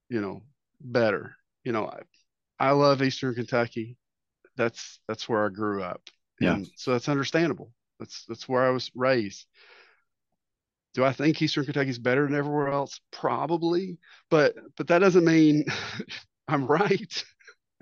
you 0.09 0.21
know, 0.21 0.41
better. 0.79 1.35
You 1.63 1.73
know, 1.73 1.85
I, 1.85 2.69
I 2.69 2.71
love 2.71 3.03
Eastern 3.03 3.35
Kentucky. 3.35 3.95
That's 4.57 4.99
that's 5.07 5.29
where 5.29 5.45
I 5.45 5.49
grew 5.49 5.83
up. 5.83 6.01
Yeah. 6.39 6.55
And 6.55 6.67
so 6.77 6.93
that's 6.93 7.09
understandable. 7.09 7.71
That's 7.99 8.25
that's 8.27 8.49
where 8.49 8.63
I 8.63 8.71
was 8.71 8.89
raised. 8.95 9.45
Do 10.93 11.05
I 11.05 11.13
think 11.13 11.41
Eastern 11.41 11.63
Kentucky 11.65 11.89
is 11.89 11.99
better 11.99 12.25
than 12.25 12.35
everywhere 12.35 12.69
else? 12.69 12.99
Probably, 13.11 13.97
but 14.29 14.55
but 14.75 14.87
that 14.87 14.99
doesn't 14.99 15.25
mean 15.25 15.65
I'm 16.47 16.65
right. 16.65 17.23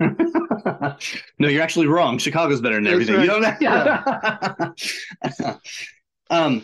no, 0.00 1.48
you're 1.48 1.62
actually 1.62 1.86
wrong. 1.86 2.18
Chicago's 2.18 2.60
better 2.60 2.76
than 2.76 2.86
everything. 2.86 3.16
Right. 3.16 3.24
You 3.24 3.30
don't. 3.30 3.60
Yeah. 3.60 5.56
um. 6.30 6.62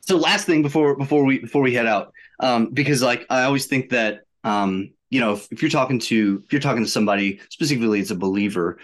So 0.00 0.16
last 0.16 0.46
thing 0.46 0.62
before 0.62 0.96
before 0.96 1.24
we 1.24 1.40
before 1.40 1.62
we 1.62 1.74
head 1.74 1.86
out, 1.86 2.12
um, 2.40 2.70
because 2.70 3.02
like 3.02 3.26
I 3.28 3.42
always 3.44 3.66
think 3.66 3.90
that 3.90 4.22
um, 4.44 4.92
you 5.10 5.20
know, 5.20 5.34
if, 5.34 5.50
if 5.52 5.62
you're 5.62 5.70
talking 5.70 5.98
to 6.00 6.42
if 6.44 6.52
you're 6.52 6.60
talking 6.60 6.84
to 6.84 6.90
somebody 6.90 7.40
specifically, 7.50 8.00
it's 8.00 8.10
a 8.10 8.16
believer, 8.16 8.78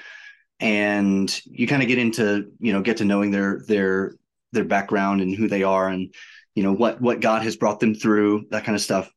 and 0.59 1.41
you 1.45 1.67
kind 1.67 1.83
of 1.83 1.89
get 1.89 1.99
into 1.99 2.53
you 2.59 2.73
know 2.73 2.83
get 2.83 2.99
to 2.99 3.05
knowing 3.05 3.31
their 3.31 3.63
their 3.67 4.15
their 4.53 4.65
background 4.65 5.21
and 5.21 5.35
who 5.35 5.49
they 5.49 5.63
are 5.63 5.89
and 5.89 6.13
you 6.61 6.67
know 6.67 6.75
what 6.75 7.01
what 7.01 7.21
God 7.21 7.43
has 7.43 7.57
brought 7.57 7.81
them 7.81 7.95
through 7.95 8.45
that 8.51 8.65
kind 8.65 8.77
of 8.77 8.83
stuff. 8.83 9.11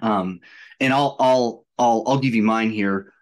Um, 0.00 0.38
and 0.78 0.92
I'll 0.92 1.16
I'll 1.18 1.64
I'll 1.76 2.04
I'll 2.06 2.18
give 2.20 2.36
you 2.36 2.44
mine 2.44 2.70
here. 2.70 3.12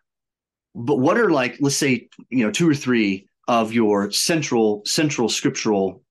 But 0.74 0.96
what 0.96 1.16
are 1.16 1.30
like 1.30 1.56
let's 1.58 1.74
say 1.74 2.10
you 2.28 2.44
know 2.44 2.50
two 2.50 2.68
or 2.68 2.74
three 2.74 3.28
of 3.48 3.72
your 3.72 4.10
central 4.10 4.82
central 4.84 5.30
scriptural 5.30 6.02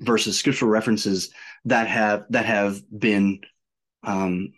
versus 0.00 0.36
scriptural 0.36 0.72
references 0.72 1.30
that 1.66 1.86
have 1.86 2.24
that 2.30 2.46
have 2.46 2.82
been 2.90 3.42
um, 4.02 4.52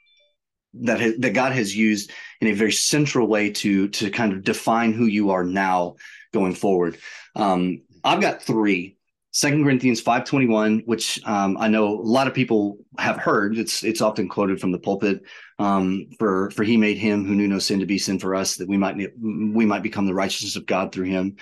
that 0.73 0.99
ha- 0.99 1.19
that 1.19 1.35
God 1.35 1.53
has 1.53 1.77
used 1.77 2.11
in 2.41 2.49
a 2.49 2.53
very 2.53 2.73
central 2.73 3.27
way 3.27 3.51
to 3.51 3.89
to 3.89 4.09
kind 4.09 4.33
of 4.33 4.45
define 4.45 4.95
who 4.95 5.05
you 5.05 5.29
are 5.29 5.45
now 5.45 5.97
going 6.33 6.55
forward. 6.55 6.97
Um, 7.37 7.83
I've 8.03 8.23
got 8.23 8.43
three. 8.43 8.98
Second 9.31 9.63
Corinthians 9.63 10.01
five 10.01 10.25
twenty 10.25 10.47
one, 10.47 10.83
which 10.87 11.21
um, 11.27 11.57
I 11.59 11.69
know 11.69 11.89
a 11.89 12.01
lot 12.01 12.27
of 12.27 12.35
people 12.35 12.79
have 12.99 13.17
heard. 13.17 13.59
It's 13.59 13.85
it's 13.85 14.01
often 14.01 14.29
quoted 14.29 14.61
from 14.61 14.73
the 14.73 14.79
pulpit. 14.79 15.23
Um, 15.59 16.07
for 16.19 16.51
for 16.51 16.65
He 16.65 16.77
made 16.77 16.99
Him 16.99 17.25
who 17.27 17.35
knew 17.35 17.49
no 17.49 17.59
sin 17.59 17.81
to 17.81 17.87
be 17.87 17.99
sin 17.99 18.19
for 18.19 18.35
us, 18.35 18.57
that 18.57 18.69
we 18.69 18.79
might 18.79 18.97
we 18.97 19.67
might 19.67 19.83
become 19.83 20.07
the 20.07 20.15
righteousness 20.15 20.57
of 20.57 20.67
God 20.67 20.93
through 20.93 21.07
Him. 21.07 21.37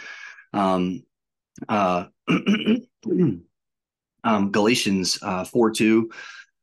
Um, 0.53 1.05
uh, 1.69 2.07
um, 4.25 4.51
Galatians 4.51 5.19
uh, 5.23 5.45
four 5.45 5.71
two 5.71 6.11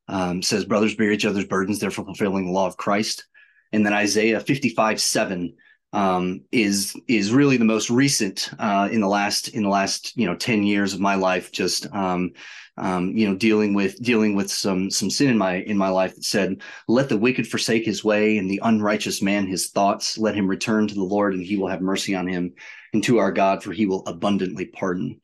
um, 0.08 0.42
says, 0.42 0.66
Brothers, 0.66 0.96
bear 0.96 1.12
each 1.12 1.26
other's 1.26 1.46
burdens, 1.46 1.80
therefore 1.80 2.06
fulfilling 2.06 2.46
the 2.46 2.52
law 2.52 2.68
of 2.68 2.78
Christ. 2.78 3.26
And 3.72 3.86
then 3.86 3.94
Isaiah 3.94 4.40
55 4.40 5.02
7 5.02 5.56
um, 5.94 6.42
is 6.52 6.96
is 7.08 7.32
really 7.32 7.56
the 7.56 7.66
most 7.66 7.90
recent 7.90 8.50
uh, 8.60 8.90
in 8.92 9.00
the 9.00 9.08
last 9.08 9.50
in 9.50 9.64
the 9.64 9.70
last 9.70 10.16
you 10.18 10.26
know 10.26 10.36
10 10.36 10.64
years 10.64 10.94
of 10.94 11.00
my 11.00 11.16
life 11.16 11.52
just 11.52 11.88
um, 11.94 12.32
um, 12.78 13.16
you 13.16 13.28
know 13.28 13.36
dealing 13.36 13.74
with 13.74 14.02
dealing 14.02 14.36
with 14.36 14.52
some 14.52 14.90
some 14.90 15.10
sin 15.10 15.30
in 15.30 15.38
my 15.38 15.58
in 15.58 15.78
my 15.78 15.90
life 15.90 16.16
that 16.16 16.26
said 16.26 16.62
let 16.88 17.10
the 17.10 17.18
wicked 17.18 17.48
forsake 17.48 17.86
his 17.86 18.04
way 18.04 18.38
and 18.38 18.50
the 18.50 18.60
unrighteous 18.64 19.22
man 19.22 19.46
his 19.46 19.70
thoughts 19.70 20.18
let 20.18 20.36
him 20.36 20.48
return 20.48 20.88
to 20.88 20.96
the 20.96 21.04
lord 21.04 21.34
and 21.34 21.46
he 21.46 21.58
will 21.58 21.68
have 21.68 21.82
mercy 21.82 22.16
on 22.16 22.28
him 22.28 22.52
and 22.94 23.04
to 23.04 23.20
our 23.20 23.32
god 23.32 23.64
for 23.64 23.72
he 23.72 23.86
will 23.86 24.04
abundantly 24.08 24.66
pardon 24.66 25.22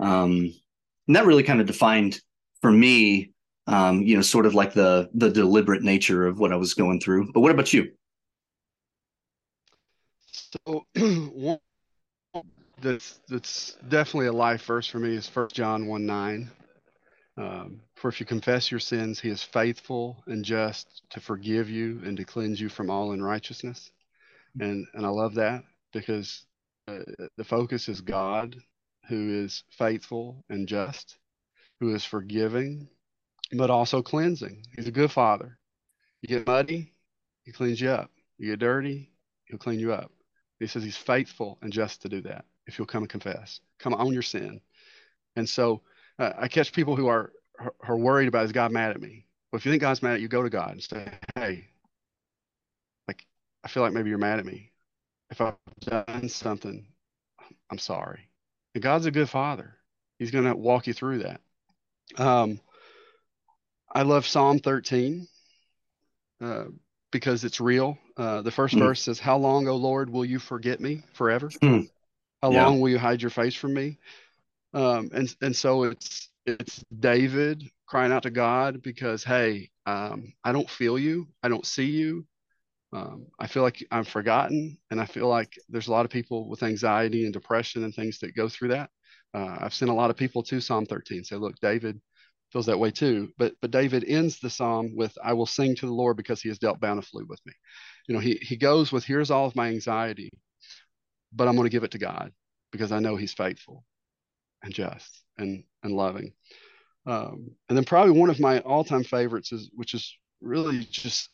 um, 0.00 0.52
and 1.06 1.16
that 1.16 1.26
really 1.26 1.42
kind 1.42 1.60
of 1.60 1.66
defined 1.66 2.20
for 2.60 2.70
me 2.70 3.30
um, 3.66 4.02
you 4.02 4.14
know, 4.14 4.20
sort 4.20 4.44
of 4.44 4.54
like 4.54 4.74
the 4.74 5.08
the 5.14 5.30
deliberate 5.30 5.82
nature 5.82 6.26
of 6.26 6.38
what 6.38 6.52
I 6.52 6.56
was 6.56 6.74
going 6.74 7.00
through. 7.00 7.32
But 7.32 7.40
what 7.40 7.50
about 7.50 7.72
you? 7.72 7.92
So 10.66 10.84
one 11.32 11.60
that's 12.82 13.20
that's 13.28 13.76
definitely 13.88 14.26
a 14.26 14.32
life 14.32 14.64
verse 14.64 14.86
for 14.86 14.98
me 14.98 15.16
is 15.16 15.28
First 15.28 15.54
John 15.54 15.86
one 15.86 16.06
nine. 16.06 16.50
Um, 17.36 17.80
for 17.96 18.08
if 18.08 18.20
you 18.20 18.26
confess 18.26 18.70
your 18.70 18.80
sins, 18.80 19.20
He 19.20 19.30
is 19.30 19.42
faithful 19.42 20.22
and 20.26 20.44
just 20.44 21.02
to 21.10 21.20
forgive 21.20 21.70
you 21.70 22.00
and 22.04 22.16
to 22.16 22.24
cleanse 22.24 22.60
you 22.60 22.68
from 22.68 22.90
all 22.90 23.12
unrighteousness. 23.12 23.90
And 24.60 24.86
and 24.94 25.06
I 25.06 25.08
love 25.08 25.34
that 25.34 25.64
because 25.92 26.44
uh, 26.88 27.00
the 27.36 27.44
focus 27.44 27.88
is 27.88 28.00
God, 28.00 28.56
who 29.08 29.44
is 29.44 29.64
faithful 29.70 30.44
and 30.50 30.68
just, 30.68 31.16
who 31.80 31.94
is 31.94 32.04
forgiving 32.04 32.88
but 33.52 33.70
also 33.70 34.02
cleansing. 34.02 34.64
He's 34.76 34.88
a 34.88 34.92
good 34.92 35.12
father. 35.12 35.58
You 36.22 36.28
get 36.28 36.46
muddy, 36.46 36.92
he 37.44 37.52
cleans 37.52 37.80
you 37.80 37.90
up. 37.90 38.10
You 38.38 38.50
get 38.50 38.60
dirty, 38.60 39.12
he'll 39.46 39.58
clean 39.58 39.80
you 39.80 39.92
up. 39.92 40.10
He 40.60 40.66
says 40.66 40.82
he's 40.82 40.96
faithful 40.96 41.58
and 41.62 41.72
just 41.72 42.02
to 42.02 42.08
do 42.08 42.20
that 42.22 42.44
if 42.66 42.78
you'll 42.78 42.86
come 42.86 43.02
and 43.02 43.10
confess, 43.10 43.60
come 43.78 43.94
own 43.94 44.12
your 44.12 44.22
sin. 44.22 44.60
And 45.36 45.48
so 45.48 45.82
uh, 46.18 46.32
I 46.38 46.48
catch 46.48 46.72
people 46.72 46.96
who 46.96 47.08
are, 47.08 47.32
are 47.82 47.96
worried 47.96 48.28
about 48.28 48.44
is 48.44 48.52
God 48.52 48.72
mad 48.72 48.90
at 48.90 49.00
me? 49.00 49.26
Well, 49.50 49.58
if 49.58 49.66
you 49.66 49.72
think 49.72 49.82
God's 49.82 50.02
mad 50.02 50.14
at 50.14 50.20
you, 50.20 50.28
go 50.28 50.42
to 50.42 50.50
God 50.50 50.72
and 50.72 50.82
say, 50.82 51.08
hey, 51.34 51.68
like 53.06 53.26
I 53.62 53.68
feel 53.68 53.82
like 53.82 53.92
maybe 53.92 54.08
you're 54.08 54.18
mad 54.18 54.38
at 54.38 54.46
me. 54.46 54.72
If 55.30 55.40
I've 55.40 55.56
done 55.80 56.28
something, 56.28 56.86
I'm 57.70 57.78
sorry. 57.78 58.28
And 58.74 58.82
God's 58.82 59.06
a 59.06 59.10
good 59.10 59.28
father. 59.28 59.76
He's 60.18 60.30
going 60.30 60.44
to 60.44 60.56
walk 60.56 60.86
you 60.86 60.92
through 60.92 61.18
that. 61.20 61.40
Um, 62.16 62.60
I 63.92 64.02
love 64.02 64.26
Psalm 64.26 64.58
13 64.58 65.26
uh, 66.40 66.64
because 67.14 67.44
it's 67.44 67.60
real. 67.60 67.96
Uh, 68.16 68.42
the 68.42 68.50
first 68.50 68.74
mm. 68.74 68.80
verse 68.80 69.00
says, 69.00 69.20
How 69.20 69.38
long, 69.38 69.68
O 69.68 69.76
Lord, 69.76 70.10
will 70.10 70.24
you 70.24 70.40
forget 70.40 70.80
me 70.80 71.04
forever? 71.12 71.48
Mm. 71.62 71.88
How 72.42 72.50
yeah. 72.50 72.66
long 72.66 72.80
will 72.80 72.90
you 72.90 72.98
hide 72.98 73.22
your 73.22 73.30
face 73.30 73.54
from 73.54 73.72
me? 73.72 73.98
Um, 74.74 75.10
and 75.14 75.32
and 75.40 75.54
so 75.54 75.84
it's 75.84 76.28
it's 76.44 76.84
David 76.98 77.62
crying 77.86 78.10
out 78.10 78.24
to 78.24 78.30
God 78.30 78.82
because 78.82 79.22
hey, 79.22 79.70
um, 79.86 80.32
I 80.42 80.50
don't 80.50 80.68
feel 80.68 80.98
you, 80.98 81.28
I 81.40 81.48
don't 81.48 81.64
see 81.64 81.86
you, 81.86 82.26
um, 82.92 83.28
I 83.38 83.46
feel 83.46 83.62
like 83.62 83.86
I'm 83.92 84.04
forgotten, 84.04 84.76
and 84.90 85.00
I 85.00 85.06
feel 85.06 85.28
like 85.28 85.54
there's 85.68 85.86
a 85.86 85.92
lot 85.92 86.04
of 86.04 86.10
people 86.10 86.48
with 86.48 86.64
anxiety 86.64 87.22
and 87.24 87.32
depression 87.32 87.84
and 87.84 87.94
things 87.94 88.18
that 88.18 88.34
go 88.34 88.48
through 88.48 88.68
that. 88.68 88.90
Uh, 89.32 89.56
I've 89.60 89.74
seen 89.74 89.88
a 89.88 89.94
lot 89.94 90.10
of 90.10 90.16
people 90.16 90.42
to 90.42 90.60
Psalm 90.60 90.84
13 90.84 91.22
say, 91.22 91.36
look, 91.36 91.54
David 91.60 92.00
feels 92.54 92.66
that 92.66 92.78
way 92.78 92.92
too. 92.92 93.32
But 93.36 93.54
but 93.60 93.72
David 93.72 94.04
ends 94.06 94.38
the 94.38 94.48
psalm 94.48 94.94
with 94.94 95.18
I 95.22 95.32
will 95.32 95.44
sing 95.44 95.74
to 95.74 95.86
the 95.86 95.92
Lord 95.92 96.16
because 96.16 96.40
he 96.40 96.48
has 96.50 96.58
dealt 96.58 96.78
bountifully 96.80 97.24
with 97.24 97.40
me. 97.44 97.52
You 98.06 98.14
know, 98.14 98.20
he 98.20 98.36
he 98.36 98.56
goes 98.56 98.92
with 98.92 99.04
here's 99.04 99.32
all 99.32 99.46
of 99.46 99.56
my 99.56 99.68
anxiety, 99.68 100.30
but 101.32 101.48
I'm 101.48 101.56
going 101.56 101.66
to 101.66 101.72
give 101.72 101.82
it 101.82 101.90
to 101.90 101.98
God 101.98 102.32
because 102.70 102.92
I 102.92 103.00
know 103.00 103.16
he's 103.16 103.34
faithful 103.34 103.84
and 104.62 104.72
just 104.72 105.24
and 105.36 105.64
and 105.82 105.94
loving. 105.94 106.32
Um, 107.06 107.50
and 107.68 107.76
then 107.76 107.84
probably 107.84 108.18
one 108.18 108.30
of 108.30 108.38
my 108.38 108.60
all-time 108.60 109.04
favorites 109.04 109.50
is 109.50 109.70
which 109.74 109.92
is 109.92 110.16
really 110.40 110.78
just 110.90 111.28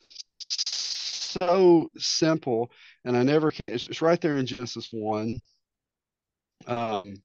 so 0.49 1.91
simple 1.99 2.71
and 3.05 3.15
I 3.15 3.23
never 3.23 3.53
it's, 3.69 3.89
it's 3.89 4.03
right 4.03 4.21
there 4.21 4.39
in 4.39 4.47
Genesis 4.47 4.89
1. 4.91 5.39
Um, 6.67 7.23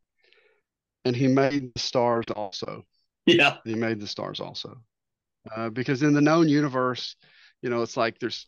and 1.06 1.16
he 1.16 1.28
made 1.28 1.74
the 1.74 1.80
stars 1.80 2.26
also 2.36 2.86
Yeah. 3.34 3.58
He 3.64 3.74
made 3.74 4.00
the 4.00 4.08
stars 4.08 4.40
also. 4.40 4.78
Uh, 5.56 5.70
because 5.70 6.04
in 6.04 6.14
the 6.14 6.22
known 6.22 6.48
universe, 6.48 7.16
you 7.62 7.70
know, 7.70 7.82
it's 7.82 7.98
like 7.98 8.20
there's 8.20 8.46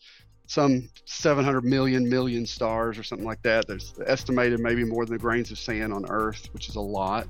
some 0.47 0.89
700 1.05 1.65
million 1.65 2.07
million 2.07 2.45
stars 2.45 2.97
or 2.97 3.03
something 3.03 3.27
like 3.27 3.41
that. 3.43 3.67
There's 3.67 3.93
estimated 4.05 4.59
maybe 4.59 4.83
more 4.83 5.05
than 5.05 5.15
the 5.15 5.21
grains 5.21 5.51
of 5.51 5.59
sand 5.59 5.93
on 5.93 6.09
Earth, 6.09 6.49
which 6.53 6.69
is 6.69 6.75
a 6.75 6.81
lot. 6.81 7.27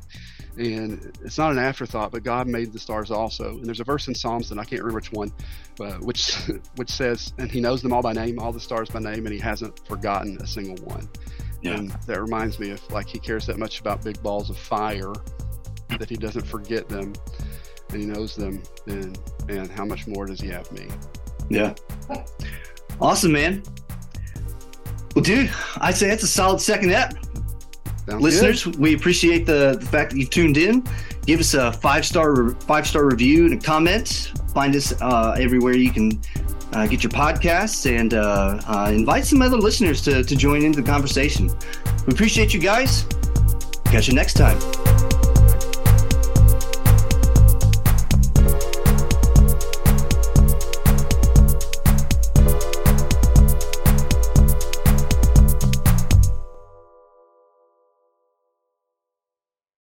And 0.58 1.12
it's 1.24 1.38
not 1.38 1.52
an 1.52 1.58
afterthought, 1.58 2.12
but 2.12 2.24
God 2.24 2.48
made 2.48 2.72
the 2.72 2.80
stars 2.80 3.12
also. 3.12 3.50
And 3.58 3.66
there's 3.66 3.80
a 3.80 3.84
verse 3.84 4.08
in 4.08 4.16
Psalms, 4.16 4.52
and 4.52 4.60
I 4.60 4.64
can't 4.64 4.82
remember 4.82 4.98
which 4.98 5.12
one, 5.12 5.32
uh, 5.80 5.94
which 6.00 6.36
which 6.76 6.90
says, 6.90 7.34
"And 7.38 7.52
He 7.52 7.60
knows 7.60 7.82
them 7.82 7.92
all 7.94 8.02
by 8.02 8.14
name, 8.14 8.40
all 8.40 8.52
the 8.52 8.60
stars 8.60 8.90
by 8.90 9.00
name, 9.00 9.26
and 9.26 9.34
He 9.34 9.40
hasn't 9.40 9.86
forgotten 9.88 10.38
a 10.42 10.48
single 10.48 10.84
one." 10.86 11.10
Yeah. 11.62 11.76
And 11.76 11.92
that 12.08 12.22
reminds 12.22 12.60
me 12.60 12.72
of 12.72 12.92
like 12.92 13.08
He 13.08 13.20
cares 13.20 13.48
that 13.48 13.58
much 13.58 13.80
about 13.80 14.04
big 14.04 14.22
balls 14.22 14.50
of 14.50 14.58
fire 14.58 15.14
that 15.90 16.10
he 16.10 16.16
doesn't 16.16 16.46
forget 16.46 16.88
them 16.90 17.14
and 17.90 18.02
he 18.02 18.08
knows 18.08 18.36
them, 18.36 18.62
then 18.86 19.16
man, 19.48 19.70
how 19.70 19.86
much 19.86 20.08
more 20.08 20.26
does 20.26 20.42
he 20.42 20.48
have 20.48 20.72
me? 20.72 20.88
Yeah. 21.50 21.74
Awesome, 23.00 23.32
man. 23.32 23.64
Well, 25.16 25.24
dude, 25.24 25.52
I'd 25.78 25.96
say 25.96 26.08
that's 26.10 26.24
a 26.24 26.28
solid 26.28 26.60
second 26.60 26.92
ep. 26.92 27.14
Sounds 28.08 28.22
Listeners, 28.22 28.64
good. 28.64 28.76
we 28.78 28.96
appreciate 28.96 29.46
the, 29.46 29.78
the 29.80 29.86
fact 29.86 30.12
that 30.12 30.18
you've 30.18 30.30
tuned 30.30 30.58
in. 30.58 30.84
Give 31.26 31.40
us 31.40 31.54
a 31.54 31.74
five 31.74 32.06
star 32.06 32.52
five 32.52 32.88
star 32.88 33.06
review 33.06 33.46
and 33.46 33.54
a 33.56 33.58
comment. 33.58 34.32
Find 34.54 34.76
us 34.76 34.94
uh, 35.02 35.36
everywhere 35.38 35.76
you 35.76 35.92
can 35.92 36.22
uh, 36.74 36.88
get 36.88 37.04
your 37.04 37.12
podcasts 37.12 37.90
and 37.90 38.14
uh, 38.14 38.62
uh 38.68 38.92
invite 38.94 39.26
some 39.26 39.42
other 39.42 39.58
listeners 39.58 40.02
to, 40.04 40.24
to 40.24 40.36
join 40.36 40.64
into 40.64 40.82
the 40.82 40.88
conversation. 40.88 41.50
We 42.06 42.14
appreciate 42.14 42.54
you 42.54 42.60
guys. 42.60 43.06
Catch 43.86 44.08
you 44.08 44.14
next 44.14 44.36
time. 44.36 44.58